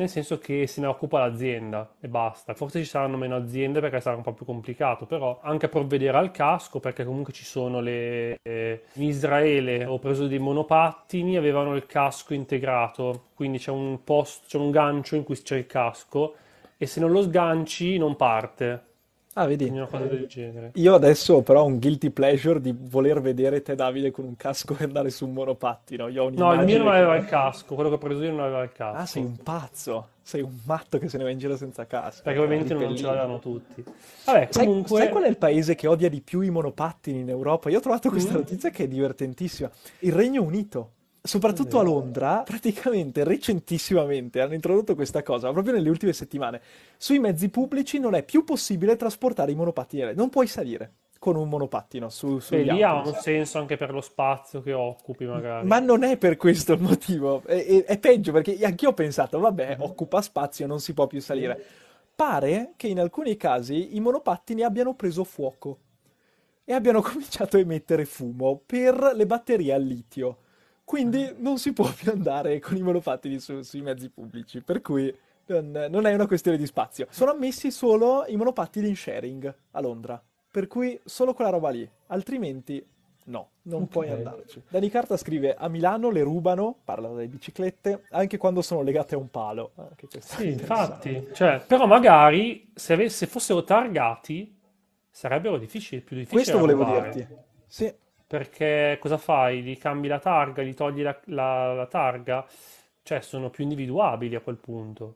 nel 0.00 0.08
senso 0.08 0.38
che 0.38 0.66
se 0.66 0.80
ne 0.80 0.86
occupa 0.86 1.18
l'azienda 1.18 1.94
e 2.00 2.08
basta. 2.08 2.54
Forse 2.54 2.80
ci 2.80 2.86
saranno 2.86 3.16
meno 3.16 3.36
aziende 3.36 3.80
perché 3.80 4.00
sarà 4.00 4.16
un 4.16 4.22
po' 4.22 4.32
più 4.32 4.44
complicato, 4.46 5.06
però 5.06 5.38
anche 5.42 5.68
provvedere 5.68 6.16
al 6.16 6.30
casco, 6.30 6.80
perché 6.80 7.04
comunque 7.04 7.32
ci 7.32 7.44
sono 7.44 7.80
le... 7.80 8.38
Eh, 8.42 8.82
in 8.94 9.02
Israele 9.04 9.84
ho 9.84 9.98
preso 9.98 10.26
dei 10.26 10.38
monopattini, 10.38 11.36
avevano 11.36 11.74
il 11.76 11.86
casco 11.86 12.34
integrato, 12.34 13.26
quindi 13.34 13.58
c'è 13.58 13.70
un 13.70 14.02
post, 14.02 14.46
c'è 14.46 14.56
un 14.56 14.70
gancio 14.70 15.16
in 15.16 15.22
cui 15.22 15.40
c'è 15.40 15.56
il 15.56 15.66
casco 15.66 16.34
e 16.76 16.86
se 16.86 16.98
non 17.00 17.10
lo 17.10 17.22
sganci 17.22 17.98
non 17.98 18.16
parte. 18.16 18.88
Ah, 19.34 19.46
vedi. 19.46 19.68
Una 19.68 19.86
cosa 19.86 20.06
del 20.06 20.26
genere. 20.26 20.72
Io 20.74 20.92
adesso 20.92 21.42
però 21.42 21.62
ho 21.62 21.66
un 21.66 21.78
guilty 21.78 22.10
pleasure 22.10 22.60
di 22.60 22.74
voler 22.76 23.20
vedere 23.20 23.62
te, 23.62 23.76
Davide, 23.76 24.10
con 24.10 24.24
un 24.24 24.34
casco 24.36 24.76
e 24.76 24.84
andare 24.84 25.10
su 25.10 25.24
un 25.24 25.34
monopattino. 25.34 26.08
Io 26.08 26.24
ho 26.24 26.30
no, 26.30 26.52
il 26.54 26.64
mio 26.64 26.78
non 26.78 26.88
aveva 26.88 27.14
il 27.14 27.26
casco, 27.26 27.76
quello 27.76 27.90
che 27.90 27.94
ho 27.94 27.98
preso 27.98 28.24
io 28.24 28.30
non 28.30 28.40
aveva 28.40 28.62
il 28.64 28.72
casco. 28.72 28.98
Ah, 28.98 29.06
sei 29.06 29.22
un 29.22 29.36
pazzo. 29.36 30.08
Sei 30.20 30.42
un 30.42 30.58
matto 30.64 30.98
che 30.98 31.08
se 31.08 31.16
ne 31.16 31.24
va 31.24 31.30
in 31.30 31.38
giro 31.38 31.56
senza 31.56 31.86
casco. 31.86 32.22
Perché 32.24 32.38
ovviamente 32.40 32.74
non 32.74 32.96
ce 32.96 33.04
l'avevano 33.04 33.38
tutti. 33.38 33.84
Vabbè, 34.24 34.48
comunque... 34.52 34.88
Sai, 34.88 35.06
sai, 35.06 35.08
qual 35.10 35.24
è 35.24 35.28
il 35.28 35.38
paese 35.38 35.74
che 35.74 35.86
odia 35.86 36.08
di 36.08 36.20
più 36.20 36.40
i 36.40 36.50
monopattini 36.50 37.20
in 37.20 37.28
Europa? 37.28 37.70
Io 37.70 37.78
ho 37.78 37.80
trovato 37.80 38.08
questa 38.10 38.32
mm. 38.32 38.36
notizia 38.36 38.70
che 38.70 38.84
è 38.84 38.88
divertentissima. 38.88 39.70
Il 40.00 40.12
Regno 40.12 40.42
Unito 40.42 40.90
soprattutto 41.22 41.78
a 41.78 41.82
Londra, 41.82 42.42
praticamente 42.44 43.24
recentissimamente 43.24 44.40
hanno 44.40 44.54
introdotto 44.54 44.94
questa 44.94 45.22
cosa, 45.22 45.52
proprio 45.52 45.74
nelle 45.74 45.88
ultime 45.88 46.12
settimane. 46.12 46.60
Sui 46.96 47.18
mezzi 47.18 47.48
pubblici 47.48 47.98
non 47.98 48.14
è 48.14 48.22
più 48.22 48.44
possibile 48.44 48.96
trasportare 48.96 49.52
i 49.52 49.54
monopattini, 49.54 50.14
non 50.14 50.28
puoi 50.28 50.46
salire 50.46 50.94
con 51.20 51.36
un 51.36 51.50
monopattino 51.50 52.08
su, 52.08 52.38
sugli 52.38 52.70
lì 52.70 52.82
ha 52.82 52.94
un 52.94 53.12
senso 53.12 53.58
anche 53.58 53.76
per 53.76 53.92
lo 53.92 54.00
spazio 54.00 54.62
che 54.62 54.72
occupi 54.72 55.26
magari. 55.26 55.66
Ma 55.66 55.78
non 55.78 56.02
è 56.02 56.16
per 56.16 56.38
questo 56.38 56.72
il 56.72 56.80
motivo, 56.80 57.42
è, 57.44 57.62
è, 57.62 57.84
è 57.84 57.98
peggio 57.98 58.32
perché 58.32 58.58
anch'io 58.64 58.88
ho 58.88 58.94
pensato, 58.94 59.38
vabbè, 59.38 59.76
occupa 59.80 60.22
spazio, 60.22 60.66
non 60.66 60.80
si 60.80 60.94
può 60.94 61.06
più 61.06 61.20
salire. 61.20 61.62
Pare 62.16 62.72
che 62.76 62.86
in 62.86 62.98
alcuni 62.98 63.36
casi 63.36 63.94
i 63.96 64.00
monopattini 64.00 64.62
abbiano 64.62 64.94
preso 64.94 65.24
fuoco 65.24 65.78
e 66.64 66.72
abbiano 66.72 67.02
cominciato 67.04 67.58
a 67.58 67.60
emettere 67.60 68.06
fumo 68.06 68.62
per 68.64 69.12
le 69.14 69.26
batterie 69.26 69.74
al 69.74 69.82
litio. 69.82 70.38
Quindi 70.90 71.36
non 71.36 71.58
si 71.58 71.72
può 71.72 71.88
più 71.94 72.10
andare 72.10 72.58
con 72.58 72.76
i 72.76 72.82
monopattini 72.82 73.38
su, 73.38 73.62
sui 73.62 73.80
mezzi 73.80 74.08
pubblici, 74.08 74.60
per 74.60 74.80
cui 74.80 75.16
non, 75.46 75.86
non, 75.88 76.04
è 76.04 76.12
una 76.12 76.26
questione 76.26 76.56
di 76.56 76.66
spazio. 76.66 77.06
Sono 77.10 77.30
ammessi 77.30 77.70
solo 77.70 78.24
i 78.26 78.34
monopattini 78.34 78.88
in 78.88 78.96
sharing 78.96 79.54
a 79.70 79.80
Londra, 79.80 80.20
per 80.50 80.66
cui 80.66 81.00
solo 81.04 81.32
quella 81.32 81.50
roba 81.50 81.70
lì, 81.70 81.88
altrimenti 82.08 82.84
no, 83.26 83.50
non 83.62 83.82
okay. 83.82 83.88
puoi 83.88 84.10
andarci. 84.10 84.62
Dani 84.68 84.90
Carta 84.90 85.16
scrive, 85.16 85.54
a 85.54 85.68
Milano 85.68 86.10
le 86.10 86.24
rubano, 86.24 86.80
parla 86.84 87.06
delle 87.10 87.28
biciclette, 87.28 88.06
anche 88.10 88.36
quando 88.36 88.60
sono 88.60 88.82
legate 88.82 89.14
a 89.14 89.18
un 89.18 89.30
palo. 89.30 89.70
sì, 90.18 90.48
infatti, 90.48 91.28
cioè, 91.32 91.62
però 91.64 91.86
magari 91.86 92.68
se, 92.74 92.94
avesse, 92.94 93.28
fossero 93.28 93.62
targati 93.62 94.58
sarebbero 95.08 95.56
difficili, 95.56 96.00
più 96.00 96.16
difficili 96.16 96.42
Questo 96.42 96.58
volevo 96.58 96.82
dirti. 96.82 97.28
Sì. 97.68 97.94
Perché 98.30 98.96
cosa 99.00 99.18
fai? 99.18 99.60
Gli 99.60 99.76
cambi 99.76 100.06
la 100.06 100.20
targa, 100.20 100.62
gli 100.62 100.72
togli 100.72 101.02
la, 101.02 101.18
la, 101.24 101.74
la 101.74 101.86
targa? 101.86 102.46
Cioè, 103.02 103.22
sono 103.22 103.50
più 103.50 103.64
individuabili 103.64 104.36
a 104.36 104.40
quel 104.40 104.54
punto. 104.54 105.14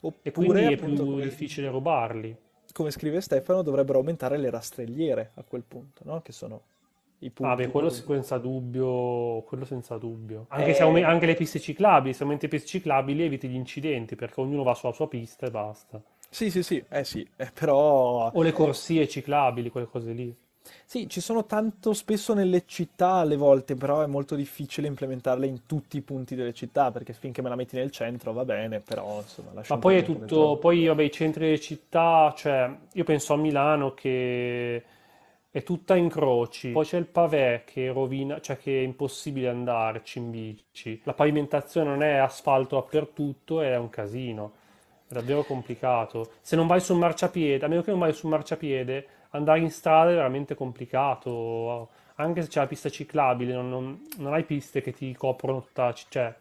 Oppure, 0.00 0.18
e 0.22 0.32
quindi 0.32 0.72
è 0.72 0.76
più 0.76 0.96
come, 0.96 1.22
difficile 1.24 1.68
rubarli. 1.68 2.34
Come 2.72 2.90
scrive 2.90 3.20
Stefano, 3.20 3.60
dovrebbero 3.60 3.98
aumentare 3.98 4.38
le 4.38 4.48
rastrelliere 4.48 5.32
a 5.34 5.42
quel 5.42 5.62
punto, 5.62 6.04
no? 6.06 6.22
Che 6.22 6.32
sono 6.32 6.62
i 7.18 7.28
punti. 7.28 7.52
Ah, 7.52 7.54
beh, 7.54 7.68
quello 7.68 7.90
senza 7.90 8.38
dubbio. 8.38 9.42
Quello 9.42 9.66
senza 9.66 9.98
dubbio. 9.98 10.46
Anche, 10.48 10.70
eh... 10.70 10.74
se 10.74 10.82
aum- 10.84 11.04
anche 11.04 11.26
le 11.26 11.34
piste 11.34 11.60
ciclabili, 11.60 12.14
se 12.14 12.22
aumenti 12.22 12.46
le 12.46 12.52
piste 12.52 12.66
ciclabili 12.66 13.24
eviti 13.24 13.46
gli 13.46 13.56
incidenti, 13.56 14.16
perché 14.16 14.40
ognuno 14.40 14.62
va 14.62 14.72
sulla 14.72 14.94
sua 14.94 15.06
pista 15.06 15.44
e 15.44 15.50
basta. 15.50 16.00
Sì, 16.30 16.50
sì, 16.50 16.62
sì, 16.62 16.82
eh 16.88 17.04
sì, 17.04 17.28
eh, 17.36 17.50
però... 17.52 18.30
O 18.32 18.42
le 18.42 18.52
corsie 18.52 19.06
ciclabili, 19.06 19.68
quelle 19.68 19.86
cose 19.86 20.12
lì. 20.12 20.34
Sì, 20.86 21.08
ci 21.08 21.20
sono 21.20 21.44
tanto 21.44 21.92
spesso 21.92 22.34
nelle 22.34 22.64
città 22.66 23.14
alle 23.14 23.36
volte, 23.36 23.74
però 23.74 24.02
è 24.02 24.06
molto 24.06 24.34
difficile 24.34 24.86
implementarle 24.86 25.46
in 25.46 25.66
tutti 25.66 25.96
i 25.96 26.00
punti 26.00 26.34
delle 26.34 26.54
città, 26.54 26.90
perché 26.90 27.12
finché 27.12 27.42
me 27.42 27.48
la 27.48 27.54
metti 27.54 27.76
nel 27.76 27.90
centro 27.90 28.32
va 28.32 28.44
bene, 28.44 28.80
però 28.80 29.20
insomma... 29.20 29.50
Ma 29.66 29.78
poi 29.78 29.96
è 29.96 30.02
tutto, 30.02 30.56
poi 30.56 30.86
vabbè, 30.86 31.02
i 31.02 31.10
centri 31.10 31.44
delle 31.44 31.60
città, 31.60 32.32
cioè 32.36 32.74
io 32.92 33.04
penso 33.04 33.34
a 33.34 33.36
Milano 33.36 33.92
che 33.92 34.84
è 35.50 35.62
tutta 35.62 35.96
incroci, 35.96 36.70
poi 36.70 36.84
c'è 36.84 36.98
il 36.98 37.06
pavè 37.06 37.62
che 37.64 37.92
rovina, 37.92 38.40
cioè 38.40 38.56
che 38.56 38.78
è 38.80 38.82
impossibile 38.82 39.48
andarci 39.48 40.18
in 40.18 40.30
bici, 40.30 41.00
la 41.04 41.12
pavimentazione 41.12 41.90
non 41.90 42.02
è 42.02 42.16
asfalto 42.16 42.76
dappertutto, 42.76 43.60
è 43.60 43.76
un 43.76 43.90
casino. 43.90 44.52
È 45.06 45.12
davvero 45.12 45.44
complicato. 45.44 46.32
Se 46.40 46.56
non 46.56 46.66
vai 46.66 46.80
sul 46.80 46.96
marciapiede, 46.96 47.66
a 47.66 47.68
meno 47.68 47.82
che 47.82 47.90
non 47.90 48.00
vai 48.00 48.14
sul 48.14 48.30
marciapiede, 48.30 49.06
andare 49.34 49.60
in 49.60 49.70
strada 49.70 50.10
è 50.10 50.14
veramente 50.14 50.54
complicato. 50.54 51.88
Anche 52.16 52.42
se 52.42 52.48
c'è 52.48 52.60
la 52.60 52.66
pista 52.66 52.88
ciclabile, 52.88 53.52
non, 53.52 53.68
non, 53.68 54.06
non 54.18 54.32
hai 54.32 54.44
piste 54.44 54.80
che 54.80 54.92
ti 54.92 55.14
coprono 55.14 55.62
tutta, 55.62 55.92
cioè 55.92 56.34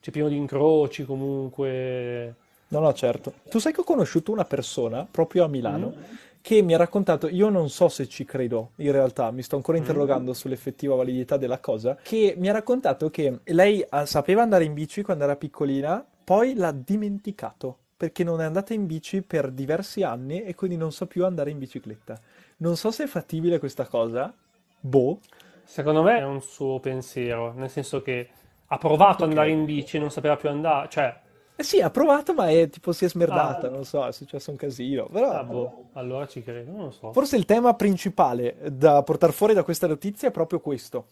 c'è 0.00 0.10
pieno 0.10 0.28
di 0.28 0.36
incroci 0.36 1.04
comunque. 1.04 2.34
No, 2.68 2.80
no, 2.80 2.92
certo. 2.92 3.32
Tu 3.48 3.58
sai 3.58 3.72
che 3.72 3.80
ho 3.80 3.84
conosciuto 3.84 4.32
una 4.32 4.44
persona 4.44 5.06
proprio 5.10 5.44
a 5.44 5.48
Milano 5.48 5.94
mm. 5.96 6.02
che 6.42 6.60
mi 6.60 6.74
ha 6.74 6.76
raccontato, 6.76 7.28
io 7.28 7.48
non 7.48 7.70
so 7.70 7.88
se 7.88 8.06
ci 8.06 8.24
credo 8.24 8.72
in 8.76 8.92
realtà, 8.92 9.30
mi 9.30 9.42
sto 9.42 9.56
ancora 9.56 9.78
mm. 9.78 9.80
interrogando 9.80 10.30
mm. 10.32 10.34
sull'effettiva 10.34 10.94
validità 10.94 11.36
della 11.38 11.58
cosa, 11.58 11.96
che 12.02 12.34
mi 12.36 12.48
ha 12.48 12.52
raccontato 12.52 13.08
che 13.08 13.40
lei 13.44 13.84
ah, 13.88 14.04
sapeva 14.04 14.42
andare 14.42 14.64
in 14.64 14.74
bici 14.74 15.02
quando 15.02 15.24
era 15.24 15.36
piccolina, 15.36 16.04
poi 16.24 16.54
l'ha 16.54 16.72
dimenticato 16.72 17.78
perché 17.96 18.24
non 18.24 18.40
è 18.40 18.44
andata 18.44 18.74
in 18.74 18.86
bici 18.86 19.22
per 19.22 19.50
diversi 19.50 20.02
anni 20.02 20.42
e 20.42 20.54
quindi 20.54 20.76
non 20.76 20.92
sa 20.92 21.06
più 21.06 21.24
andare 21.24 21.50
in 21.50 21.58
bicicletta. 21.58 22.18
Non 22.58 22.76
so 22.76 22.90
se 22.90 23.04
è 23.04 23.06
fattibile 23.06 23.58
questa 23.58 23.86
cosa. 23.86 24.32
Boh. 24.80 25.20
Secondo 25.64 26.02
me 26.02 26.18
è 26.18 26.24
un 26.24 26.42
suo 26.42 26.78
pensiero, 26.80 27.52
nel 27.54 27.70
senso 27.70 28.02
che 28.02 28.28
ha 28.66 28.78
provato 28.78 29.24
ad 29.24 29.30
andare 29.30 29.50
in 29.50 29.64
bici 29.64 29.96
e 29.96 30.00
non 30.00 30.10
sapeva 30.10 30.36
più 30.36 30.48
andare, 30.48 30.88
cioè... 30.90 31.22
Eh 31.56 31.62
sì, 31.62 31.80
ha 31.80 31.90
provato, 31.90 32.34
ma 32.34 32.50
è, 32.50 32.68
tipo 32.68 32.92
si 32.92 33.04
è 33.04 33.08
smerdata, 33.08 33.68
ah. 33.68 33.70
non 33.70 33.84
so, 33.84 34.04
è 34.04 34.12
successo 34.12 34.50
un 34.50 34.56
casino. 34.56 35.06
Però... 35.06 35.30
Ah, 35.30 35.44
boh, 35.44 35.90
allora 35.92 36.26
ci 36.26 36.42
credo, 36.42 36.72
non 36.72 36.84
lo 36.86 36.90
so. 36.90 37.12
Forse 37.12 37.36
il 37.36 37.44
tema 37.44 37.74
principale 37.74 38.56
da 38.72 39.02
portare 39.04 39.32
fuori 39.32 39.54
da 39.54 39.62
questa 39.62 39.86
notizia 39.86 40.28
è 40.28 40.32
proprio 40.32 40.58
questo. 40.58 41.06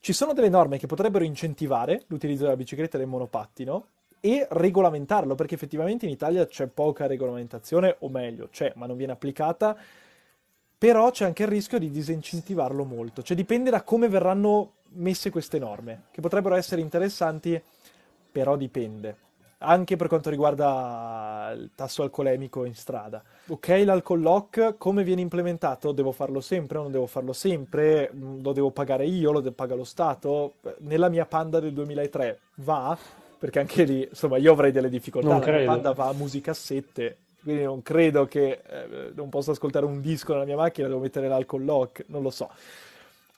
Ci 0.00 0.12
sono 0.12 0.32
delle 0.32 0.48
norme 0.48 0.78
che 0.78 0.86
potrebbero 0.86 1.24
incentivare 1.24 2.04
l'utilizzo 2.06 2.44
della 2.44 2.56
bicicletta 2.56 2.96
e 2.96 3.00
del 3.00 3.08
monopattino, 3.08 3.86
e 4.20 4.46
regolamentarlo, 4.50 5.34
perché 5.34 5.54
effettivamente 5.54 6.06
in 6.06 6.10
Italia 6.10 6.46
c'è 6.46 6.66
poca 6.66 7.06
regolamentazione, 7.06 7.96
o 8.00 8.08
meglio, 8.08 8.48
c'è, 8.50 8.72
ma 8.76 8.86
non 8.86 8.96
viene 8.96 9.12
applicata, 9.12 9.76
però 10.78 11.10
c'è 11.10 11.24
anche 11.24 11.42
il 11.42 11.48
rischio 11.48 11.78
di 11.78 11.90
disincentivarlo 11.90 12.84
molto, 12.84 13.22
cioè 13.22 13.36
dipende 13.36 13.70
da 13.70 13.82
come 13.82 14.08
verranno 14.08 14.74
messe 14.90 15.30
queste 15.30 15.58
norme, 15.58 16.04
che 16.10 16.20
potrebbero 16.20 16.54
essere 16.54 16.80
interessanti, 16.80 17.60
però 18.30 18.56
dipende. 18.56 19.26
Anche 19.60 19.96
per 19.96 20.06
quanto 20.06 20.30
riguarda 20.30 21.52
il 21.56 21.70
tasso 21.74 22.04
alcolemico 22.04 22.64
in 22.64 22.76
strada. 22.76 23.20
Ok, 23.48 23.82
l'alcol 23.84 24.20
lock, 24.20 24.76
come 24.78 25.02
viene 25.02 25.20
implementato? 25.20 25.90
Devo 25.90 26.12
farlo 26.12 26.40
sempre 26.40 26.78
o 26.78 26.82
non 26.82 26.92
devo 26.92 27.06
farlo 27.06 27.32
sempre? 27.32 28.12
Lo 28.12 28.52
devo 28.52 28.70
pagare 28.70 29.06
io, 29.06 29.32
lo 29.32 29.42
paga 29.50 29.74
lo 29.74 29.82
Stato? 29.82 30.54
Nella 30.78 31.08
mia 31.08 31.26
Panda 31.26 31.58
del 31.58 31.72
2003 31.72 32.38
va? 32.56 32.96
Perché 33.38 33.60
anche 33.60 33.84
lì, 33.84 34.06
insomma, 34.08 34.36
io 34.36 34.52
avrei 34.52 34.72
delle 34.72 34.88
difficoltà. 34.88 35.28
Non 35.28 35.40
la 35.40 35.64
banda 35.64 35.92
va 35.92 36.08
a 36.08 36.12
musicassette, 36.12 37.18
quindi 37.42 37.62
non 37.62 37.82
credo 37.82 38.26
che 38.26 38.60
eh, 38.66 39.12
non 39.14 39.28
possa 39.28 39.52
ascoltare 39.52 39.86
un 39.86 40.00
disco 40.00 40.32
nella 40.32 40.44
mia 40.44 40.56
macchina, 40.56 40.88
devo 40.88 41.00
mettere 41.00 41.28
l'alcol 41.28 41.64
lock, 41.64 42.04
non 42.08 42.22
lo 42.22 42.30
so. 42.30 42.50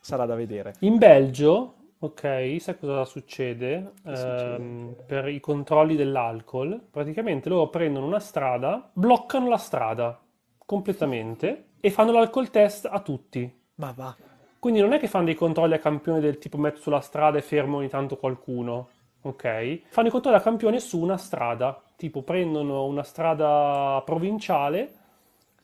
Sarà 0.01 0.25
da 0.25 0.35
vedere. 0.35 0.75
In 0.81 0.97
Belgio, 0.97 1.75
ok, 1.99 2.57
sai 2.59 2.79
cosa 2.79 3.05
succede? 3.05 3.93
Eh, 4.07 4.95
per 5.07 5.29
i 5.29 5.39
controlli 5.39 5.97
dell'alcol, 5.97 6.81
praticamente 6.91 7.51
loro 7.51 7.69
prendono 7.69 8.07
una 8.07 8.21
strada, 8.21 8.91
bloccano 8.93 9.49
la 9.49 9.59
strada 9.59 10.19
completamente 10.65 11.65
e 11.81 11.91
fanno 11.91 12.13
l'alcol 12.13 12.51
test 12.51 12.89
a 12.91 13.01
tutti. 13.01 13.53
Ma 13.77 13.93
va. 13.95 14.17
Quindi 14.59 14.81
non 14.81 14.93
è 14.93 14.99
che 14.99 15.09
fanno 15.09 15.27
dei 15.27 15.35
controlli 15.35 15.75
a 15.75 15.79
campione 15.79 16.21
del 16.21 16.39
tipo 16.39 16.59
metto 16.59 16.81
sulla 16.81 17.01
strada 17.01 17.39
e 17.39 17.43
fermo 17.43 17.79
ogni 17.79 17.89
tanto 17.89 18.17
qualcuno 18.17 18.89
ok? 19.23 19.81
Fanno 19.89 20.09
i 20.09 20.11
controlli 20.11 20.37
a 20.37 20.41
campione 20.41 20.81
su 20.81 21.01
una 21.01 21.17
strada, 21.17 21.81
tipo 21.97 22.23
prendono 22.23 22.85
una 22.85 23.03
strada 23.03 24.03
provinciale, 24.05 24.95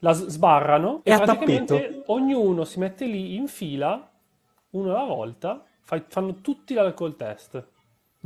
la 0.00 0.12
sbarrano 0.12 1.00
e, 1.02 1.12
e 1.12 1.16
praticamente 1.16 1.80
tappeto. 1.80 2.12
ognuno 2.12 2.64
si 2.64 2.78
mette 2.78 3.06
lì 3.06 3.34
in 3.36 3.46
fila, 3.46 4.10
uno 4.70 4.90
alla 4.90 5.04
volta, 5.04 5.64
fanno 5.80 6.40
tutti 6.40 6.74
l'alcol 6.74 7.16
test. 7.16 7.66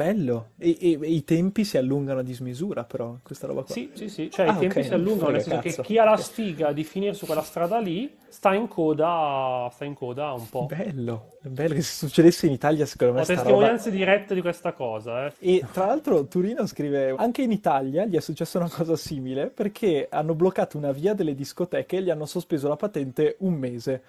Bello, 0.00 0.52
e, 0.56 0.78
e, 0.80 0.98
e, 0.98 1.10
i 1.10 1.24
tempi 1.24 1.62
si 1.62 1.76
allungano 1.76 2.20
a 2.20 2.22
dismisura 2.22 2.84
però, 2.84 3.18
questa 3.22 3.46
roba 3.46 3.64
qua. 3.64 3.74
Sì, 3.74 3.90
sì, 3.92 4.08
sì, 4.08 4.30
cioè 4.30 4.46
ah, 4.46 4.52
i 4.52 4.58
tempi 4.58 4.78
okay. 4.78 4.84
si 4.84 4.94
allungano, 4.94 5.30
nel 5.32 5.42
senso 5.42 5.60
cazzo. 5.60 5.82
che 5.82 5.88
chi 5.88 5.98
ha 5.98 6.04
la 6.04 6.16
sfiga 6.16 6.72
di 6.72 6.84
finire 6.84 7.12
su 7.12 7.26
quella 7.26 7.42
strada 7.42 7.78
lì 7.78 8.10
sta 8.28 8.54
in 8.54 8.66
coda, 8.66 9.68
sta 9.70 9.84
in 9.84 9.92
coda 9.92 10.32
un 10.32 10.48
po'. 10.48 10.64
Bello, 10.64 11.36
bello 11.42 11.74
che 11.74 11.82
se 11.82 12.06
succedesse 12.06 12.46
in 12.46 12.52
Italia 12.52 12.86
secondo 12.86 13.12
me 13.12 13.20
Ho 13.20 13.24
testimonianze 13.26 13.90
roba... 13.90 13.96
dirette 13.96 14.34
di 14.34 14.40
questa 14.40 14.72
cosa. 14.72 15.26
Eh. 15.26 15.32
E 15.38 15.66
tra 15.70 15.84
l'altro 15.84 16.26
Turino 16.26 16.64
scrive, 16.64 17.14
anche 17.18 17.42
in 17.42 17.52
Italia 17.52 18.06
gli 18.06 18.16
è 18.16 18.20
successa 18.20 18.56
una 18.56 18.70
cosa 18.70 18.96
simile 18.96 19.48
perché 19.48 20.06
hanno 20.10 20.34
bloccato 20.34 20.78
una 20.78 20.92
via 20.92 21.12
delle 21.12 21.34
discoteche 21.34 21.98
e 21.98 22.02
gli 22.02 22.08
hanno 22.08 22.24
sospeso 22.24 22.68
la 22.68 22.76
patente 22.76 23.36
un 23.40 23.52
mese 23.52 24.02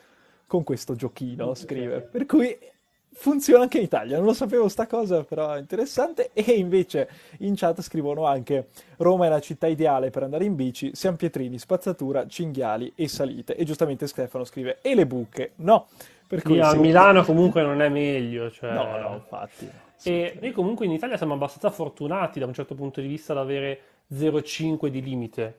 con 0.48 0.64
questo 0.64 0.96
giochino, 0.96 1.54
scrive. 1.54 2.00
Per 2.00 2.26
cui 2.26 2.58
funziona 3.14 3.64
anche 3.64 3.78
in 3.78 3.84
Italia, 3.84 4.18
non 4.18 4.26
lo 4.26 4.34
sapevo 4.34 4.68
sta 4.68 4.88
cosa, 4.88 5.24
però 5.24 5.54
è 5.54 5.60
interessante. 5.60 6.32
E 6.42 6.54
invece 6.54 7.10
in 7.40 7.56
chat 7.56 7.82
scrivono 7.82 8.26
anche 8.26 8.68
Roma 8.98 9.28
è 9.28 9.30
la 9.30 9.40
città 9.40 9.68
ideale 9.68 10.10
per 10.10 10.24
andare 10.24 10.44
in 10.44 10.56
bici, 10.56 10.92
San 10.94 11.16
Pietrini, 11.16 11.60
spazzatura, 11.60 12.26
cinghiali 12.28 12.92
e 12.96 13.08
salite. 13.08 13.56
E 13.56 13.64
giustamente 13.64 14.08
Stefano 14.08 14.44
scrive 14.44 14.80
e 14.82 14.96
le 14.96 15.06
buche, 15.06 15.52
no. 15.58 15.88
Per 16.28 16.42
cui 16.42 16.60
a 16.60 16.74
Milano 16.76 17.24
comunque 17.24 17.62
non 17.62 17.82
è 17.82 17.90
meglio. 17.90 18.50
Cioè... 18.50 18.72
No, 18.72 18.98
no, 18.98 19.14
infatti. 19.16 19.70
E 20.04 20.38
noi 20.42 20.52
comunque 20.52 20.86
in 20.86 20.92
Italia 20.92 21.18
siamo 21.18 21.34
abbastanza 21.34 21.70
fortunati 21.70 22.40
da 22.40 22.46
un 22.46 22.54
certo 22.54 22.74
punto 22.74 23.02
di 23.02 23.08
vista 23.08 23.34
ad 23.34 23.40
avere 23.40 23.80
0,5 24.14 24.88
di 24.88 25.02
limite 25.02 25.56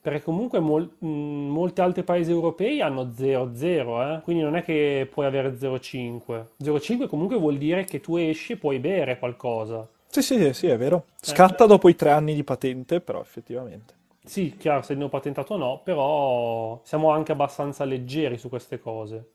perché 0.00 0.22
comunque 0.22 0.60
mol- 0.60 0.90
molti 1.00 1.80
altri 1.80 2.02
paesi 2.02 2.30
europei 2.30 2.80
hanno 2.80 3.12
0,0, 3.16 4.16
eh? 4.16 4.20
quindi 4.22 4.42
non 4.42 4.56
è 4.56 4.62
che 4.62 5.08
puoi 5.10 5.26
avere 5.26 5.56
0,5. 5.58 6.44
0,5 6.62 7.08
comunque 7.08 7.36
vuol 7.36 7.58
dire 7.58 7.84
che 7.84 8.00
tu 8.00 8.16
esci 8.16 8.52
e 8.52 8.56
puoi 8.56 8.78
bere 8.78 9.18
qualcosa. 9.18 9.86
Sì, 10.10 10.22
sì, 10.22 10.52
sì, 10.54 10.66
è 10.68 10.78
vero. 10.78 11.06
Scatta 11.20 11.64
eh. 11.64 11.66
dopo 11.66 11.88
i 11.88 11.96
tre 11.96 12.10
anni 12.10 12.34
di 12.34 12.44
patente, 12.44 13.00
però 13.00 13.20
effettivamente. 13.20 13.94
Sì, 14.24 14.56
chiaro, 14.58 14.82
se 14.82 14.94
ne 14.94 15.04
ho 15.04 15.08
patentato 15.08 15.56
no, 15.56 15.80
però 15.82 16.80
siamo 16.82 17.10
anche 17.10 17.32
abbastanza 17.32 17.84
leggeri 17.84 18.36
su 18.36 18.48
queste 18.48 18.78
cose. 18.78 19.30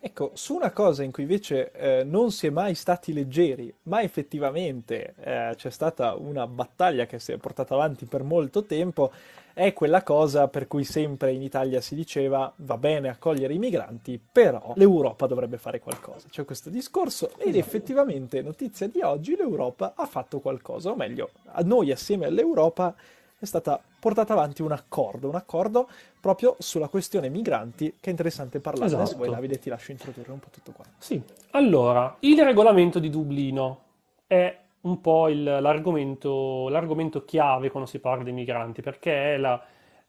Ecco, 0.00 0.30
su 0.34 0.54
una 0.54 0.70
cosa 0.70 1.02
in 1.02 1.10
cui 1.10 1.24
invece 1.24 1.72
eh, 1.72 2.04
non 2.04 2.30
si 2.30 2.46
è 2.46 2.50
mai 2.50 2.74
stati 2.74 3.12
leggeri, 3.12 3.72
ma 3.84 4.02
effettivamente 4.02 5.14
eh, 5.18 5.52
c'è 5.56 5.70
stata 5.70 6.14
una 6.14 6.46
battaglia 6.46 7.06
che 7.06 7.18
si 7.18 7.32
è 7.32 7.36
portata 7.36 7.74
avanti 7.74 8.06
per 8.06 8.22
molto 8.22 8.64
tempo, 8.64 9.10
è 9.52 9.72
quella 9.72 10.04
cosa 10.04 10.46
per 10.46 10.68
cui 10.68 10.84
sempre 10.84 11.32
in 11.32 11.42
Italia 11.42 11.80
si 11.80 11.96
diceva 11.96 12.52
va 12.58 12.78
bene 12.78 13.08
accogliere 13.08 13.54
i 13.54 13.58
migranti, 13.58 14.20
però 14.30 14.72
l'Europa 14.76 15.26
dovrebbe 15.26 15.58
fare 15.58 15.80
qualcosa. 15.80 16.28
C'è 16.30 16.44
questo 16.44 16.70
discorso 16.70 17.32
ed 17.36 17.48
esatto. 17.48 17.58
effettivamente, 17.58 18.40
notizia 18.40 18.86
di 18.86 19.00
oggi, 19.00 19.34
l'Europa 19.34 19.94
ha 19.96 20.06
fatto 20.06 20.38
qualcosa, 20.38 20.90
o 20.90 20.94
meglio, 20.94 21.30
a 21.46 21.62
noi 21.62 21.90
assieme 21.90 22.26
all'Europa 22.26 22.94
è 23.38 23.44
stata 23.44 23.80
portata 24.00 24.32
avanti 24.32 24.62
un 24.62 24.72
accordo, 24.72 25.28
un 25.28 25.36
accordo 25.36 25.88
proprio 26.20 26.56
sulla 26.58 26.88
questione 26.88 27.28
migranti 27.28 27.94
che 28.00 28.08
è 28.08 28.10
interessante 28.10 28.60
parlare. 28.60 28.86
Esatto. 28.86 29.02
Adesso 29.02 29.16
voi 29.16 29.30
Davide 29.30 29.58
ti 29.58 29.68
lascio 29.68 29.92
introdurre 29.92 30.32
un 30.32 30.40
po' 30.40 30.48
tutto 30.50 30.72
qua. 30.72 30.84
Sì, 30.98 31.22
allora, 31.50 32.16
il 32.20 32.42
regolamento 32.42 32.98
di 32.98 33.10
Dublino 33.10 33.80
è 34.26 34.56
un 34.80 35.00
po' 35.00 35.28
il, 35.28 35.42
l'argomento, 35.42 36.68
l'argomento, 36.68 37.24
chiave 37.24 37.70
quando 37.70 37.88
si 37.88 38.00
parla 38.00 38.24
dei 38.24 38.32
migranti, 38.32 38.82
perché 38.82 39.34
è, 39.34 39.36
la, 39.36 39.62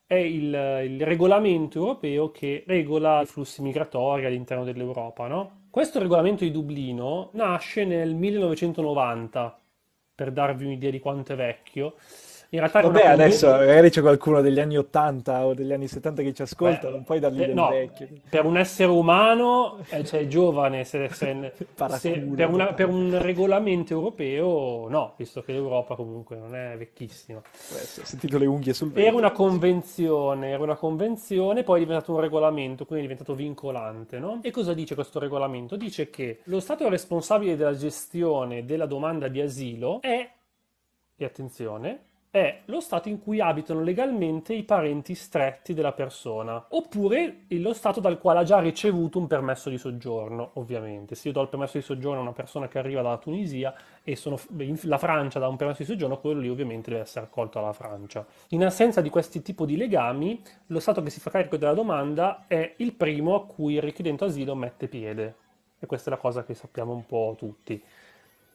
è 0.06 0.16
il, 0.16 0.46
il, 0.46 1.06
regolamento 1.06 1.80
europeo 1.80 2.32
che 2.32 2.64
regola 2.66 3.22
i 3.22 3.26
flussi 3.26 3.62
migratori 3.62 4.26
all'interno 4.26 4.64
dell'Europa. 4.64 5.28
No? 5.28 5.68
Questo 5.70 6.00
regolamento 6.00 6.44
di 6.44 6.52
Dublino 6.52 7.30
nasce 7.34 7.86
nel 7.86 8.16
1990, 8.16 9.60
per 10.16 10.32
darvi 10.32 10.66
un'idea 10.66 10.92
di 10.92 11.00
quanto 11.00 11.34
è 11.34 11.36
vecchio, 11.36 11.96
in 12.52 12.60
realtà 12.60 12.82
Vabbè, 12.82 13.06
adesso 13.06 13.48
magari 13.48 13.92
c'è 13.92 14.02
qualcuno 14.02 14.42
degli 14.42 14.60
anni 14.60 14.76
80 14.76 15.46
o 15.46 15.54
degli 15.54 15.72
anni 15.72 15.88
70 15.88 16.24
che 16.24 16.34
ci 16.34 16.42
ascolta, 16.42 16.88
Beh, 16.88 16.94
non 16.94 17.04
puoi 17.04 17.20
dargli 17.20 17.38
del 17.38 17.54
no, 17.54 17.70
vecchio. 17.70 18.08
Per 18.28 18.44
un 18.44 18.58
essere 18.58 18.90
umano, 18.90 19.78
eh, 19.90 20.04
cioè 20.04 20.26
giovane, 20.26 20.84
se, 20.84 21.10
se, 21.10 21.54
se, 21.98 22.20
per, 22.20 22.50
una, 22.50 22.74
per, 22.74 22.90
un 22.90 23.22
regolamento 23.22 23.94
europeo, 23.94 24.88
no, 24.90 25.14
visto 25.16 25.44
che 25.44 25.52
l'Europa 25.52 25.94
comunque 25.94 26.38
non 26.38 26.56
è 26.56 26.76
vecchissima. 26.76 27.38
Ho 27.38 28.06
sentito 28.06 28.40
le 28.40 28.48
unghie 28.48 28.74
sul 28.74 28.90
vecchio. 28.90 29.10
Era 29.10 29.18
una 29.18 29.32
convenzione, 29.32 30.50
era 30.50 30.64
una 30.64 30.76
convenzione, 30.76 31.62
poi 31.62 31.82
è 31.82 31.84
diventato 31.84 32.14
un 32.14 32.20
regolamento, 32.20 32.86
quindi 32.86 33.06
è 33.06 33.08
diventato 33.10 33.36
vincolante, 33.36 34.18
no? 34.18 34.40
E 34.42 34.50
cosa 34.50 34.74
dice 34.74 34.96
questo 34.96 35.20
regolamento? 35.20 35.76
Dice 35.76 36.10
che 36.10 36.40
lo 36.46 36.60
Stato 36.60 36.90
responsabile 36.90 37.56
della 37.56 37.76
gestione 37.76 38.66
della 38.66 38.88
domanda 38.88 39.28
di 39.28 39.40
asilo 39.40 40.02
è, 40.02 40.30
e 41.16 41.26
attenzione, 41.26 42.08
è 42.32 42.62
lo 42.66 42.80
stato 42.80 43.10
in 43.10 43.20
cui 43.20 43.42
abitano 43.42 43.82
legalmente 43.82 44.54
i 44.54 44.64
parenti 44.64 45.16
stretti 45.16 45.74
della 45.74 45.94
persona, 45.94 46.64
oppure 46.70 47.46
lo 47.50 47.74
stato 47.74 48.00
dal 48.00 48.20
quale 48.20 48.40
ha 48.40 48.44
già 48.44 48.60
ricevuto 48.60 49.18
un 49.18 49.26
permesso 49.26 49.70
di 49.70 49.80
soggiorno, 49.80 50.52
ovviamente. 50.54 51.16
Se 51.16 51.30
io 51.30 51.34
do 51.34 51.42
il 51.42 51.48
permesso 51.48 51.78
di 51.78 51.84
soggiorno 51.84 52.20
a 52.20 52.24
una 52.24 52.34
persona 52.34 52.68
che 52.68 52.78
arriva 52.78 53.02
dalla 53.02 53.18
Tunisia 53.18 53.74
e 54.04 54.16
sono, 54.16 54.38
la 54.84 54.98
Francia 55.00 55.40
dà 55.40 55.48
un 55.48 55.56
permesso 55.56 55.82
di 55.82 55.90
soggiorno, 55.90 56.20
quello 56.20 56.40
lì 56.40 56.50
ovviamente 56.50 56.92
deve 56.92 57.02
essere 57.02 57.26
accolto 57.26 57.60
dalla 57.60 57.74
Francia. 57.74 58.26
In 58.50 58.64
assenza 58.64 59.02
di 59.02 59.10
questi 59.10 59.42
tipi 59.42 59.66
di 59.66 59.76
legami, 59.76 60.40
lo 60.68 60.80
stato 60.80 61.02
che 61.02 61.10
si 61.10 61.20
fa 61.20 61.32
carico 61.32 61.58
della 61.58 61.74
domanda 61.74 62.46
è 62.48 62.76
il 62.78 62.94
primo 62.94 63.36
a 63.36 63.46
cui 63.46 63.74
il 63.74 63.82
richiedente 63.82 64.26
asilo 64.26 64.54
mette 64.54 64.88
piede. 64.88 65.36
E 65.80 65.86
questa 65.88 66.10
è 66.10 66.14
la 66.14 66.20
cosa 66.20 66.44
che 66.44 66.54
sappiamo 66.54 66.94
un 66.94 67.06
po' 67.06 67.36
tutti. 67.38 67.82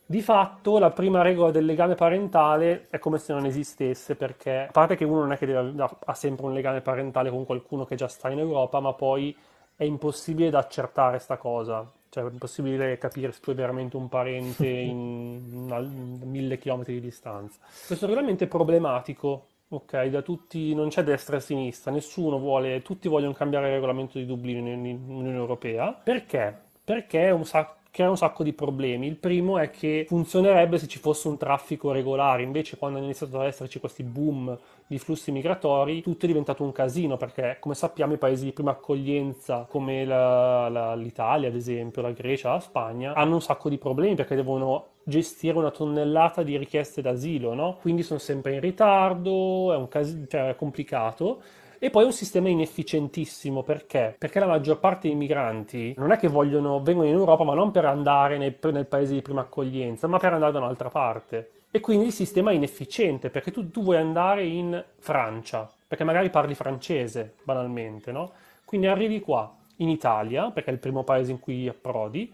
Di 0.06 0.20
fatto 0.20 0.78
la 0.78 0.90
prima 0.90 1.22
regola 1.22 1.50
del 1.50 1.64
legame 1.64 1.94
parentale 1.94 2.88
è 2.90 2.98
come 2.98 3.16
se 3.16 3.32
non 3.32 3.46
esistesse 3.46 4.16
perché 4.16 4.66
a 4.66 4.70
parte 4.70 4.96
che 4.96 5.04
uno 5.04 5.20
non 5.20 5.32
è 5.32 5.38
che 5.38 5.46
deve, 5.46 5.74
ha 6.04 6.14
sempre 6.14 6.44
un 6.44 6.52
legame 6.52 6.82
parentale 6.82 7.30
con 7.30 7.46
qualcuno 7.46 7.86
che 7.86 7.96
già 7.96 8.06
sta 8.06 8.28
in 8.28 8.38
Europa, 8.38 8.80
ma 8.80 8.92
poi 8.92 9.34
è 9.74 9.84
impossibile 9.84 10.50
da 10.50 10.58
accertare 10.58 11.18
sta 11.18 11.38
cosa. 11.38 11.90
Cioè 12.10 12.22
è 12.22 12.30
impossibile 12.30 12.98
capire 12.98 13.32
se 13.32 13.40
tu 13.40 13.48
hai 13.50 13.56
veramente 13.56 13.96
un 13.96 14.08
parente 14.10 14.66
in, 14.68 15.68
a 15.70 15.80
mille 15.80 16.58
chilometri 16.58 16.92
di 16.92 17.00
distanza. 17.00 17.58
Questo 17.86 18.04
regolamento 18.04 18.44
è 18.44 18.46
problematico, 18.46 19.46
ok? 19.68 20.04
Da 20.04 20.20
tutti, 20.20 20.74
non 20.74 20.88
c'è 20.90 21.02
destra 21.02 21.38
e 21.38 21.40
sinistra, 21.40 21.90
nessuno 21.90 22.38
vuole, 22.38 22.82
tutti 22.82 23.08
vogliono 23.08 23.32
cambiare 23.32 23.68
il 23.68 23.72
regolamento 23.72 24.18
di 24.18 24.26
Dublino 24.26 24.68
in 24.68 24.84
Unione 25.08 25.36
Europea. 25.36 25.92
Perché? 25.92 26.54
Perché 26.84 27.28
è 27.28 27.30
un 27.30 27.46
sacco 27.46 27.82
crea 27.94 28.10
un 28.10 28.16
sacco 28.16 28.42
di 28.42 28.52
problemi. 28.52 29.06
Il 29.06 29.14
primo 29.14 29.56
è 29.56 29.70
che 29.70 30.04
funzionerebbe 30.08 30.78
se 30.78 30.88
ci 30.88 30.98
fosse 30.98 31.28
un 31.28 31.36
traffico 31.36 31.92
regolare, 31.92 32.42
invece 32.42 32.76
quando 32.76 32.96
hanno 32.96 33.06
iniziato 33.06 33.38
ad 33.38 33.46
esserci 33.46 33.78
questi 33.78 34.02
boom 34.02 34.58
di 34.84 34.98
flussi 34.98 35.30
migratori, 35.30 36.02
tutto 36.02 36.24
è 36.24 36.28
diventato 36.28 36.64
un 36.64 36.72
casino 36.72 37.16
perché, 37.16 37.58
come 37.60 37.76
sappiamo, 37.76 38.14
i 38.14 38.18
paesi 38.18 38.46
di 38.46 38.50
prima 38.50 38.72
accoglienza, 38.72 39.64
come 39.70 40.04
la, 40.04 40.68
la, 40.68 40.96
l'Italia, 40.96 41.46
ad 41.46 41.54
esempio, 41.54 42.02
la 42.02 42.10
Grecia, 42.10 42.50
la 42.50 42.58
Spagna, 42.58 43.12
hanno 43.14 43.34
un 43.34 43.42
sacco 43.42 43.68
di 43.68 43.78
problemi 43.78 44.16
perché 44.16 44.34
devono 44.34 44.86
gestire 45.04 45.56
una 45.56 45.70
tonnellata 45.70 46.42
di 46.42 46.56
richieste 46.58 47.00
d'asilo, 47.00 47.54
no? 47.54 47.76
Quindi 47.80 48.02
sono 48.02 48.18
sempre 48.18 48.54
in 48.54 48.60
ritardo, 48.60 49.72
è, 49.72 49.88
cas- 49.88 50.18
cioè, 50.26 50.48
è 50.48 50.56
complicato. 50.56 51.40
E 51.84 51.90
poi 51.90 52.04
un 52.04 52.14
sistema 52.14 52.48
inefficientissimo 52.48 53.62
perché? 53.62 54.16
Perché 54.18 54.40
la 54.40 54.46
maggior 54.46 54.80
parte 54.80 55.06
dei 55.06 55.16
migranti 55.18 55.92
non 55.98 56.12
è 56.12 56.16
che 56.16 56.28
vogliono, 56.28 56.82
vengono 56.82 57.08
in 57.08 57.12
Europa, 57.12 57.44
ma 57.44 57.52
non 57.52 57.72
per 57.72 57.84
andare 57.84 58.38
nel, 58.38 58.56
nel 58.72 58.86
paese 58.86 59.12
di 59.12 59.20
prima 59.20 59.42
accoglienza, 59.42 60.06
ma 60.06 60.16
per 60.16 60.32
andare 60.32 60.50
da 60.50 60.60
un'altra 60.60 60.88
parte. 60.88 61.50
E 61.70 61.80
quindi 61.80 62.06
il 62.06 62.12
sistema 62.12 62.52
è 62.52 62.54
inefficiente 62.54 63.28
perché 63.28 63.50
tu, 63.50 63.70
tu 63.70 63.82
vuoi 63.82 63.98
andare 63.98 64.46
in 64.46 64.82
Francia, 64.96 65.70
perché 65.86 66.04
magari 66.04 66.30
parli 66.30 66.54
francese, 66.54 67.34
banalmente, 67.42 68.12
no? 68.12 68.30
Quindi 68.64 68.86
arrivi 68.86 69.20
qua 69.20 69.54
in 69.76 69.90
Italia, 69.90 70.50
perché 70.52 70.70
è 70.70 70.72
il 70.72 70.78
primo 70.78 71.04
paese 71.04 71.32
in 71.32 71.38
cui 71.38 71.68
approdi, 71.68 72.32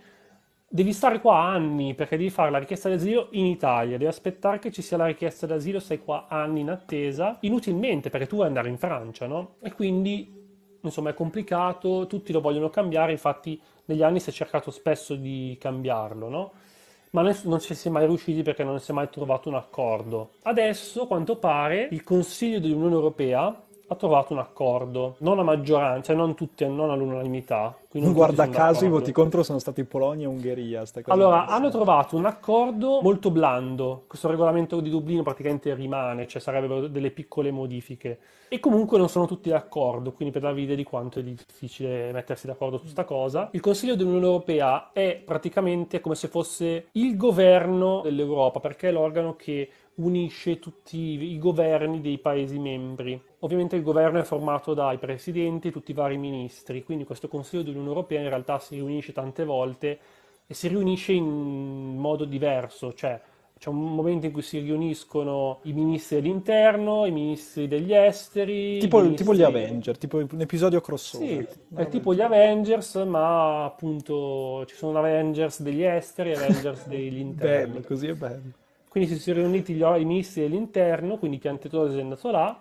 devi 0.72 0.92
stare 0.92 1.20
qua 1.20 1.42
anni 1.42 1.94
perché 1.94 2.16
devi 2.16 2.30
fare 2.30 2.48
la 2.48 2.58
richiesta 2.58 2.88
d'asilo 2.88 3.26
in 3.32 3.46
Italia, 3.46 3.98
devi 3.98 4.06
aspettare 4.06 4.60
che 4.60 4.70
ci 4.70 4.82
sia 4.82 4.96
la 4.96 5.06
richiesta 5.06 5.44
d'asilo, 5.44 5.80
stai 5.80 5.98
qua 5.98 6.26
anni 6.28 6.60
in 6.60 6.70
attesa, 6.70 7.38
inutilmente 7.40 8.08
perché 8.08 8.28
tu 8.28 8.36
vuoi 8.36 8.46
andare 8.46 8.68
in 8.68 8.78
Francia, 8.78 9.26
no? 9.26 9.56
E 9.62 9.72
quindi, 9.72 10.32
insomma, 10.80 11.10
è 11.10 11.14
complicato, 11.14 12.06
tutti 12.06 12.32
lo 12.32 12.40
vogliono 12.40 12.70
cambiare, 12.70 13.10
infatti 13.10 13.60
negli 13.86 14.04
anni 14.04 14.20
si 14.20 14.30
è 14.30 14.32
cercato 14.32 14.70
spesso 14.70 15.16
di 15.16 15.56
cambiarlo, 15.58 16.28
no? 16.28 16.52
Ma 17.10 17.22
non 17.22 17.58
ci 17.58 17.74
si 17.74 17.88
è 17.88 17.90
mai 17.90 18.06
riusciti 18.06 18.42
perché 18.42 18.62
non 18.62 18.78
si 18.78 18.92
è 18.92 18.94
mai 18.94 19.08
trovato 19.10 19.48
un 19.48 19.56
accordo. 19.56 20.34
Adesso, 20.42 21.02
a 21.02 21.06
quanto 21.08 21.36
pare, 21.36 21.88
il 21.90 22.04
Consiglio 22.04 22.60
dell'Unione 22.60 22.94
Europea 22.94 23.60
ha 23.92 23.96
trovato 23.96 24.32
un 24.32 24.38
accordo, 24.38 25.16
non 25.18 25.40
a 25.40 25.42
maggioranza, 25.42 26.12
cioè 26.12 26.16
non 26.16 26.36
tutti, 26.36 26.64
non 26.64 26.90
all'unanimità. 26.90 27.76
Guarda 27.90 28.48
caso 28.48 28.84
i 28.84 28.88
voti 28.88 29.10
contro 29.10 29.42
sono 29.42 29.58
stati 29.58 29.82
Polonia 29.82 30.26
e 30.26 30.28
Ungheria. 30.28 30.84
Allora, 31.06 31.46
hanno 31.46 31.70
trovato 31.70 32.14
un 32.14 32.24
accordo 32.24 33.00
molto 33.02 33.32
blando, 33.32 34.04
questo 34.06 34.28
regolamento 34.28 34.78
di 34.78 34.90
Dublino 34.90 35.24
praticamente 35.24 35.74
rimane, 35.74 36.28
cioè 36.28 36.40
sarebbero 36.40 36.86
delle 36.86 37.10
piccole 37.10 37.50
modifiche. 37.50 38.20
E 38.48 38.60
comunque 38.60 38.96
non 38.96 39.08
sono 39.08 39.26
tutti 39.26 39.48
d'accordo, 39.48 40.12
quindi 40.12 40.32
per 40.32 40.42
darvi 40.42 40.62
idea 40.62 40.76
di 40.76 40.84
quanto 40.84 41.18
è 41.18 41.22
difficile 41.24 42.12
mettersi 42.12 42.46
d'accordo 42.46 42.76
su 42.76 42.82
questa 42.82 43.04
cosa. 43.04 43.48
Il 43.52 43.60
Consiglio 43.60 43.96
dell'Unione 43.96 44.26
Europea 44.26 44.92
è 44.92 45.20
praticamente 45.24 46.00
come 46.00 46.14
se 46.14 46.28
fosse 46.28 46.86
il 46.92 47.16
governo 47.16 48.02
dell'Europa, 48.04 48.60
perché 48.60 48.90
è 48.90 48.92
l'organo 48.92 49.34
che 49.34 49.68
unisce 49.96 50.60
tutti 50.60 50.96
i 50.96 51.38
governi 51.38 52.00
dei 52.00 52.18
Paesi 52.18 52.58
membri. 52.58 53.20
Ovviamente 53.40 53.76
il 53.76 53.82
governo 53.82 54.18
è 54.18 54.22
formato 54.22 54.74
dai 54.74 54.98
presidenti 54.98 55.68
e 55.68 55.72
tutti 55.72 55.92
i 55.92 55.94
vari 55.94 56.18
ministri, 56.18 56.84
quindi 56.84 57.04
questo 57.04 57.28
Consiglio 57.28 57.62
dell'Unione 57.62 57.88
Europea 57.88 58.20
in 58.20 58.28
realtà 58.28 58.58
si 58.58 58.74
riunisce 58.74 59.12
tante 59.12 59.44
volte 59.44 59.98
e 60.46 60.52
si 60.54 60.68
riunisce 60.68 61.12
in 61.12 61.96
modo 61.96 62.24
diverso, 62.24 62.92
cioè 62.92 63.18
c'è 63.60 63.68
un 63.68 63.94
momento 63.94 64.24
in 64.24 64.32
cui 64.32 64.40
si 64.40 64.58
riuniscono 64.58 65.58
i 65.64 65.74
ministri 65.74 66.16
dell'interno, 66.16 67.04
i 67.04 67.10
ministri 67.10 67.68
degli 67.68 67.92
esteri. 67.92 68.78
Tipo, 68.78 69.02
ministri... 69.02 69.24
tipo 69.24 69.34
gli 69.34 69.42
Avengers, 69.42 69.98
tipo 69.98 70.16
un 70.16 70.40
episodio 70.40 70.80
crossover. 70.80 71.46
Sì, 71.46 71.58
è 71.74 71.86
tipo 71.88 72.14
gli 72.14 72.22
Avengers, 72.22 72.94
ma 73.06 73.66
appunto 73.66 74.64
ci 74.64 74.74
sono 74.74 74.98
Avengers 74.98 75.60
degli 75.60 75.82
esteri 75.82 76.30
e 76.30 76.36
Avengers 76.36 76.86
degli 76.88 77.18
interni. 77.20 77.72
bello, 77.72 77.86
così 77.86 78.06
è 78.06 78.14
bello. 78.14 78.52
Quindi 78.88 79.10
si 79.10 79.20
sono 79.20 79.40
riuniti 79.40 79.74
gli, 79.74 79.82
i 79.82 80.04
ministri 80.06 80.40
dell'interno, 80.40 81.18
quindi 81.18 81.36
Piantedosi 81.36 81.98
è 81.98 82.00
andato 82.00 82.30
là, 82.30 82.58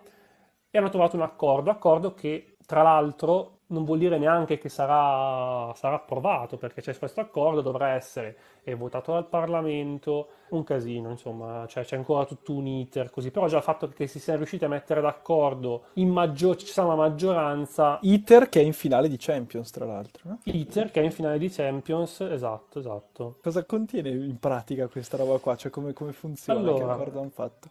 e 0.72 0.78
hanno 0.78 0.90
trovato 0.90 1.16
un 1.16 1.24
accordo, 1.24 1.70
accordo 1.70 2.14
che 2.14 2.58
tra 2.66 2.84
l'altro 2.84 3.60
non 3.70 3.84
vuol 3.84 4.00
dire 4.00 4.18
neanche 4.18 4.58
che 4.58 4.70
sarà, 4.70 5.72
sarà, 5.76 5.96
approvato, 5.96 6.58
perché 6.58 6.82
c'è 6.82 6.98
questo 6.98 7.20
accordo, 7.20 7.62
dovrà 7.62 7.90
essere 7.90 8.38
votato 8.78 9.14
dal 9.14 9.28
Parlamento, 9.28 10.28
un 10.50 10.64
casino, 10.64 11.10
insomma, 11.10 11.66
cioè, 11.68 11.84
c'è 11.84 11.96
ancora 11.96 12.26
tutto 12.26 12.54
un 12.54 12.68
iter 12.68 13.10
così, 13.10 13.32
però 13.32 13.48
già 13.48 13.58
il 13.58 13.64
fatto 13.64 13.88
che 13.88 14.06
si 14.06 14.20
siano 14.20 14.38
riusciti 14.38 14.64
a 14.64 14.68
mettere 14.68 15.02
d'accordo, 15.02 15.86
in 15.94 16.10
maggior, 16.10 16.56
ci 16.56 16.68
sia 16.68 16.84
una 16.84 16.94
maggioranza... 16.94 17.98
Iter 18.04 18.50
che 18.50 18.62
è 18.62 18.64
in 18.64 18.74
finale 18.74 19.08
di 19.08 19.18
Champions, 19.18 19.72
tra 19.72 19.86
l'altro. 19.86 20.30
No? 20.30 20.40
Iter 20.44 20.92
che 20.92 21.02
è 21.02 21.04
in 21.04 21.12
finale 21.12 21.40
di 21.40 21.50
Champions, 21.50 22.22
esatto, 22.22 22.78
esatto. 22.78 23.38
Cosa 23.42 23.64
contiene 23.66 24.10
in 24.10 24.38
pratica 24.38 24.88
questa 24.88 25.18
roba 25.18 25.40
qua? 25.40 25.56
Cioè 25.56 25.72
come, 25.72 25.94
come 25.94 26.14
funziona? 26.14 26.60
Allora? 26.60 26.96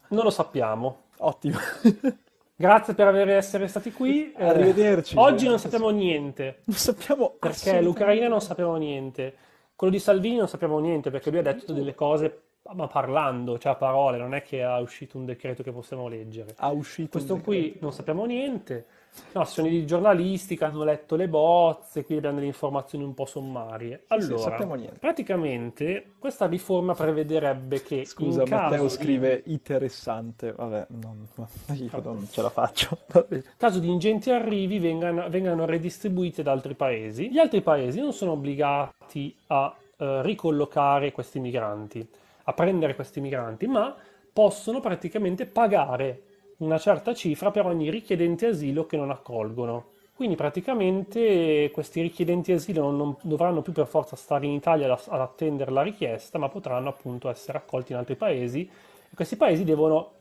Non 0.08 0.24
lo 0.24 0.30
sappiamo. 0.30 1.02
Ottimo. 1.18 1.58
Grazie 2.60 2.94
per 2.94 3.06
aver 3.06 3.28
essere 3.28 3.68
stati 3.68 3.92
qui. 3.92 4.32
Eh, 4.32 4.44
Arrivederci. 4.44 5.14
Eh, 5.14 5.18
oggi 5.20 5.46
non 5.46 5.60
sappiamo 5.60 5.90
niente. 5.90 6.62
Non 6.64 6.76
sappiamo 6.76 7.36
perché 7.38 7.80
l'Ucraina 7.80 8.26
non 8.26 8.40
sappiamo 8.40 8.74
niente. 8.74 9.32
Quello 9.76 9.92
di 9.92 10.00
Salvini 10.00 10.38
non 10.38 10.48
sappiamo 10.48 10.80
niente 10.80 11.08
perché 11.10 11.30
lui 11.30 11.38
ha 11.38 11.42
detto 11.42 11.72
delle 11.72 11.94
cose 11.94 12.42
ma 12.74 12.88
parlando, 12.88 13.58
cioè 13.58 13.72
a 13.72 13.76
parole, 13.76 14.18
non 14.18 14.34
è 14.34 14.42
che 14.42 14.64
ha 14.64 14.78
uscito 14.80 15.16
un 15.16 15.24
decreto 15.24 15.62
che 15.62 15.70
possiamo 15.70 16.08
leggere. 16.08 16.52
Ha 16.56 16.70
uscito 16.70 17.10
Questo 17.10 17.38
qui 17.38 17.76
non 17.80 17.92
sappiamo 17.92 18.24
niente. 18.24 18.86
No, 19.32 19.44
sono 19.44 19.68
i 19.68 19.84
giornalisti 19.84 20.56
che 20.56 20.64
hanno 20.64 20.84
letto 20.84 21.16
le 21.16 21.28
bozze, 21.28 22.04
quindi 22.04 22.16
abbiamo 22.16 22.36
delle 22.36 22.46
informazioni 22.46 23.04
un 23.04 23.14
po' 23.14 23.26
sommarie. 23.26 24.04
Allora, 24.08 24.56
sì, 24.58 24.88
praticamente 24.98 26.12
questa 26.18 26.46
riforma 26.46 26.94
prevederebbe 26.94 27.82
che 27.82 28.04
Scusa, 28.04 28.44
Matteo 28.46 28.70
caso 28.70 28.88
scrive 28.88 29.42
di... 29.44 29.52
interessante, 29.52 30.52
vabbè, 30.52 30.86
non, 30.88 31.26
io 31.74 31.90
non 32.02 32.28
ce 32.30 32.42
la 32.42 32.50
faccio. 32.50 32.98
In 33.30 33.42
caso 33.56 33.78
di 33.78 33.88
ingenti 33.88 34.30
arrivi 34.30 34.78
vengano, 34.78 35.28
vengano 35.28 35.66
redistribuiti 35.66 36.42
da 36.42 36.52
altri 36.52 36.74
paesi. 36.74 37.30
Gli 37.30 37.38
altri 37.38 37.60
paesi 37.60 38.00
non 38.00 38.12
sono 38.12 38.32
obbligati 38.32 39.36
a 39.48 39.74
eh, 39.96 40.22
ricollocare 40.22 41.12
questi 41.12 41.38
migranti, 41.38 42.06
a 42.44 42.52
prendere 42.52 42.94
questi 42.94 43.20
migranti, 43.20 43.66
ma 43.66 43.94
possono 44.32 44.80
praticamente 44.80 45.46
pagare 45.46 46.22
una 46.58 46.78
certa 46.78 47.14
cifra 47.14 47.50
per 47.50 47.66
ogni 47.66 47.90
richiedente 47.90 48.46
asilo 48.46 48.86
che 48.86 48.96
non 48.96 49.10
accolgono. 49.10 49.96
Quindi 50.14 50.34
praticamente 50.34 51.70
questi 51.72 52.00
richiedenti 52.00 52.50
asilo 52.52 52.90
non, 52.90 53.16
dovranno 53.22 53.62
più 53.62 53.72
per 53.72 53.86
forza 53.86 54.16
stare 54.16 54.46
in 54.46 54.52
Italia 54.52 54.92
ad 54.92 55.20
attendere 55.20 55.70
la 55.70 55.82
richiesta, 55.82 56.38
ma 56.38 56.48
potranno 56.48 56.88
appunto 56.88 57.28
essere 57.28 57.58
accolti 57.58 57.92
in 57.92 57.98
altri 57.98 58.16
paesi 58.16 58.68
e 59.10 59.14
questi 59.14 59.36
paesi 59.36 59.62
devono 59.62 60.16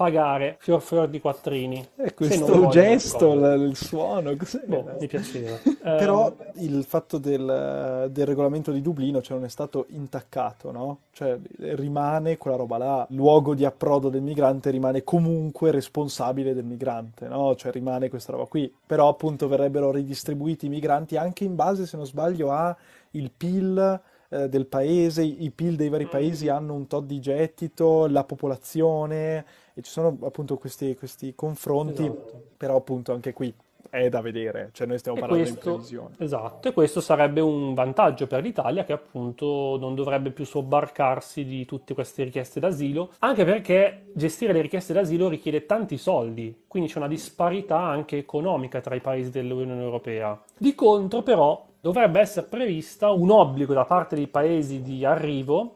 pagare 0.00 0.56
fior 0.60 0.80
fior 0.80 1.08
di 1.08 1.20
quattrini. 1.20 1.86
E 1.96 2.14
questo 2.14 2.68
gesto, 2.68 3.34
il, 3.34 3.68
il 3.68 3.76
suono, 3.76 4.34
cos'è? 4.34 4.62
Boh, 4.64 4.96
mi 4.98 5.06
piaceva. 5.06 5.58
Però 5.82 6.34
eh, 6.38 6.64
il 6.64 6.84
fatto 6.84 7.18
del, 7.18 8.08
del, 8.10 8.26
regolamento 8.26 8.72
di 8.72 8.80
Dublino 8.80 9.20
cioè, 9.20 9.36
non 9.36 9.44
è 9.44 9.50
stato 9.50 9.84
intaccato, 9.90 10.72
no? 10.72 11.00
Cioè 11.12 11.38
rimane 11.74 12.38
quella 12.38 12.56
roba 12.56 12.78
là, 12.78 13.06
luogo 13.10 13.54
di 13.54 13.66
approdo 13.66 14.08
del 14.08 14.22
migrante 14.22 14.70
rimane 14.70 15.04
comunque 15.04 15.70
responsabile 15.70 16.54
del 16.54 16.64
migrante, 16.64 17.28
no? 17.28 17.54
Cioè 17.54 17.70
rimane 17.70 18.08
questa 18.08 18.32
roba 18.32 18.46
qui. 18.46 18.74
Però 18.86 19.06
appunto 19.06 19.48
verrebbero 19.48 19.90
ridistribuiti 19.90 20.64
i 20.64 20.70
migranti 20.70 21.18
anche 21.18 21.44
in 21.44 21.54
base, 21.54 21.84
se 21.84 21.98
non 21.98 22.06
sbaglio, 22.06 22.50
a 22.50 22.74
il 23.10 23.30
PIL 23.36 24.00
eh, 24.30 24.48
del 24.48 24.66
paese, 24.66 25.22
i 25.22 25.50
PIL 25.50 25.76
dei 25.76 25.88
vari 25.88 26.06
paesi 26.06 26.48
hanno 26.48 26.72
un 26.72 26.86
tot 26.86 27.04
di 27.04 27.20
gettito, 27.20 28.06
la 28.06 28.24
popolazione, 28.24 29.44
e 29.80 29.82
ci 29.82 29.90
sono 29.90 30.16
appunto 30.22 30.56
questi, 30.56 30.94
questi 30.94 31.34
confronti, 31.34 32.04
Esatto. 32.04 32.42
però 32.56 32.76
appunto 32.76 33.12
anche 33.12 33.32
qui 33.32 33.52
è 33.88 34.08
da 34.08 34.20
vedere, 34.20 34.68
cioè 34.72 34.86
noi 34.86 34.98
stiamo 34.98 35.16
E 35.16 35.20
parlando 35.20 35.48
in 35.48 35.54
questo, 35.54 35.70
previsione. 35.70 36.14
esatto, 36.18 36.68
e 36.68 36.72
questo 36.72 37.00
sarebbe 37.00 37.40
un 37.40 37.74
vantaggio 37.74 38.28
per 38.28 38.40
l'Italia 38.42 38.84
che 38.84 38.92
appunto 38.92 39.76
non 39.80 39.96
dovrebbe 39.96 40.30
più 40.30 40.44
sobbarcarsi 40.44 41.44
di 41.44 41.64
tutte 41.64 41.94
queste 41.94 42.22
richieste 42.22 42.60
d'asilo, 42.60 43.10
anche 43.18 43.44
perché 43.44 44.10
gestire 44.14 44.52
le 44.52 44.60
richieste 44.60 44.92
d'asilo 44.92 45.28
richiede 45.28 45.66
tanti 45.66 45.96
soldi, 45.96 46.64
quindi 46.68 46.88
c'è 46.88 46.98
una 46.98 47.08
disparità 47.08 47.78
anche 47.78 48.18
economica 48.18 48.80
tra 48.80 48.94
i 48.94 49.00
paesi 49.00 49.30
dell'Unione 49.30 49.82
Europea. 49.82 50.40
Di 50.56 50.74
contro, 50.76 51.22
però, 51.22 51.66
dovrebbe 51.80 52.20
essere 52.20 52.46
prevista 52.46 53.10
un 53.10 53.30
obbligo 53.30 53.72
da 53.74 53.86
parte 53.86 54.14
dei 54.14 54.28
paesi 54.28 54.82
di 54.82 55.04
arrivo 55.04 55.72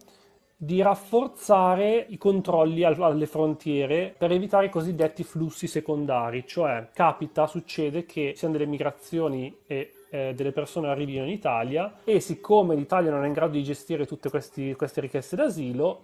di 0.57 0.81
rafforzare 0.83 2.07
i 2.09 2.17
controlli 2.17 2.85
al- 2.85 3.01
alle 3.03 3.27
frontiere 3.27 4.15
per 4.17 4.33
evitare 4.33 4.67
i 4.67 4.71
cosiddetti 4.71 5.25
flussi 5.25 5.67
secondari, 5.67 6.47
cioè 6.47 6.89
capita, 6.93 7.47
succede 7.47 8.07
che 8.07 8.33
siano 8.37 8.55
delle 8.55 8.67
migrazioni 8.67 9.55
e 9.67 9.93
eh, 10.11 10.33
delle 10.35 10.53
persone 10.53 10.89
arrivino 10.89 11.25
in 11.25 11.31
Italia 11.31 12.01
e 12.05 12.21
siccome 12.21 12.77
l'Italia 12.77 13.11
non 13.11 13.25
è 13.25 13.27
in 13.27 13.33
grado 13.33 13.53
di 13.53 13.65
gestire 13.65 14.07
tutte 14.07 14.31
questi- 14.31 14.75
queste 14.75 15.01
richieste 15.01 15.35
d'asilo, 15.35 16.03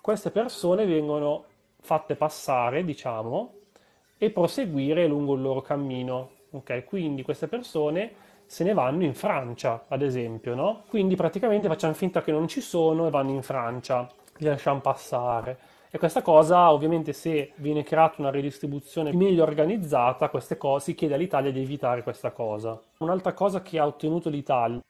queste 0.00 0.30
persone 0.30 0.86
vengono 0.86 1.44
fatte 1.80 2.14
passare, 2.14 2.84
diciamo, 2.84 3.54
e 4.18 4.30
proseguire 4.30 5.06
lungo 5.06 5.34
il 5.34 5.42
loro 5.42 5.62
cammino. 5.62 6.30
Ok, 6.52 6.84
quindi 6.84 7.22
queste 7.22 7.48
persone 7.48 8.12
se 8.50 8.64
ne 8.64 8.74
vanno 8.74 9.04
in 9.04 9.14
Francia, 9.14 9.84
ad 9.86 10.02
esempio, 10.02 10.56
no? 10.56 10.82
Quindi 10.88 11.14
praticamente 11.14 11.68
facciamo 11.68 11.94
finta 11.94 12.20
che 12.20 12.32
non 12.32 12.48
ci 12.48 12.60
sono 12.60 13.06
e 13.06 13.10
vanno 13.10 13.30
in 13.30 13.42
Francia, 13.42 14.08
li 14.38 14.46
lasciamo 14.46 14.80
passare. 14.80 15.56
E 15.88 15.98
questa 15.98 16.20
cosa, 16.20 16.72
ovviamente, 16.72 17.12
se 17.12 17.52
viene 17.58 17.84
creata 17.84 18.16
una 18.18 18.32
redistribuzione 18.32 19.12
meglio 19.12 19.44
organizzata, 19.44 20.30
queste 20.30 20.56
cose, 20.56 20.86
si 20.86 20.94
chiede 20.96 21.14
all'Italia 21.14 21.52
di 21.52 21.60
evitare 21.60 22.02
questa 22.02 22.32
cosa. 22.32 22.76
Un'altra 22.98 23.34
cosa 23.34 23.62
che 23.62 23.78
ha 23.78 23.86
ottenuto 23.86 24.28
l'Italia, 24.28 24.82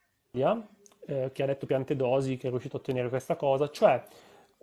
eh, 1.06 1.30
che 1.30 1.42
ha 1.42 1.46
detto 1.46 1.66
Piantedosi, 1.66 2.38
che 2.38 2.46
è 2.46 2.50
riuscito 2.50 2.78
a 2.78 2.80
ottenere 2.80 3.11
questa 3.11 3.36
cosa, 3.36 3.68
cioè 3.68 4.02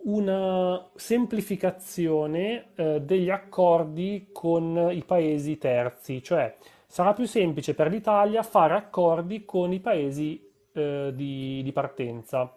una 0.06 0.90
semplificazione 0.96 2.70
eh, 2.74 3.00
degli 3.00 3.30
accordi 3.30 4.30
con 4.32 4.88
i 4.90 5.04
paesi 5.04 5.56
terzi, 5.56 6.20
cioè 6.20 6.52
sarà 6.88 7.12
più 7.12 7.26
semplice 7.26 7.74
per 7.74 7.88
l'Italia 7.90 8.42
fare 8.42 8.74
accordi 8.74 9.44
con 9.44 9.72
i 9.72 9.78
paesi 9.80 10.42
eh, 10.72 11.12
di, 11.14 11.60
di 11.62 11.72
partenza. 11.72 12.52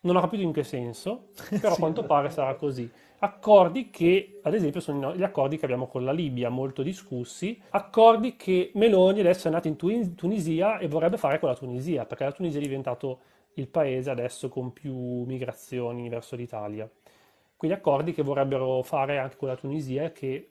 Non 0.00 0.16
ho 0.16 0.20
capito 0.20 0.42
in 0.42 0.52
che 0.52 0.64
senso, 0.64 1.28
però 1.60 1.74
a 1.74 1.76
Sì, 1.76 1.78
quanto 1.78 2.04
pare 2.04 2.30
sarà 2.30 2.54
così. 2.56 2.90
Accordi 3.22 3.90
che, 3.90 4.40
ad 4.42 4.54
esempio, 4.54 4.80
sono 4.80 5.14
gli 5.14 5.22
accordi 5.22 5.56
che 5.58 5.66
abbiamo 5.66 5.86
con 5.86 6.04
la 6.04 6.12
Libia, 6.12 6.48
molto 6.48 6.82
discussi, 6.82 7.60
accordi 7.70 8.34
che 8.36 8.70
Meloni 8.74 9.20
adesso 9.20 9.44
è 9.44 9.46
andato 9.46 9.68
in 9.68 9.76
Tuni- 9.76 10.14
Tunisia 10.14 10.78
e 10.78 10.88
vorrebbe 10.88 11.18
fare 11.18 11.38
con 11.38 11.48
la 11.50 11.54
Tunisia, 11.54 12.06
perché 12.06 12.24
la 12.24 12.32
Tunisia 12.32 12.58
è 12.58 12.62
diventato 12.62 13.20
il 13.54 13.68
paese 13.68 14.10
adesso 14.10 14.48
con 14.48 14.72
più 14.72 14.94
migrazioni 15.24 16.08
verso 16.08 16.34
l'Italia. 16.34 16.90
Quindi 17.56 17.76
accordi 17.76 18.12
che 18.12 18.22
vorrebbero 18.22 18.82
fare 18.82 19.18
anche 19.18 19.36
con 19.36 19.48
la 19.48 19.56
Tunisia 19.56 20.10
che 20.12 20.48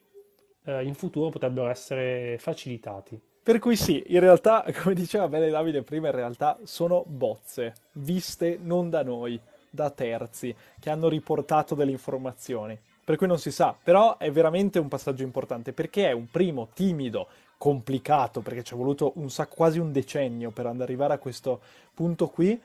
eh, 0.64 0.84
in 0.84 0.94
futuro 0.94 1.30
potrebbero 1.30 1.68
essere 1.68 2.36
facilitati. 2.38 3.20
Per 3.42 3.58
cui 3.58 3.76
sì, 3.76 4.02
in 4.08 4.20
realtà, 4.20 4.64
come 4.82 4.94
diceva 4.94 5.28
bene 5.28 5.50
Davide 5.50 5.82
prima, 5.82 6.08
in 6.08 6.14
realtà 6.14 6.58
sono 6.64 7.04
bozze, 7.06 7.74
viste 7.92 8.58
non 8.60 8.90
da 8.90 9.02
noi, 9.02 9.40
da 9.70 9.90
terzi, 9.90 10.54
che 10.78 10.90
hanno 10.90 11.08
riportato 11.08 11.74
delle 11.74 11.90
informazioni. 11.90 12.78
Per 13.02 13.16
cui 13.16 13.26
non 13.26 13.38
si 13.38 13.50
sa, 13.50 13.76
però 13.82 14.18
è 14.18 14.30
veramente 14.30 14.78
un 14.78 14.88
passaggio 14.88 15.22
importante, 15.22 15.72
perché 15.72 16.08
è 16.08 16.12
un 16.12 16.28
primo 16.30 16.68
timido, 16.74 17.26
complicato, 17.60 18.40
perché 18.40 18.62
ci 18.62 18.72
è 18.72 18.76
voluto 18.76 19.12
un 19.16 19.28
sac- 19.28 19.54
quasi 19.54 19.78
un 19.78 19.92
decennio 19.92 20.50
per 20.50 20.64
arrivare 20.64 21.12
a 21.12 21.18
questo 21.18 21.60
punto 21.92 22.28
qui, 22.28 22.58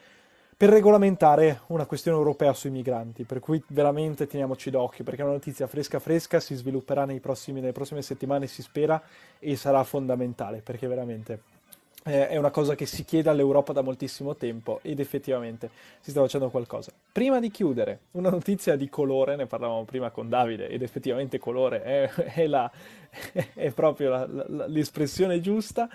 per 0.58 0.70
regolamentare 0.70 1.62
una 1.68 1.86
questione 1.86 2.18
europea 2.18 2.54
sui 2.54 2.70
migranti, 2.70 3.24
per 3.24 3.40
cui 3.40 3.62
veramente 3.68 4.26
teniamoci 4.26 4.70
d'occhio, 4.70 5.04
perché 5.04 5.22
è 5.22 5.26
una 5.26 5.34
notizia 5.34 5.68
fresca 5.68 6.00
fresca, 6.00 6.40
si 6.40 6.56
svilupperà 6.56 7.06
prossimi- 7.20 7.60
nelle 7.60 7.74
prossime 7.74 8.02
settimane, 8.02 8.48
si 8.48 8.62
spera, 8.62 9.02
e 9.40 9.56
sarà 9.58 9.84
fondamentale, 9.84 10.62
perché 10.64 10.88
veramente 10.88 11.40
eh, 12.08 12.30
è 12.30 12.38
una 12.38 12.52
cosa 12.52 12.76
che 12.76 12.86
si 12.86 13.04
chiede 13.04 13.30
all'Europa 13.30 13.74
da 13.74 13.82
moltissimo 13.82 14.36
tempo 14.36 14.80
ed 14.84 15.00
effettivamente 15.00 15.70
si 16.00 16.12
sta 16.12 16.22
facendo 16.22 16.50
qualcosa. 16.50 16.92
Prima 17.12 17.40
di 17.40 17.50
chiudere, 17.52 18.00
una 18.12 18.30
notizia 18.30 18.76
di 18.76 18.88
colore, 18.90 19.36
ne 19.36 19.48
parlavamo 19.48 19.84
prima 19.84 20.10
con 20.12 20.30
Davide, 20.30 20.70
ed 20.70 20.84
effettivamente 20.84 21.38
colore 21.40 21.82
è, 21.84 22.10
è 22.34 22.48
la- 22.48 22.72
è 23.54 23.72
proprio 23.72 24.10
la- 24.10 24.28
la- 24.48 24.68
l'espressione 24.68 25.42
giusta. 25.42 25.90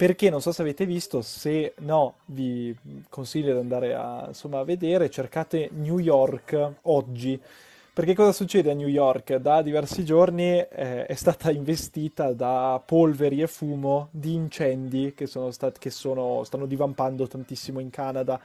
Perché 0.00 0.30
non 0.30 0.40
so 0.40 0.50
se 0.50 0.62
avete 0.62 0.86
visto, 0.86 1.20
se 1.20 1.74
no 1.80 2.14
vi 2.24 2.74
consiglio 3.10 3.52
di 3.52 3.58
andare 3.58 3.94
a, 3.94 4.24
insomma, 4.28 4.60
a 4.60 4.64
vedere, 4.64 5.10
cercate 5.10 5.68
New 5.74 5.98
York 5.98 6.76
oggi. 6.84 7.38
Perché 7.92 8.14
cosa 8.14 8.32
succede 8.32 8.70
a 8.70 8.74
New 8.74 8.88
York? 8.88 9.34
Da 9.34 9.60
diversi 9.60 10.02
giorni 10.02 10.52
eh, 10.52 11.04
è 11.04 11.14
stata 11.14 11.50
investita 11.52 12.32
da 12.32 12.82
polveri 12.82 13.42
e 13.42 13.46
fumo 13.46 14.08
di 14.10 14.32
incendi 14.32 15.12
che 15.14 15.26
sono 15.26 15.50
stati, 15.50 15.78
che 15.78 15.90
sono, 15.90 16.44
stanno 16.44 16.64
divampando 16.64 17.26
tantissimo 17.26 17.78
in 17.78 17.90
Canada 17.90 18.40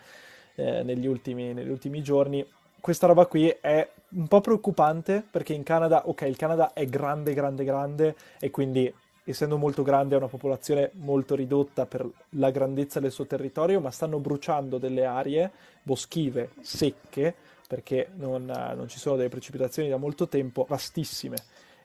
eh, 0.55 0.83
negli 0.83 1.07
ultimi, 1.07 1.53
negli 1.53 1.69
ultimi 1.69 2.03
giorni. 2.03 2.45
Questa 2.81 3.07
roba 3.07 3.27
qui 3.27 3.47
è 3.61 3.89
un 4.09 4.27
po' 4.27 4.41
preoccupante 4.41 5.23
perché 5.31 5.53
in 5.53 5.63
Canada, 5.63 6.05
ok, 6.05 6.23
il 6.23 6.35
Canada 6.35 6.73
è 6.73 6.85
grande, 6.85 7.33
grande, 7.33 7.63
grande 7.63 8.15
e 8.41 8.49
quindi 8.51 8.93
essendo 9.31 9.57
molto 9.57 9.81
grande 9.81 10.15
ha 10.15 10.19
una 10.19 10.27
popolazione 10.27 10.91
molto 10.93 11.35
ridotta 11.35 11.85
per 11.85 12.07
la 12.29 12.51
grandezza 12.51 12.99
del 12.99 13.11
suo 13.11 13.25
territorio, 13.25 13.81
ma 13.81 13.91
stanno 13.91 14.19
bruciando 14.19 14.77
delle 14.77 15.05
aree 15.05 15.51
boschive 15.81 16.51
secche 16.61 17.33
perché 17.67 18.09
non, 18.15 18.45
non 18.45 18.87
ci 18.87 18.99
sono 18.99 19.15
delle 19.15 19.29
precipitazioni 19.29 19.89
da 19.89 19.97
molto 19.97 20.27
tempo, 20.27 20.65
vastissime. 20.69 21.37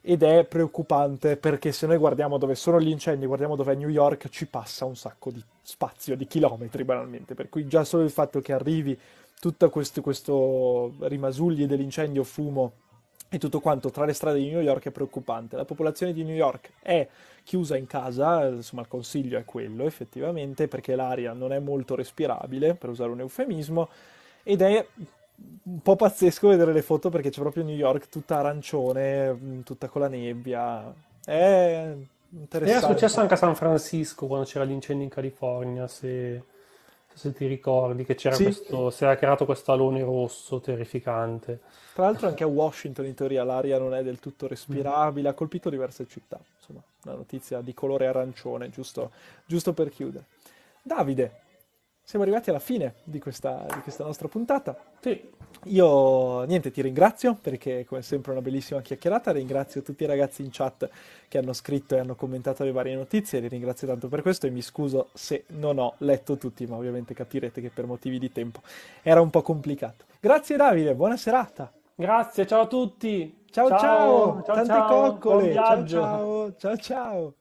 Ed 0.02 0.22
è 0.22 0.44
preoccupante 0.44 1.36
perché 1.36 1.72
se 1.72 1.86
noi 1.86 1.98
guardiamo 1.98 2.38
dove 2.38 2.54
sono 2.54 2.80
gli 2.80 2.88
incendi, 2.88 3.26
guardiamo 3.26 3.56
dove 3.56 3.72
è 3.72 3.76
New 3.76 3.88
York, 3.88 4.28
ci 4.28 4.46
passa 4.46 4.84
un 4.84 4.96
sacco 4.96 5.30
di 5.30 5.42
spazio, 5.62 6.16
di 6.16 6.26
chilometri 6.26 6.84
banalmente. 6.84 7.34
Per 7.34 7.48
cui 7.48 7.66
già 7.66 7.84
solo 7.84 8.02
il 8.02 8.10
fatto 8.10 8.40
che 8.40 8.52
arrivi 8.52 8.98
tutto 9.38 9.68
questo, 9.70 10.00
questo 10.00 10.92
rimasugli 11.00 11.66
dell'incendio, 11.66 12.24
fumo 12.24 12.72
e 13.32 13.38
tutto 13.38 13.60
quanto 13.60 13.90
tra 13.90 14.04
le 14.04 14.12
strade 14.12 14.40
di 14.40 14.50
New 14.50 14.60
York 14.60 14.88
è 14.88 14.90
preoccupante. 14.90 15.56
La 15.56 15.64
popolazione 15.64 16.12
di 16.12 16.24
New 16.24 16.34
York 16.34 16.72
è 16.82 17.06
chiusa 17.44 17.76
in 17.76 17.86
casa, 17.86 18.46
insomma 18.46 18.82
il 18.82 18.88
consiglio 18.88 19.38
è 19.38 19.44
quello 19.44 19.86
effettivamente, 19.86 20.66
perché 20.68 20.96
l'aria 20.96 21.32
non 21.32 21.52
è 21.52 21.60
molto 21.60 21.94
respirabile, 21.94 22.74
per 22.74 22.90
usare 22.90 23.10
un 23.10 23.20
eufemismo, 23.20 23.88
ed 24.42 24.62
è 24.62 24.86
un 25.62 25.80
po' 25.80 25.96
pazzesco 25.96 26.48
vedere 26.48 26.72
le 26.72 26.82
foto 26.82 27.08
perché 27.08 27.30
c'è 27.30 27.40
proprio 27.40 27.64
New 27.64 27.74
York 27.74 28.08
tutta 28.08 28.38
arancione, 28.38 29.32
mh, 29.32 29.62
tutta 29.62 29.88
con 29.88 30.02
la 30.02 30.08
nebbia. 30.08 30.92
È 31.24 31.94
Era 32.62 32.80
successo 32.80 33.20
interessante. 33.20 33.20
anche 33.20 33.34
a 33.34 33.36
San 33.36 33.54
Francisco 33.54 34.26
quando 34.26 34.46
c'era 34.46 34.64
l'incendio 34.64 35.04
in 35.04 35.10
California, 35.10 35.86
se, 35.88 36.42
se 37.20 37.32
ti 37.34 37.46
ricordi, 37.46 38.04
che 38.04 38.14
c'era 38.14 38.34
Sì, 38.36 38.44
questo, 38.44 38.90
si 38.90 39.04
era 39.04 39.16
creato 39.16 39.44
questo 39.44 39.72
alone 39.72 40.02
rosso 40.02 40.60
terrificante. 40.60 41.60
tra 41.92 42.04
l'altro 42.04 42.28
anche 42.28 42.44
a 42.44 42.46
Washington 42.46 43.06
in 43.06 43.14
teoria 43.14 43.44
l'aria 43.44 43.78
non 43.78 43.94
è 43.94 44.02
del 44.02 44.18
tutto 44.18 44.46
Mm. 44.46 44.48
respirabile, 44.48 45.28
ha 45.28 45.34
colpito 45.34 45.68
diverse 45.70 46.06
città. 46.08 46.38
Insomma, 46.58 46.80
una 47.04 47.14
notizia 47.16 47.60
di 47.60 47.74
colore 47.74 48.06
arancione, 48.06 48.70
giusto, 48.70 49.10
giusto 49.46 49.72
per 49.72 49.90
chiudere. 49.90 50.24
Davide, 50.82 51.32
siamo 52.10 52.24
arrivati 52.24 52.50
alla 52.50 52.58
fine 52.58 52.94
di 53.04 53.20
questa, 53.20 53.64
di 53.72 53.82
questa 53.82 54.02
nostra 54.02 54.26
puntata. 54.26 54.76
Sì, 54.98 55.30
Io 55.66 56.42
niente, 56.42 56.72
ti 56.72 56.82
ringrazio 56.82 57.36
perché 57.40 57.84
come 57.84 58.02
sempre 58.02 58.32
una 58.32 58.42
bellissima 58.42 58.80
chiacchierata, 58.80 59.30
ringrazio 59.30 59.80
tutti 59.82 60.02
i 60.02 60.06
ragazzi 60.06 60.42
in 60.42 60.48
chat 60.50 60.90
che 61.28 61.38
hanno 61.38 61.52
scritto 61.52 61.94
e 61.94 62.00
hanno 62.00 62.16
commentato 62.16 62.64
le 62.64 62.72
varie 62.72 62.96
notizie, 62.96 63.38
li 63.38 63.46
ringrazio 63.46 63.86
tanto 63.86 64.08
per 64.08 64.22
questo 64.22 64.48
e 64.48 64.50
mi 64.50 64.60
scuso 64.60 65.10
se 65.12 65.44
non 65.50 65.78
ho 65.78 65.94
letto 65.98 66.36
tutti, 66.36 66.66
ma 66.66 66.74
ovviamente 66.74 67.14
capirete 67.14 67.60
che 67.60 67.70
per 67.70 67.86
motivi 67.86 68.18
di 68.18 68.32
tempo 68.32 68.60
era 69.02 69.20
un 69.20 69.30
po' 69.30 69.42
complicato. 69.42 70.06
Grazie 70.18 70.56
Davide, 70.56 70.96
buona 70.96 71.16
serata. 71.16 71.70
grazie, 71.94 72.44
ciao 72.44 72.62
a 72.62 72.66
tutti. 72.66 73.44
Ciao 73.52 73.68
ciao, 73.68 73.78
Ciao, 73.78 74.42
ciao, 74.42 74.54
tante 74.54 74.66
ciao, 74.66 75.12
coccole, 75.12 75.52
ciao 75.52 75.86
ciao, 75.86 76.56
ciao 76.56 76.76
ciao. 76.76 77.34